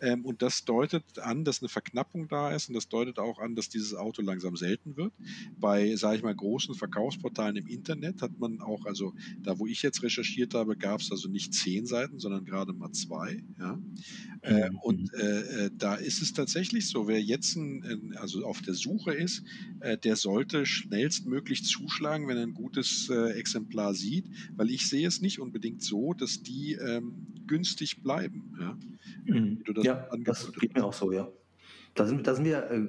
Ähm, 0.00 0.24
und 0.24 0.42
das 0.42 0.64
deutet 0.64 1.20
an, 1.20 1.44
dass 1.44 1.62
eine 1.62 1.68
Verknappung 1.68 2.28
da 2.28 2.50
ist 2.54 2.68
und 2.68 2.74
das 2.74 2.88
deutet 2.88 3.18
auch 3.18 3.38
an, 3.38 3.54
dass 3.54 3.68
dieses 3.68 3.94
Auto 3.94 4.22
langsam 4.22 4.56
selten 4.56 4.96
wird. 4.96 5.12
Bei, 5.58 5.94
sage 5.94 6.16
ich 6.16 6.22
mal, 6.22 6.34
großen 6.34 6.74
Verkaufsportalen 6.74 7.56
im 7.56 7.66
Internet 7.68 8.20
hat 8.20 8.38
man 8.38 8.60
auch, 8.60 8.84
also 8.86 9.14
da, 9.40 9.58
wo 9.58 9.66
ich 9.66 9.82
jetzt 9.82 10.02
recherchiert 10.02 10.54
habe, 10.54 10.76
gab 10.76 11.00
es 11.00 11.12
also 11.12 11.28
nicht 11.28 11.54
zehn 11.54 11.86
Seiten, 11.86 12.18
sondern 12.18 12.44
gerade 12.44 12.72
mal 12.72 12.90
zwei. 12.92 13.44
Ja? 13.58 13.78
Äh, 14.42 14.70
und 14.82 15.14
äh, 15.14 15.66
äh, 15.66 15.70
da 15.78 15.94
ist 15.94 16.20
es 16.20 16.32
tatsächlich 16.32 16.88
so, 16.88 17.06
wer 17.06 17.22
jetzt 17.22 17.54
ein, 17.56 18.14
also 18.16 18.44
auf 18.44 18.60
der 18.62 18.74
Suche 18.74 19.14
ist, 19.14 19.44
äh, 19.80 19.96
der 19.96 20.16
sollte 20.16 20.66
schnellstmöglich 20.66 21.64
zuschlagen, 21.64 22.26
wenn 22.26 22.36
er 22.36 22.42
ein 22.42 22.54
gutes 22.54 23.08
äh, 23.10 23.30
Exemplar 23.38 23.94
sieht, 23.94 24.26
weil 24.56 24.70
ich 24.70 24.88
sehe 24.88 25.06
es 25.06 25.20
nicht 25.20 25.38
unbedingt 25.38 25.82
so, 25.82 26.14
dass 26.14 26.42
die 26.42 26.74
ähm, 26.74 27.33
günstig 27.46 28.02
bleiben. 28.02 28.56
Ja, 28.60 28.78
mhm. 29.24 29.62
das, 29.74 29.84
ja, 29.84 30.08
das 30.24 30.52
geht 30.52 30.74
mir 30.74 30.84
auch 30.84 30.92
so, 30.92 31.12
ja. 31.12 31.28
Da 31.94 32.06
sind, 32.06 32.26
da 32.26 32.34
sind 32.34 32.44
wir 32.44 32.70
äh, 32.70 32.88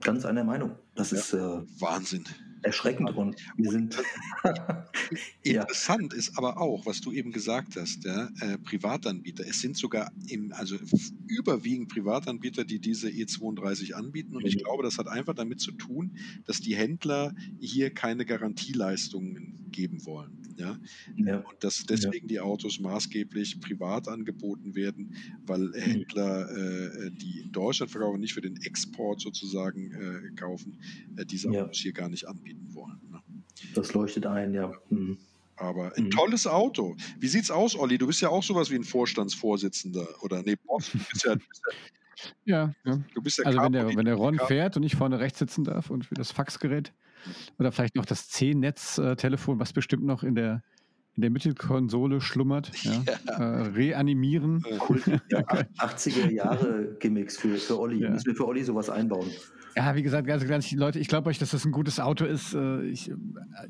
ganz 0.00 0.24
einer 0.24 0.44
Meinung. 0.44 0.72
Das 0.94 1.10
ja. 1.10 1.18
ist 1.18 1.32
äh, 1.32 1.38
Wahnsinn 1.80 2.24
erschreckend 2.62 3.16
und 3.16 3.36
wir 3.56 3.70
sind. 3.70 4.02
Interessant 5.42 6.12
ja. 6.12 6.18
ist 6.18 6.38
aber 6.38 6.60
auch, 6.60 6.86
was 6.86 7.00
du 7.00 7.12
eben 7.12 7.32
gesagt 7.32 7.76
hast, 7.76 8.04
ja, 8.04 8.30
äh, 8.40 8.58
Privatanbieter. 8.58 9.46
Es 9.46 9.60
sind 9.60 9.76
sogar 9.76 10.12
im, 10.28 10.52
also 10.52 10.76
überwiegend 11.26 11.88
Privatanbieter, 11.88 12.64
die 12.64 12.78
diese 12.78 13.08
E32 13.08 13.92
anbieten. 13.92 14.36
Und 14.36 14.42
mhm. 14.42 14.48
ich 14.48 14.58
glaube, 14.58 14.82
das 14.82 14.98
hat 14.98 15.08
einfach 15.08 15.34
damit 15.34 15.60
zu 15.60 15.72
tun, 15.72 16.16
dass 16.44 16.60
die 16.60 16.76
Händler 16.76 17.34
hier 17.60 17.90
keine 17.90 18.24
Garantieleistungen 18.24 19.70
geben 19.70 20.04
wollen. 20.06 20.38
Ja? 20.56 20.78
ja. 21.16 21.38
Und 21.38 21.64
dass 21.64 21.84
deswegen 21.84 22.26
ja. 22.26 22.28
die 22.28 22.40
Autos 22.40 22.78
maßgeblich 22.78 23.60
privat 23.60 24.06
angeboten 24.08 24.74
werden, 24.74 25.16
weil 25.46 25.60
mhm. 25.60 25.74
Händler, 25.74 26.50
äh, 26.50 27.10
die 27.10 27.40
in 27.40 27.52
Deutschland 27.52 27.90
verkaufen, 27.90 28.20
nicht 28.20 28.34
für 28.34 28.40
den 28.40 28.56
Export 28.62 29.20
sozusagen 29.20 29.92
äh, 29.92 30.30
kaufen, 30.36 30.78
äh, 31.16 31.24
diese 31.24 31.48
Autos 31.48 31.78
hier 31.78 31.92
gar 31.92 32.08
nicht 32.08 32.28
anbieten 32.28 32.51
wollen. 32.68 33.00
Ne? 33.10 33.20
Das 33.74 33.92
leuchtet 33.94 34.26
ein, 34.26 34.54
ja. 34.54 34.72
Mhm. 34.90 35.18
Aber 35.56 35.96
ein 35.96 36.04
mhm. 36.04 36.10
tolles 36.10 36.46
Auto. 36.46 36.96
Wie 37.18 37.28
sieht's 37.28 37.50
aus, 37.50 37.76
Olli? 37.76 37.98
Du 37.98 38.06
bist 38.06 38.20
ja 38.20 38.30
auch 38.30 38.42
sowas 38.42 38.70
wie 38.70 38.76
ein 38.76 38.84
Vorstandsvorsitzender 38.84 40.06
oder 40.22 40.42
nee, 40.42 40.56
Boss. 40.56 40.90
Du 40.90 40.98
bist 40.98 41.24
ja, 41.24 41.36
ja, 42.44 42.74
ja. 42.84 43.00
Du 43.14 43.22
bist 43.22 43.38
ja 43.38 43.44
also 43.44 43.60
wenn 43.60 43.72
der, 43.72 43.86
wenn 43.88 44.04
der 44.04 44.14
Ron 44.14 44.38
fährt 44.38 44.76
und 44.76 44.82
ich 44.82 44.96
vorne 44.96 45.18
rechts 45.18 45.38
sitzen 45.38 45.64
darf 45.64 45.90
und 45.90 46.06
für 46.06 46.14
das 46.14 46.32
Faxgerät 46.32 46.92
oder 47.58 47.72
vielleicht 47.72 47.96
noch 47.96 48.06
das 48.06 48.28
C-Netz-Telefon, 48.28 49.60
was 49.60 49.72
bestimmt 49.72 50.04
noch 50.04 50.22
in 50.22 50.34
der, 50.34 50.62
in 51.16 51.22
der 51.22 51.30
Mittelkonsole 51.30 52.20
schlummert. 52.20 52.70
Ja. 52.82 53.02
Ja. 53.26 53.32
Äh, 53.32 53.68
reanimieren. 53.68 54.64
Ja, 55.30 55.40
80er 55.78 56.30
Jahre 56.30 56.96
Gimmicks 56.98 57.36
für, 57.36 57.56
für 57.56 57.78
Olli. 57.78 58.00
Ja. 58.00 58.10
Müssen 58.10 58.26
wir 58.26 58.34
für 58.34 58.46
Olli 58.46 58.62
sowas 58.64 58.90
einbauen. 58.90 59.30
Ja, 59.76 59.94
wie 59.94 60.02
gesagt, 60.02 60.28
also 60.28 60.46
ganz 60.46 60.70
Leute, 60.72 60.98
ich 60.98 61.08
glaube 61.08 61.30
euch, 61.30 61.38
dass 61.38 61.52
das 61.52 61.64
ein 61.64 61.72
gutes 61.72 62.00
Auto 62.00 62.24
ist. 62.24 62.54
Äh, 62.54 62.82
ich, 62.82 63.10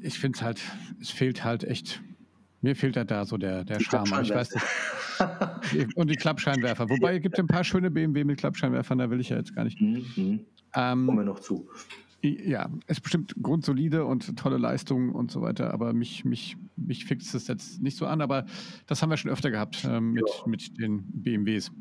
ich 0.01 0.19
finde 0.19 0.37
es 0.37 0.43
halt, 0.43 0.61
es 1.01 1.11
fehlt 1.11 1.45
halt 1.45 1.65
echt. 1.65 2.03
Mir 2.63 2.75
fehlt 2.75 2.97
halt 2.97 3.11
da 3.11 3.25
so 3.25 3.37
der, 3.37 3.65
der 3.65 3.81
Charme. 3.81 4.23
Ich 4.23 4.31
weiß 4.31 4.55
nicht. 4.55 5.97
Und 5.97 6.11
die 6.11 6.17
Klappscheinwerfer. 6.17 6.89
Wobei 6.89 7.17
es 7.17 7.23
gibt 7.23 7.39
ein 7.39 7.49
paar 7.49 7.65
schöne 7.65 7.91
BMW 7.91 8.25
mit 8.25 8.39
Klappscheinwerfern, 8.39 8.99
da 8.99 9.11
will 9.11 9.21
ich 9.21 9.29
ja 9.29 9.37
jetzt 9.37 9.55
gar 9.55 9.65
nicht. 9.65 9.81
Mhm. 9.81 10.47
Ähm, 10.75 11.07
Kommen 11.07 11.19
wir 11.19 11.25
noch 11.25 11.41
zu. 11.41 11.69
Ja, 12.23 12.71
es 12.87 12.99
ist 12.99 13.03
bestimmt 13.03 13.35
grundsolide 13.43 14.05
und 14.05 14.37
tolle 14.39 14.57
Leistungen 14.57 15.11
und 15.11 15.33
so 15.33 15.43
weiter, 15.43 15.75
aber 15.75 15.93
mich, 15.93 16.25
mich, 16.25 16.57
mich 16.77 17.05
fixt 17.05 17.35
es 17.35 17.49
jetzt 17.49 17.83
nicht 17.83 17.97
so 17.97 18.07
an, 18.07 18.21
aber 18.21 18.47
das 18.87 19.03
haben 19.03 19.11
wir 19.11 19.17
schon 19.17 19.31
öfter 19.31 19.51
gehabt 19.51 19.85
äh, 19.85 20.01
mit, 20.01 20.23
ja. 20.29 20.47
mit 20.47 20.79
den 20.79 21.03
BMWs. 21.13 21.73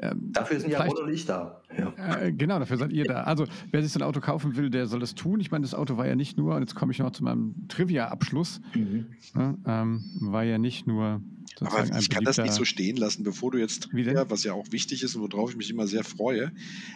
Ähm, 0.00 0.30
dafür 0.32 0.60
sind 0.60 0.70
ja 0.70 0.84
Ron 0.84 1.04
und 1.04 1.12
ich 1.12 1.26
da. 1.26 1.60
Ja. 1.76 2.20
Äh, 2.20 2.32
genau, 2.32 2.60
dafür 2.60 2.76
seid 2.76 2.92
ihr 2.92 3.04
da. 3.04 3.22
Also, 3.22 3.46
wer 3.72 3.82
sich 3.82 3.92
so 3.92 3.98
ein 3.98 4.04
Auto 4.04 4.20
kaufen 4.20 4.56
will, 4.56 4.70
der 4.70 4.86
soll 4.86 5.00
das 5.00 5.16
tun. 5.16 5.40
Ich 5.40 5.50
meine, 5.50 5.62
das 5.62 5.74
Auto 5.74 5.96
war 5.96 6.06
ja 6.06 6.14
nicht 6.14 6.38
nur, 6.38 6.54
und 6.54 6.62
jetzt 6.62 6.76
komme 6.76 6.92
ich 6.92 7.00
noch 7.00 7.10
zu 7.10 7.24
meinem 7.24 7.66
Trivia-Abschluss, 7.66 8.60
mhm. 8.74 9.06
ja, 9.34 9.54
ähm, 9.66 10.04
war 10.20 10.44
ja 10.44 10.58
nicht 10.58 10.86
nur 10.86 11.20
aber 11.60 11.98
ich 11.98 12.10
kann 12.10 12.24
das 12.24 12.38
nicht 12.38 12.52
so 12.52 12.64
stehen 12.64 12.96
lassen, 12.96 13.24
bevor 13.24 13.50
du 13.50 13.58
jetzt, 13.58 13.88
ja, 13.92 14.30
was 14.30 14.44
ja 14.44 14.52
auch 14.52 14.70
wichtig 14.70 15.02
ist 15.02 15.14
und 15.14 15.32
worauf 15.32 15.50
ich 15.50 15.56
mich 15.56 15.70
immer 15.70 15.86
sehr 15.86 16.04
freue. 16.04 16.52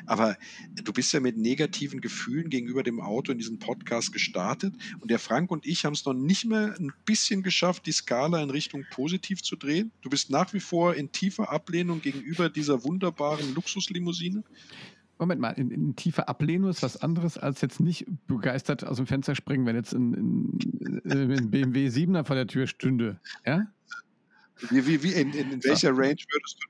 Aber 0.06 0.36
du 0.82 0.92
bist 0.92 1.12
ja 1.12 1.20
mit 1.20 1.36
negativen 1.36 2.00
Gefühlen 2.00 2.50
gegenüber 2.50 2.82
dem 2.82 3.00
Auto 3.00 3.32
in 3.32 3.38
diesen 3.38 3.58
Podcast 3.58 4.12
gestartet 4.12 4.74
und 5.00 5.10
der 5.10 5.18
Frank 5.18 5.50
und 5.50 5.66
ich 5.66 5.84
haben 5.84 5.94
es 5.94 6.04
noch 6.04 6.14
nicht 6.14 6.44
mehr 6.44 6.74
ein 6.78 6.92
bisschen 7.04 7.42
geschafft, 7.42 7.86
die 7.86 7.92
Skala 7.92 8.42
in 8.42 8.50
Richtung 8.50 8.84
positiv 8.90 9.42
zu 9.42 9.56
drehen. 9.56 9.92
Du 10.02 10.10
bist 10.10 10.30
nach 10.30 10.52
wie 10.52 10.60
vor 10.60 10.94
in 10.94 11.12
tiefer 11.12 11.50
Ablehnung 11.50 12.00
gegenüber 12.00 12.48
dieser 12.48 12.84
wunderbaren 12.84 13.54
Luxuslimousine. 13.54 14.44
Moment 15.18 15.40
mal, 15.40 15.50
in, 15.50 15.70
in 15.70 15.94
tiefer 15.94 16.28
Ablehnung 16.28 16.68
ist 16.68 16.82
was 16.82 17.00
anderes 17.00 17.38
als 17.38 17.60
jetzt 17.60 17.78
nicht 17.78 18.06
begeistert 18.26 18.84
aus 18.84 18.96
dem 18.96 19.06
Fenster 19.06 19.36
springen, 19.36 19.66
wenn 19.66 19.76
jetzt 19.76 19.92
ein, 19.92 20.58
ein, 21.04 21.30
ein 21.30 21.50
BMW 21.50 21.86
7er 21.86 22.24
vor 22.24 22.34
der 22.34 22.48
Tür 22.48 22.66
stünde. 22.66 23.20
Ja? 23.46 23.68
Wie, 24.70 24.86
wie, 24.86 25.02
wie, 25.02 25.12
in, 25.12 25.32
in, 25.32 25.52
in 25.52 25.64
welcher 25.64 25.90
Range 25.90 26.22
würdest 26.30 26.58
du 26.60 26.68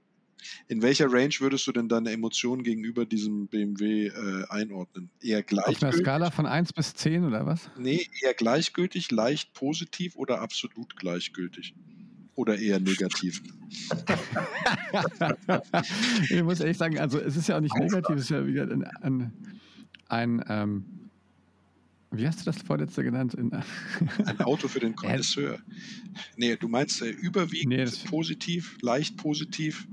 in 0.68 0.82
welcher 0.82 1.12
Range 1.12 1.34
würdest 1.38 1.66
du 1.66 1.72
denn 1.72 1.88
deine 1.88 2.10
Emotionen 2.10 2.62
gegenüber 2.62 3.04
diesem 3.04 3.48
BMW 3.48 4.06
äh, 4.06 4.44
einordnen? 4.48 5.10
Eher 5.20 5.42
gleichgültig? 5.42 5.76
Auf 5.76 5.82
einer 5.82 5.92
Skala 5.92 6.30
von 6.30 6.46
1 6.46 6.72
bis 6.72 6.94
10 6.94 7.24
oder 7.24 7.46
was? 7.46 7.70
Nee, 7.76 8.06
eher 8.22 8.34
gleichgültig, 8.34 9.10
leicht 9.10 9.52
positiv 9.54 10.16
oder 10.16 10.40
absolut 10.40 10.96
gleichgültig? 10.96 11.74
Oder 12.34 12.58
eher 12.58 12.80
negativ? 12.80 13.42
ich 16.30 16.42
muss 16.42 16.60
ehrlich 16.60 16.78
sagen, 16.78 16.98
also 16.98 17.18
es 17.18 17.36
ist 17.36 17.48
ja 17.48 17.58
auch 17.58 17.60
nicht 17.60 17.76
negativ, 17.76 18.16
es 18.16 18.22
ist 18.22 18.30
ja 18.30 18.46
wieder 18.46 18.62
ein, 18.62 18.84
ein, 19.02 19.32
ein 20.08 20.44
ähm, 20.48 21.01
wie 22.12 22.26
hast 22.26 22.40
du 22.40 22.44
das 22.44 22.62
vorletzte 22.62 23.02
genannt? 23.02 23.36
Ein 23.36 24.40
Auto 24.40 24.68
für 24.68 24.80
den 24.80 24.94
Connoisseur. 24.96 25.58
Nee, 26.36 26.56
du 26.56 26.68
meinst 26.68 27.02
äh, 27.02 27.10
überwiegend 27.10 27.74
nee, 27.74 28.08
positiv, 28.08 28.76
leicht 28.82 29.16
positiv, 29.16 29.86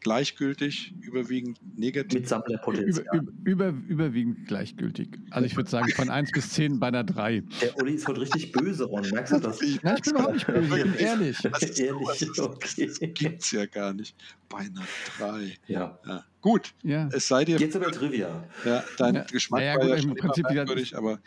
gleichgültig, 0.00 0.94
überwiegend 1.00 1.58
negativ. 1.76 2.20
Mit 2.20 2.28
Sammlerpotenzial. 2.28 3.06
Über, 3.44 3.68
über, 3.68 3.74
überwiegend 3.88 4.46
gleichgültig. 4.46 5.18
Also 5.30 5.46
ich 5.46 5.56
würde 5.56 5.70
sagen 5.70 5.88
von 5.90 6.10
1 6.10 6.32
bis 6.32 6.50
10 6.50 6.78
bei 6.78 6.88
einer 6.88 7.04
3. 7.04 7.42
Der 7.60 7.76
Uli 7.78 7.94
ist 7.94 8.06
heute 8.06 8.20
richtig 8.20 8.52
böse, 8.52 8.84
Ron. 8.84 9.08
Merkst 9.10 9.34
du 9.34 9.38
das? 9.38 9.60
Nein, 9.82 9.96
ich 9.96 10.02
bin 10.02 10.14
überhaupt 10.14 10.34
nicht 10.34 10.46
böse, 10.46 10.76
ich 10.78 10.82
bin 10.84 10.94
ehrlich. 10.94 11.44
ehrlich, 11.44 12.40
okay. 12.40 12.86
Das 12.86 13.00
gibt's 13.00 13.50
ja 13.50 13.66
gar 13.66 13.92
nicht. 13.92 14.16
Bei 14.48 14.58
einer 14.58 14.84
3. 15.18 15.54
Ja. 15.66 15.98
ja. 16.06 16.24
Gut, 16.40 16.72
ja. 16.82 17.08
es 17.12 17.26
sei 17.26 17.44
dir. 17.44 17.58
Jetzt 17.58 17.74
aber 17.74 17.90
Trivia. 17.90 18.44
Ja, 18.64 18.84
dein 18.96 19.16
ja. 19.16 19.22
Geschmack 19.24 19.60
ja, 19.60 19.74
war 19.76 19.88
ja 19.88 19.96
im 19.96 20.14
Prinzip 20.14 20.48
merkwürdig, 20.48 20.96
aber 20.96 21.18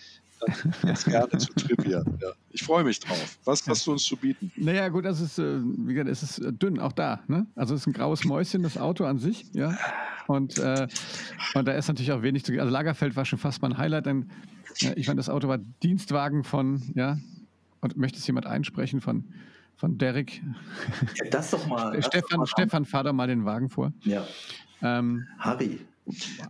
jetzt 0.87 1.05
gerne 1.05 1.37
zu 1.37 1.53
Trivia. 1.53 2.03
Ja. 2.21 2.29
Ich 2.51 2.63
freue 2.63 2.83
mich 2.83 2.99
drauf. 2.99 3.37
Was 3.45 3.67
hast 3.67 3.87
du 3.87 3.93
uns 3.93 4.03
zu 4.03 4.15
bieten? 4.15 4.51
Naja, 4.55 4.89
gut, 4.89 5.05
das 5.05 5.21
ist, 5.21 5.39
äh, 5.39 5.59
wie 5.61 5.93
gesagt, 5.93 6.09
es 6.09 6.23
ist 6.23 6.39
äh, 6.39 6.51
dünn, 6.53 6.79
auch 6.79 6.91
da. 6.91 7.21
Ne? 7.27 7.45
Also 7.55 7.73
es 7.75 7.81
ist 7.81 7.87
ein 7.87 7.93
graues 7.93 8.23
Mäuschen, 8.25 8.63
das 8.63 8.77
Auto 8.77 9.05
an 9.05 9.17
sich, 9.17 9.45
ja. 9.53 9.77
Und, 10.27 10.57
äh, 10.57 10.87
und 11.55 11.67
da 11.67 11.73
ist 11.73 11.87
natürlich 11.87 12.11
auch 12.11 12.21
wenig 12.21 12.45
zu 12.45 12.53
Also 12.59 12.71
Lagerfeld 12.71 13.15
war 13.15 13.25
schon 13.25 13.39
fast 13.39 13.61
mein 13.61 13.77
Highlight. 13.77 14.05
Denn, 14.05 14.29
äh, 14.81 14.93
ich 14.95 15.05
fand, 15.05 15.19
das 15.19 15.29
Auto 15.29 15.47
war 15.47 15.57
Dienstwagen 15.83 16.43
von, 16.43 16.81
ja, 16.95 17.17
und 17.81 17.97
möchte 17.97 18.19
es 18.19 18.27
jemand 18.27 18.45
einsprechen 18.45 19.01
von, 19.01 19.25
von 19.75 19.97
Derek? 19.97 20.41
Ja, 21.15 21.29
das 21.31 21.51
doch 21.51 21.65
mal. 21.67 22.01
Stefan, 22.01 22.29
doch 22.29 22.37
mal 22.37 22.47
Stefan, 22.47 22.85
fahr 22.85 23.03
doch 23.03 23.13
mal 23.13 23.27
den 23.27 23.45
Wagen 23.45 23.69
vor. 23.69 23.91
Ja. 24.03 24.25
Ähm, 24.81 25.27
Harry. 25.39 25.79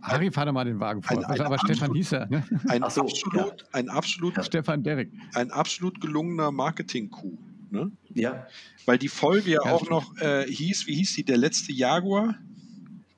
Harry, 0.02 0.30
fahr 0.30 0.46
doch 0.46 0.52
mal 0.52 0.64
den 0.64 0.80
Wagen 0.80 1.02
vor. 1.02 1.18
Ein, 1.18 1.24
ein 1.24 1.40
aber 1.40 1.54
absolut, 1.54 1.76
Stefan 1.76 1.94
hieß 1.94 2.12
er. 2.12 2.26
Ne? 2.26 2.44
Ein, 2.68 2.84
so, 2.88 3.02
absolut, 3.02 3.60
ja. 3.62 3.68
ein 3.72 3.88
absolut. 3.88 4.44
Stefan 4.44 4.82
Derek. 4.82 5.10
Ein 5.34 5.50
absolut 5.50 6.00
gelungener 6.00 6.50
Marketing-Coup. 6.50 7.38
Ne? 7.70 7.90
Ja. 8.14 8.46
Weil 8.86 8.98
die 8.98 9.08
Folge 9.08 9.50
ja, 9.50 9.60
ja 9.64 9.72
auch 9.72 9.88
noch 9.88 10.16
äh, 10.18 10.46
hieß, 10.46 10.86
wie 10.86 10.94
hieß 10.96 11.14
sie, 11.14 11.24
der 11.24 11.36
letzte 11.36 11.72
Jaguar? 11.72 12.34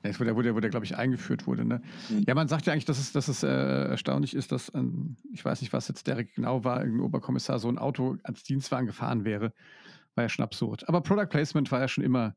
Ja, 0.03 0.19
wo 0.19 0.23
der, 0.23 0.35
wo 0.35 0.41
der, 0.41 0.55
wo 0.55 0.59
der 0.59 0.69
glaube 0.69 0.85
ich, 0.85 0.95
eingeführt 0.95 1.47
wurde. 1.47 1.65
Ne? 1.65 1.81
Mhm. 2.09 2.23
Ja, 2.27 2.35
man 2.35 2.47
sagt 2.47 2.65
ja 2.65 2.73
eigentlich, 2.73 2.85
dass 2.85 2.99
es, 2.99 3.11
dass 3.11 3.27
es 3.27 3.43
äh, 3.43 3.47
erstaunlich 3.47 4.35
ist, 4.35 4.51
dass, 4.51 4.71
ähm, 4.75 5.15
ich 5.33 5.43
weiß 5.43 5.61
nicht, 5.61 5.73
was 5.73 5.87
jetzt 5.87 6.07
Derek 6.07 6.35
genau 6.35 6.63
war, 6.63 6.79
irgendein 6.79 7.05
Oberkommissar 7.05 7.59
so 7.59 7.67
ein 7.69 7.77
Auto 7.77 8.17
als 8.23 8.43
Dienstwagen 8.43 8.85
gefahren 8.85 9.25
wäre. 9.25 9.51
War 10.13 10.25
ja 10.25 10.29
schon 10.29 10.43
absurd. 10.43 10.87
Aber 10.87 11.01
Product 11.01 11.27
Placement 11.29 11.71
war 11.71 11.81
ja 11.81 11.87
schon 11.87 12.03
immer 12.03 12.35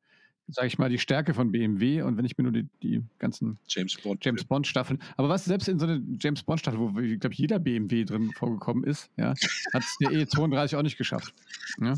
sage 0.49 0.67
ich 0.67 0.79
mal, 0.79 0.89
die 0.89 0.99
Stärke 0.99 1.35
von 1.35 1.53
BMW 1.53 2.03
und 2.03 2.17
wenn 2.17 2.25
ich 2.25 2.37
mir 2.39 2.45
nur 2.45 2.53
die, 2.53 2.67
die 2.83 3.03
ganzen 3.19 3.59
James 3.69 3.97
Bond, 3.97 4.25
James 4.25 4.45
Bond 4.45 4.67
Staffeln, 4.67 4.99
aber 5.17 5.29
was 5.29 5.45
selbst 5.45 5.69
in 5.69 5.79
so 5.79 5.87
eine 5.87 6.03
James 6.19 6.43
Bond 6.43 6.61
Staffel, 6.61 6.81
wo, 6.81 6.99
ich 7.01 7.21
glaube, 7.21 7.35
jeder 7.35 7.59
BMW 7.59 8.05
drin 8.05 8.33
vorgekommen 8.33 8.85
ist, 8.85 9.11
ja, 9.17 9.35
hat 9.73 9.83
es 9.83 9.97
der 10.01 10.11
E32 10.11 10.77
auch 10.77 10.83
nicht 10.83 10.97
geschafft. 10.97 11.35
Ja? 11.81 11.95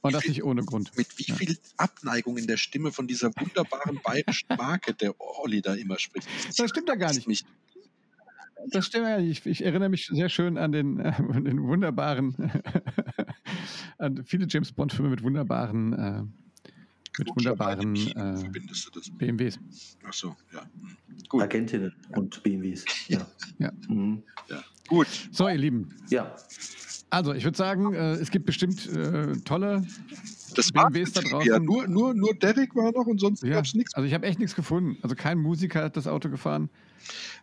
Und 0.00 0.14
das 0.14 0.26
nicht 0.26 0.42
ohne 0.42 0.64
Grund. 0.64 0.96
Mit 0.96 1.18
wie 1.18 1.24
ja. 1.24 1.34
viel 1.34 1.58
Abneigung 1.76 2.38
in 2.38 2.46
der 2.46 2.56
Stimme 2.56 2.90
von 2.90 3.06
dieser 3.06 3.30
wunderbaren 3.36 4.00
bayerischen 4.02 4.48
Marke, 4.56 4.94
der 4.94 5.14
Olli 5.18 5.60
da 5.60 5.74
immer 5.74 5.98
spricht. 5.98 6.26
Das, 6.56 6.70
stimmt 6.70 6.88
ja 6.88 6.94
gar 6.94 7.12
nicht. 7.12 7.28
nicht. 7.28 7.46
Das 8.68 8.86
stimmt 8.86 9.06
ja 9.06 9.18
nicht. 9.18 9.46
Ich, 9.46 9.60
ich, 9.60 9.64
erinnere 9.64 9.90
mich 9.90 10.06
sehr 10.06 10.28
schön 10.28 10.56
an 10.56 10.72
den, 10.72 11.00
äh, 11.00 11.12
den 11.42 11.62
wunderbaren, 11.62 12.34
an 13.98 14.24
viele 14.24 14.46
James 14.48 14.72
Bond-Filme 14.72 15.10
mit 15.10 15.22
wunderbaren 15.22 15.92
äh, 15.92 16.22
mit 17.18 17.28
wunderbaren 17.28 17.96
äh, 17.96 18.50
BMWs. 19.12 19.58
Ach 20.04 20.12
so, 20.12 20.36
ja. 20.52 20.68
Gut. 21.28 21.42
Agentinnen 21.42 21.94
und 22.10 22.42
BMWs. 22.42 22.84
Ja. 23.08 23.26
ja. 23.58 23.72
Mhm. 23.88 24.22
ja. 24.48 24.62
Gut. 24.90 25.06
So, 25.30 25.48
ihr 25.48 25.56
Lieben. 25.56 25.88
Ja. 26.08 26.34
Also, 27.10 27.32
ich 27.32 27.44
würde 27.44 27.56
sagen, 27.56 27.94
äh, 27.94 28.14
es 28.14 28.30
gibt 28.30 28.44
bestimmt 28.44 28.86
äh, 28.88 29.32
tolle 29.44 29.86
das 30.56 30.72
BMWs 30.72 31.12
da 31.12 31.20
draußen. 31.20 31.48
Ja, 31.48 31.60
nur, 31.60 31.86
nur, 31.86 32.12
nur 32.12 32.34
Derek 32.34 32.74
war 32.74 32.90
noch 32.90 33.06
und 33.06 33.20
sonst 33.20 33.44
ja. 33.44 33.50
gab 33.50 33.64
es 33.64 33.74
nichts. 33.74 33.94
Also, 33.94 34.06
ich 34.06 34.14
habe 34.14 34.26
echt 34.26 34.40
nichts 34.40 34.56
gefunden. 34.56 34.98
Also, 35.02 35.14
kein 35.14 35.38
Musiker 35.38 35.84
hat 35.84 35.96
das 35.96 36.08
Auto 36.08 36.28
gefahren. 36.28 36.68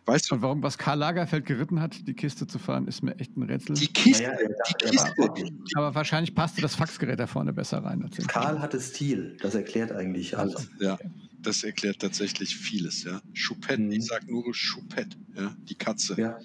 Weißt 0.04 0.30
du? 0.30 0.34
Und 0.34 0.42
warum, 0.42 0.62
was 0.62 0.76
Karl 0.76 0.98
Lagerfeld 0.98 1.46
geritten 1.46 1.80
hat, 1.80 2.06
die 2.06 2.14
Kiste 2.14 2.46
zu 2.46 2.58
fahren, 2.58 2.86
ist 2.86 3.02
mir 3.02 3.18
echt 3.18 3.36
ein 3.36 3.42
Rätsel. 3.42 3.76
Die 3.76 3.88
Kiste? 3.88 4.24
Naja, 4.24 4.48
die 4.68 4.86
Kiste. 4.86 5.12
Aber, 5.18 5.34
aber, 5.76 5.94
wahrscheinlich 5.94 6.34
passte 6.34 6.60
das 6.60 6.74
Faxgerät 6.74 7.18
da 7.18 7.26
vorne 7.26 7.54
besser 7.54 7.82
rein. 7.82 8.08
Karl 8.26 8.60
hatte 8.60 8.78
Stil, 8.78 9.36
das 9.40 9.54
erklärt 9.54 9.92
eigentlich 9.92 10.36
alles. 10.36 10.68
Ja, 10.80 10.98
das 11.40 11.62
erklärt 11.62 12.00
tatsächlich 12.00 12.56
vieles. 12.56 13.04
Ja. 13.04 13.20
Choupette, 13.34 13.82
mhm. 13.82 13.92
ich 13.92 14.06
sag 14.06 14.28
nur 14.28 14.44
Choupette, 14.44 15.16
ja, 15.36 15.54
die 15.68 15.74
Katze. 15.74 16.14
Ja. 16.18 16.38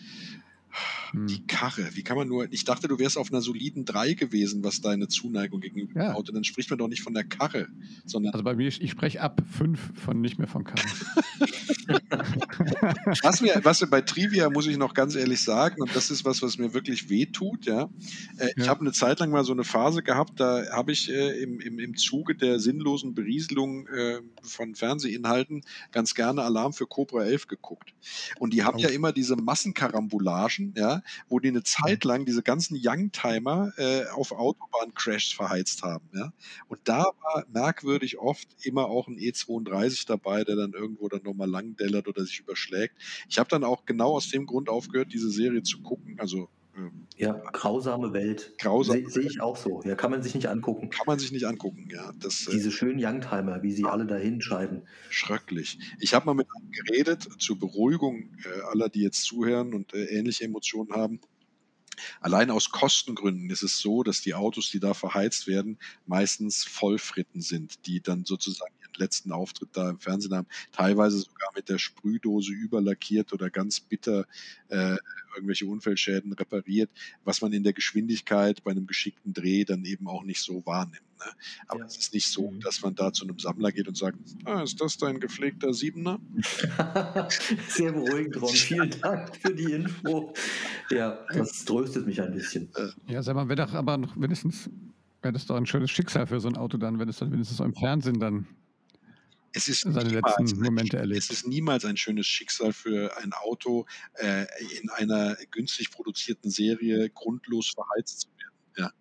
Hm. 1.12 1.28
Die 1.28 1.46
Karre, 1.46 1.96
wie 1.96 2.04
kann 2.04 2.18
man 2.18 2.28
nur, 2.28 2.52
ich 2.52 2.66
dachte, 2.66 2.88
du 2.88 2.98
wärst 3.00 3.18
auf 3.18 3.32
einer 3.32 3.42
soliden 3.42 3.86
3 3.86 4.14
gewesen, 4.14 4.64
was 4.64 4.82
deine 4.82 5.08
Zuneigung 5.08 5.62
gegenüber 5.62 6.00
ja. 6.00 6.10
dem 6.10 6.16
Auto, 6.16 6.32
dann 6.32 6.44
spricht 6.44 6.70
man 6.70 6.80
doch 6.80 6.88
nicht 6.88 7.02
von 7.02 7.14
der 7.14 7.24
Karre, 7.24 7.68
sondern. 8.06 8.34
Also 8.34 8.44
bei 8.44 8.56
mir, 8.56 8.68
ich 8.68 8.92
spreche 8.92 9.22
ab 9.22 9.42
5 9.58 10.00
von 10.00 10.22
nicht 10.22 10.40
mehr 10.40 10.48
von 10.48 10.64
Karre. 10.64 10.82
was 13.24 13.42
mir, 13.42 13.60
was 13.64 13.82
mir 13.82 13.88
bei 13.88 14.02
Trivia 14.02 14.50
muss 14.50 14.68
ich 14.68 14.78
noch 14.78 14.94
ganz 14.94 15.16
ehrlich 15.16 15.44
sagen, 15.44 15.82
und 15.82 15.96
das 15.96 16.10
ist 16.10 16.26
was, 16.26 16.42
was 16.42 16.58
mir 16.58 16.74
wirklich 16.74 17.10
wehtut, 17.10 17.66
ja. 17.66 17.90
Äh, 18.38 18.48
ja. 18.48 18.52
Ich 18.58 18.68
habe 18.68 18.82
eine 18.82 18.92
Zeit 18.92 19.20
lang 19.20 19.32
mal 19.32 19.44
so 19.44 19.54
eine 19.54 19.64
Phase 19.64 20.02
gehabt, 20.04 20.40
da 20.40 20.64
habe 20.72 20.92
ich 20.92 21.10
äh, 21.12 21.42
im, 21.44 21.60
im, 21.60 21.80
im 21.80 21.96
Zuge 21.96 22.36
der 22.36 22.60
sinnlosen 22.60 23.14
Berieselung 23.14 23.88
äh, 23.88 24.22
von 24.42 24.76
Fernsehinhalten 24.76 25.64
ganz 25.92 26.16
gerne 26.16 26.42
Alarm 26.42 26.74
für 26.74 26.88
Cobra 26.88 27.24
11 27.24 27.48
geguckt. 27.48 27.94
Und 28.40 28.54
die 28.54 28.64
haben 28.64 28.78
oh. 28.78 28.82
ja 28.82 28.90
immer 28.90 29.12
diese 29.12 29.36
Massenkarambulagen 29.36 30.63
Menschen, 30.64 30.74
ja, 30.78 31.02
wo 31.28 31.40
die 31.40 31.50
eine 31.50 31.60
mhm. 31.60 31.66
Zeit 31.66 32.04
lang 32.04 32.26
diese 32.26 32.44
ganzen 32.44 32.80
Youngtimer 32.82 33.74
äh, 33.78 34.06
auf 34.08 34.32
Autobahncrashs 34.32 35.34
verheizt 35.34 35.84
haben, 35.84 36.10
ja. 36.14 36.32
Und 36.68 36.80
da 36.86 37.04
war 37.22 37.46
merkwürdig 37.52 38.20
oft 38.20 38.48
immer 38.64 38.86
auch 38.86 39.08
ein 39.08 39.18
E32 39.18 40.08
dabei, 40.08 40.44
der 40.44 40.56
dann 40.56 40.74
irgendwo 40.74 41.10
dann 41.10 41.24
nochmal 41.24 41.50
langdellert 41.50 42.08
oder 42.08 42.24
sich 42.26 42.40
überschlägt. 42.40 42.96
Ich 43.30 43.38
habe 43.40 43.50
dann 43.50 43.64
auch 43.64 43.86
genau 43.86 44.14
aus 44.14 44.30
dem 44.30 44.46
Grund 44.46 44.70
aufgehört, 44.70 45.14
diese 45.14 45.30
Serie 45.30 45.64
zu 45.64 45.82
gucken. 45.82 46.18
Also 46.20 46.50
ja, 47.18 47.34
grausame 47.52 48.14
Welt. 48.14 48.54
Grausam. 48.58 48.96
Sehe 48.96 49.10
seh 49.10 49.22
ich 49.22 49.42
auch 49.42 49.58
so. 49.58 49.82
Ja, 49.84 49.96
kann 49.96 50.12
man 50.12 50.24
sich 50.24 50.34
nicht 50.34 50.48
angucken. 50.48 50.90
Kann 50.90 51.06
man 51.06 51.20
sich 51.20 51.32
nicht 51.32 51.46
angucken, 51.46 51.88
ja. 51.92 52.12
Das, 52.20 52.48
äh 52.48 52.52
Diese 52.52 52.72
schönen 52.72 53.04
Youngtimer, 53.04 53.62
wie 53.62 53.72
sie 53.72 53.86
alle 53.86 54.06
dahin 54.06 54.42
scheiden. 54.42 54.88
Schrecklich. 55.10 55.78
Ich 56.00 56.14
habe 56.14 56.26
mal 56.26 56.34
mit 56.34 56.48
einem 56.56 56.72
geredet, 56.72 57.28
zur 57.40 57.60
Beruhigung 57.60 58.32
äh, 58.44 58.62
aller, 58.72 58.90
die 58.90 59.02
jetzt 59.02 59.24
zuhören 59.24 59.74
und 59.74 59.94
äh, 59.94 60.06
ähnliche 60.06 60.46
Emotionen 60.46 60.94
haben. 60.94 61.20
Allein 62.22 62.50
aus 62.50 62.72
Kostengründen 62.72 63.52
ist 63.52 63.62
es 63.62 63.78
so, 63.78 64.02
dass 64.02 64.22
die 64.22 64.34
Autos, 64.34 64.72
die 64.72 64.80
da 64.80 64.96
verheizt 64.96 65.46
werden, 65.46 65.78
meistens 66.08 66.64
Vollfritten 66.64 67.42
sind, 67.42 67.86
die 67.86 68.02
dann 68.02 68.26
sozusagen 68.26 68.74
letzten 68.98 69.32
Auftritt 69.32 69.70
da 69.74 69.90
im 69.90 70.00
Fernsehen 70.00 70.34
haben, 70.34 70.48
teilweise 70.72 71.20
sogar 71.20 71.50
mit 71.56 71.70
der 71.70 71.78
Sprühdose 71.78 72.52
überlackiert 72.52 73.34
oder 73.34 73.50
ganz 73.50 73.80
bitter 73.80 74.26
äh, 74.70 74.98
irgendwelche 75.36 75.66
Unfallschäden 75.66 76.34
repariert, 76.34 76.90
was 77.24 77.42
man 77.42 77.54
in 77.54 77.64
der 77.64 77.74
Geschwindigkeit 77.74 78.64
bei 78.64 78.72
einem 78.72 78.88
geschickten 78.88 79.34
Dreh 79.34 79.66
dann 79.66 79.86
eben 79.86 80.08
auch 80.08 80.24
nicht 80.24 80.42
so 80.42 80.66
wahrnimmt. 80.66 81.02
Ne? 81.26 81.32
Aber 81.68 81.80
ja. 81.82 81.86
es 81.86 81.98
ist 81.98 82.14
nicht 82.14 82.28
so, 82.28 82.52
mhm. 82.52 82.60
dass 82.60 82.82
man 82.82 82.96
da 82.96 83.12
zu 83.12 83.26
einem 83.26 83.40
Sammler 83.40 83.72
geht 83.72 83.88
und 83.88 83.98
sagt, 83.98 84.18
ah, 84.46 84.62
ist 84.62 84.80
das 84.80 84.98
dein 84.98 85.20
gepflegter 85.20 85.74
Siebener? 85.74 86.20
Sehr 87.68 87.92
beruhigend, 87.92 88.42
Ron. 88.42 88.50
Vielen 88.54 88.92
Dank 89.02 89.36
für 89.38 89.54
die 89.54 89.72
Info. 89.72 90.34
Ja, 90.90 91.26
das 91.34 91.66
tröstet 91.66 92.06
mich 92.08 92.22
ein 92.22 92.34
bisschen. 92.34 92.70
Ja, 93.08 93.24
sag 93.24 93.36
mal, 93.36 93.48
wäre 93.50 93.66
doch 93.66 93.74
aber 93.74 93.98
noch 93.98 94.20
wenigstens, 94.20 94.70
wäre 95.22 95.34
das 95.34 95.46
doch 95.46 95.56
ein 95.56 95.66
schönes 95.66 95.92
Schicksal 95.92 96.28
für 96.28 96.40
so 96.40 96.48
ein 96.48 96.58
Auto 96.58 96.78
dann, 96.78 97.00
wenn 97.00 97.10
es 97.10 97.18
dann 97.18 97.32
wenigstens 97.32 97.58
so 97.58 97.64
im 97.64 97.74
Fernsehen 97.74 98.20
dann 98.20 98.48
es 99.54 99.68
ist, 99.68 99.82
seine 99.82 100.10
letzten 100.10 100.60
Momente 100.60 100.98
erlebt. 100.98 101.24
es 101.24 101.30
ist 101.30 101.48
niemals 101.48 101.86
ein 101.86 101.96
schönes 101.96 102.26
Schicksal 102.26 102.74
für 102.74 103.16
ein 103.18 103.34
Auto, 103.34 103.86
äh, 104.16 104.46
in 104.82 104.90
einer 104.90 105.38
günstig 105.52 105.92
produzierten 105.92 106.50
Serie 106.50 107.10
grundlos 107.12 107.70
verheizt 107.70 108.22
zu 108.22 108.28
werden. 108.30 108.54
Ja. 108.78 108.92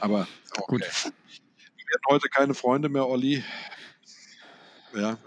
Aber 0.00 0.26
okay. 0.56 0.64
gut. 0.68 0.80
Wir 0.80 1.86
werden 1.86 2.02
heute 2.08 2.28
keine 2.28 2.54
Freunde 2.54 2.88
mehr, 2.88 3.06
Olli. 3.06 3.44
Ja. 4.94 5.18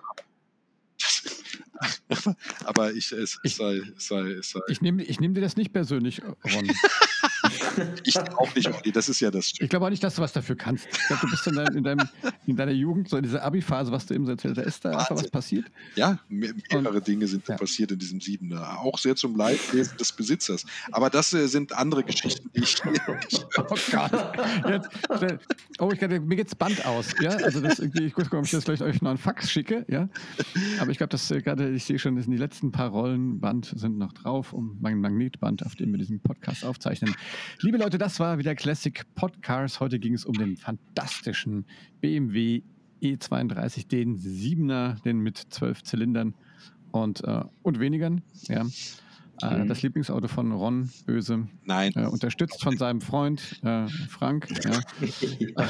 Aber 2.65 2.93
ich, 2.93 3.11
es, 3.11 3.37
ich, 3.43 3.55
sei, 3.55 3.81
sei, 3.97 4.37
sei. 4.41 4.59
Ich 4.69 4.81
nehme 4.81 5.03
ich 5.03 5.19
nehm 5.19 5.33
dir 5.33 5.41
das 5.41 5.55
nicht 5.55 5.71
persönlich, 5.73 6.21
Ron. 6.23 6.35
ich 8.03 8.17
auch 8.17 8.55
nicht, 8.55 8.67
Olli, 8.67 8.91
das 8.91 9.09
ist 9.09 9.19
ja 9.19 9.31
das 9.31 9.49
Stück. 9.49 9.63
Ich 9.63 9.69
glaube 9.69 9.85
auch 9.85 9.89
nicht, 9.89 10.03
dass 10.03 10.15
du 10.15 10.21
was 10.21 10.33
dafür 10.33 10.55
kannst. 10.55 10.87
Ich 10.91 11.07
glaube, 11.07 11.21
du 11.21 11.29
bist 11.29 11.47
in, 11.47 11.55
dein, 11.55 11.75
in, 11.75 11.83
deinem, 11.83 12.09
in, 12.47 12.55
deiner 12.55 12.71
Jugend, 12.71 13.09
so 13.09 13.17
in 13.17 13.23
dieser 13.23 13.43
Abi-Phase, 13.43 13.91
was 13.91 14.05
du 14.05 14.13
eben 14.13 14.25
so 14.25 14.31
erzählt 14.31 14.57
hast, 14.57 14.63
da 14.63 14.69
ist 14.69 14.85
da 14.85 14.89
einfach 14.91 15.15
was 15.15 15.29
passiert. 15.29 15.65
Ja, 15.95 16.19
mehrere 16.29 16.97
Und, 16.97 17.07
Dinge 17.07 17.27
sind 17.27 17.47
ja. 17.47 17.55
passiert 17.55 17.91
in 17.91 17.99
diesem 17.99 18.19
Siebener. 18.21 18.79
Auch 18.79 18.97
sehr 18.97 19.15
zum 19.15 19.35
Leidwesen 19.35 19.97
des 19.97 20.11
Besitzers. 20.11 20.65
Aber 20.91 21.09
das 21.09 21.33
äh, 21.33 21.47
sind 21.47 21.73
andere 21.73 22.03
Geschichten, 22.03 22.49
die 22.55 22.63
ich 22.63 22.83
nicht. 22.85 23.01
oh 23.57 23.75
Gott. 23.91 24.11
Jetzt, 24.67 24.89
oh, 25.79 25.91
ich, 25.91 26.01
mir 26.01 26.35
geht's 26.35 26.55
Band 26.55 26.85
aus. 26.85 27.13
Ja? 27.21 27.31
Also 27.31 27.61
das 27.61 27.79
ich 27.79 28.13
gucke, 28.13 28.37
ob 28.37 28.45
ich 28.45 28.51
jetzt 28.51 28.65
vielleicht 28.65 28.81
euch 28.81 29.01
noch 29.01 29.09
einen 29.09 29.17
Fax 29.17 29.51
schicke. 29.51 29.85
Ja? 29.87 30.09
Aber 30.79 30.91
ich 30.91 30.97
glaube, 30.97 31.11
dass 31.11 31.29
äh, 31.31 31.41
gerade, 31.41 31.71
ich 31.71 31.83
sehe 31.85 31.99
schon, 31.99 32.15
die 32.15 32.37
letzten 32.37 32.71
paar 32.71 32.89
Rollen 32.89 33.39
Band 33.39 33.73
sind 33.75 33.97
noch 33.97 34.13
drauf, 34.13 34.53
um 34.53 34.77
mein 34.81 34.99
Magnetband, 34.99 35.65
auf 35.65 35.75
dem 35.75 35.91
wir 35.91 35.97
diesen 35.97 36.19
Podcast 36.19 36.65
aufzeichnen. 36.65 37.13
Liebe 37.65 37.79
Leute, 37.79 37.97
das 37.97 38.19
war 38.19 38.37
wieder 38.37 38.53
Classic 38.53 39.01
Podcast. 39.15 39.79
Heute 39.79 39.97
ging 39.97 40.13
es 40.13 40.23
um 40.23 40.33
den 40.33 40.55
fantastischen 40.55 41.65
BMW 41.99 42.61
E32, 43.01 43.87
den 43.87 44.19
7er, 44.19 45.01
den 45.01 45.17
mit 45.17 45.39
zwölf 45.49 45.81
Zylindern 45.81 46.35
und, 46.91 47.23
äh, 47.23 47.41
und 47.63 47.79
wenigern. 47.79 48.21
Ja. 48.43 48.67
Äh, 49.41 49.57
mhm. 49.57 49.67
das 49.67 49.81
Lieblingsauto 49.81 50.27
von 50.27 50.51
Ron 50.51 50.91
Böse. 51.07 51.47
Nein. 51.63 51.91
Äh, 51.95 52.05
unterstützt 52.05 52.61
von 52.61 52.77
seinem 52.77 53.01
Freund 53.01 53.59
äh, 53.63 53.87
Frank. 54.09 54.47
Ja. 54.63 54.79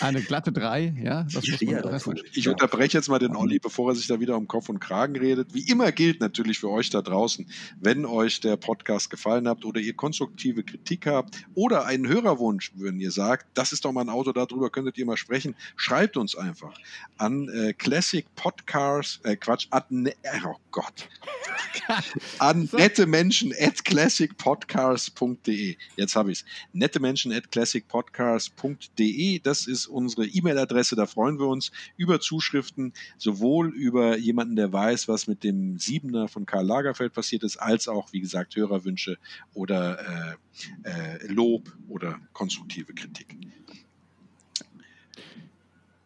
Eine 0.00 0.22
glatte 0.22 0.52
3, 0.52 0.94
ja. 1.02 1.24
Das 1.24 1.46
muss 1.46 1.60
man 2.04 2.16
ja, 2.16 2.22
ich 2.32 2.48
unterbreche 2.48 2.96
jetzt 2.98 3.08
mal 3.08 3.18
den 3.18 3.36
Olli, 3.36 3.58
bevor 3.58 3.90
er 3.90 3.94
sich 3.94 4.06
da 4.06 4.20
wieder 4.20 4.36
um 4.36 4.48
Kopf 4.48 4.68
und 4.68 4.80
Kragen 4.80 5.16
redet. 5.16 5.54
Wie 5.54 5.68
immer 5.68 5.92
gilt 5.92 6.20
natürlich 6.20 6.58
für 6.58 6.70
euch 6.70 6.90
da 6.90 7.02
draußen, 7.02 7.46
wenn 7.80 8.04
euch 8.04 8.40
der 8.40 8.56
Podcast 8.56 9.10
gefallen 9.10 9.48
hat 9.48 9.64
oder 9.64 9.80
ihr 9.80 9.94
konstruktive 9.94 10.62
Kritik 10.62 11.06
habt 11.06 11.44
oder 11.54 11.86
einen 11.86 12.08
Hörerwunsch, 12.08 12.72
wenn 12.76 13.00
ihr 13.00 13.10
sagt, 13.10 13.46
das 13.54 13.72
ist 13.72 13.84
doch 13.84 13.92
mal 13.92 14.02
ein 14.02 14.08
Auto, 14.08 14.32
darüber 14.32 14.70
könntet 14.70 14.98
ihr 14.98 15.06
mal 15.06 15.16
sprechen, 15.16 15.54
schreibt 15.76 16.16
uns 16.16 16.36
einfach 16.36 16.74
an 17.18 17.48
äh, 17.48 17.72
Classic 17.72 18.26
Podcasts, 18.36 19.20
äh, 19.24 19.36
Quatsch, 19.36 19.66
an, 19.70 19.82
ne, 19.90 20.14
oh 20.44 20.56
Gott, 20.70 21.08
an 22.38 22.66
so. 22.66 22.76
nette 22.76 23.06
Menschen 23.06 23.54
at 23.58 23.84
classicpodcasts.de. 23.84 25.76
Jetzt 25.96 26.16
habe 26.16 26.32
ich 26.32 26.40
es. 26.40 26.44
Nette 26.72 27.00
Menschen 27.00 27.32
at 27.32 27.50
classicpodcasts.de 27.50 29.33
das 29.40 29.66
ist 29.66 29.86
unsere 29.86 30.26
E-Mail-Adresse. 30.26 30.96
Da 30.96 31.06
freuen 31.06 31.38
wir 31.38 31.46
uns 31.46 31.72
über 31.96 32.20
Zuschriften, 32.20 32.92
sowohl 33.18 33.74
über 33.74 34.16
jemanden, 34.18 34.56
der 34.56 34.72
weiß, 34.72 35.08
was 35.08 35.26
mit 35.26 35.44
dem 35.44 35.78
Siebener 35.78 36.28
von 36.28 36.46
Karl 36.46 36.66
Lagerfeld 36.66 37.12
passiert 37.12 37.42
ist, 37.42 37.56
als 37.56 37.88
auch, 37.88 38.12
wie 38.12 38.20
gesagt, 38.20 38.56
Hörerwünsche 38.56 39.18
oder 39.52 40.36
äh, 40.84 40.88
äh, 40.88 41.26
Lob 41.26 41.76
oder 41.88 42.18
konstruktive 42.32 42.94
Kritik. 42.94 43.36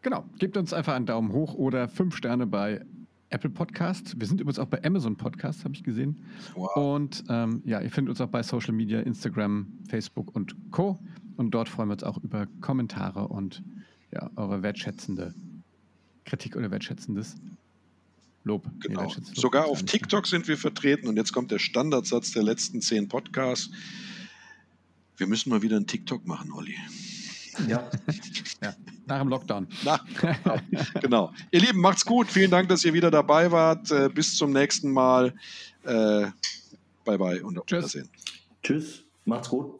Genau, 0.02 0.24
gebt 0.38 0.56
uns 0.56 0.72
einfach 0.72 0.94
einen 0.94 1.06
Daumen 1.06 1.32
hoch 1.32 1.54
oder 1.54 1.88
fünf 1.88 2.16
Sterne 2.16 2.46
bei 2.46 2.84
Apple 3.30 3.50
Podcast. 3.50 4.18
Wir 4.18 4.26
sind 4.26 4.40
übrigens 4.40 4.58
auch 4.58 4.66
bei 4.66 4.82
Amazon 4.84 5.16
Podcast, 5.16 5.64
habe 5.64 5.74
ich 5.74 5.82
gesehen. 5.82 6.24
Wow. 6.54 6.76
Und 6.76 7.24
ähm, 7.28 7.62
ja, 7.64 7.80
ihr 7.80 7.90
findet 7.90 8.10
uns 8.10 8.20
auch 8.20 8.28
bei 8.28 8.42
Social 8.42 8.72
Media, 8.72 9.00
Instagram, 9.00 9.66
Facebook 9.88 10.34
und 10.34 10.56
Co. 10.70 10.98
Und 11.36 11.52
dort 11.52 11.68
freuen 11.68 11.88
wir 11.88 11.94
uns 11.94 12.04
auch 12.04 12.18
über 12.18 12.46
Kommentare 12.60 13.28
und 13.28 13.62
ja, 14.12 14.30
eure 14.36 14.62
wertschätzende 14.62 15.34
Kritik 16.24 16.56
oder 16.56 16.70
wertschätzendes 16.70 17.36
Lob. 18.44 18.70
Genau. 18.80 19.02
Nee, 19.02 19.14
Lob 19.14 19.36
Sogar 19.36 19.66
auf 19.66 19.82
TikTok 19.82 20.26
sind 20.26 20.48
wir 20.48 20.56
vertreten 20.56 21.06
und 21.06 21.16
jetzt 21.16 21.32
kommt 21.32 21.50
der 21.50 21.58
Standardsatz 21.58 22.32
der 22.32 22.42
letzten 22.42 22.80
zehn 22.80 23.08
Podcasts. 23.08 23.70
Wir 25.16 25.26
müssen 25.26 25.50
mal 25.50 25.62
wieder 25.62 25.76
einen 25.76 25.86
TikTok 25.86 26.26
machen, 26.26 26.52
Olli. 26.52 26.76
Ja. 27.66 27.90
ja. 28.62 28.74
Nach 29.06 29.20
dem 29.20 29.28
Lockdown. 29.28 29.66
Nach, 29.84 30.04
genau. 31.00 31.32
Ihr 31.50 31.60
Lieben, 31.60 31.80
macht's 31.80 32.04
gut. 32.04 32.28
Vielen 32.28 32.50
Dank, 32.50 32.68
dass 32.68 32.84
ihr 32.84 32.92
wieder 32.92 33.10
dabei 33.10 33.50
wart. 33.50 33.90
Äh, 33.90 34.08
bis 34.10 34.36
zum 34.36 34.52
nächsten 34.52 34.90
Mal. 34.90 35.34
Äh, 35.84 36.26
bye 37.04 37.18
bye 37.18 37.42
und 37.42 37.58
auf 37.58 37.66
Wiedersehen. 37.66 38.08
Tschüss. 38.62 39.04
Macht's 39.24 39.48
gut. 39.48 39.78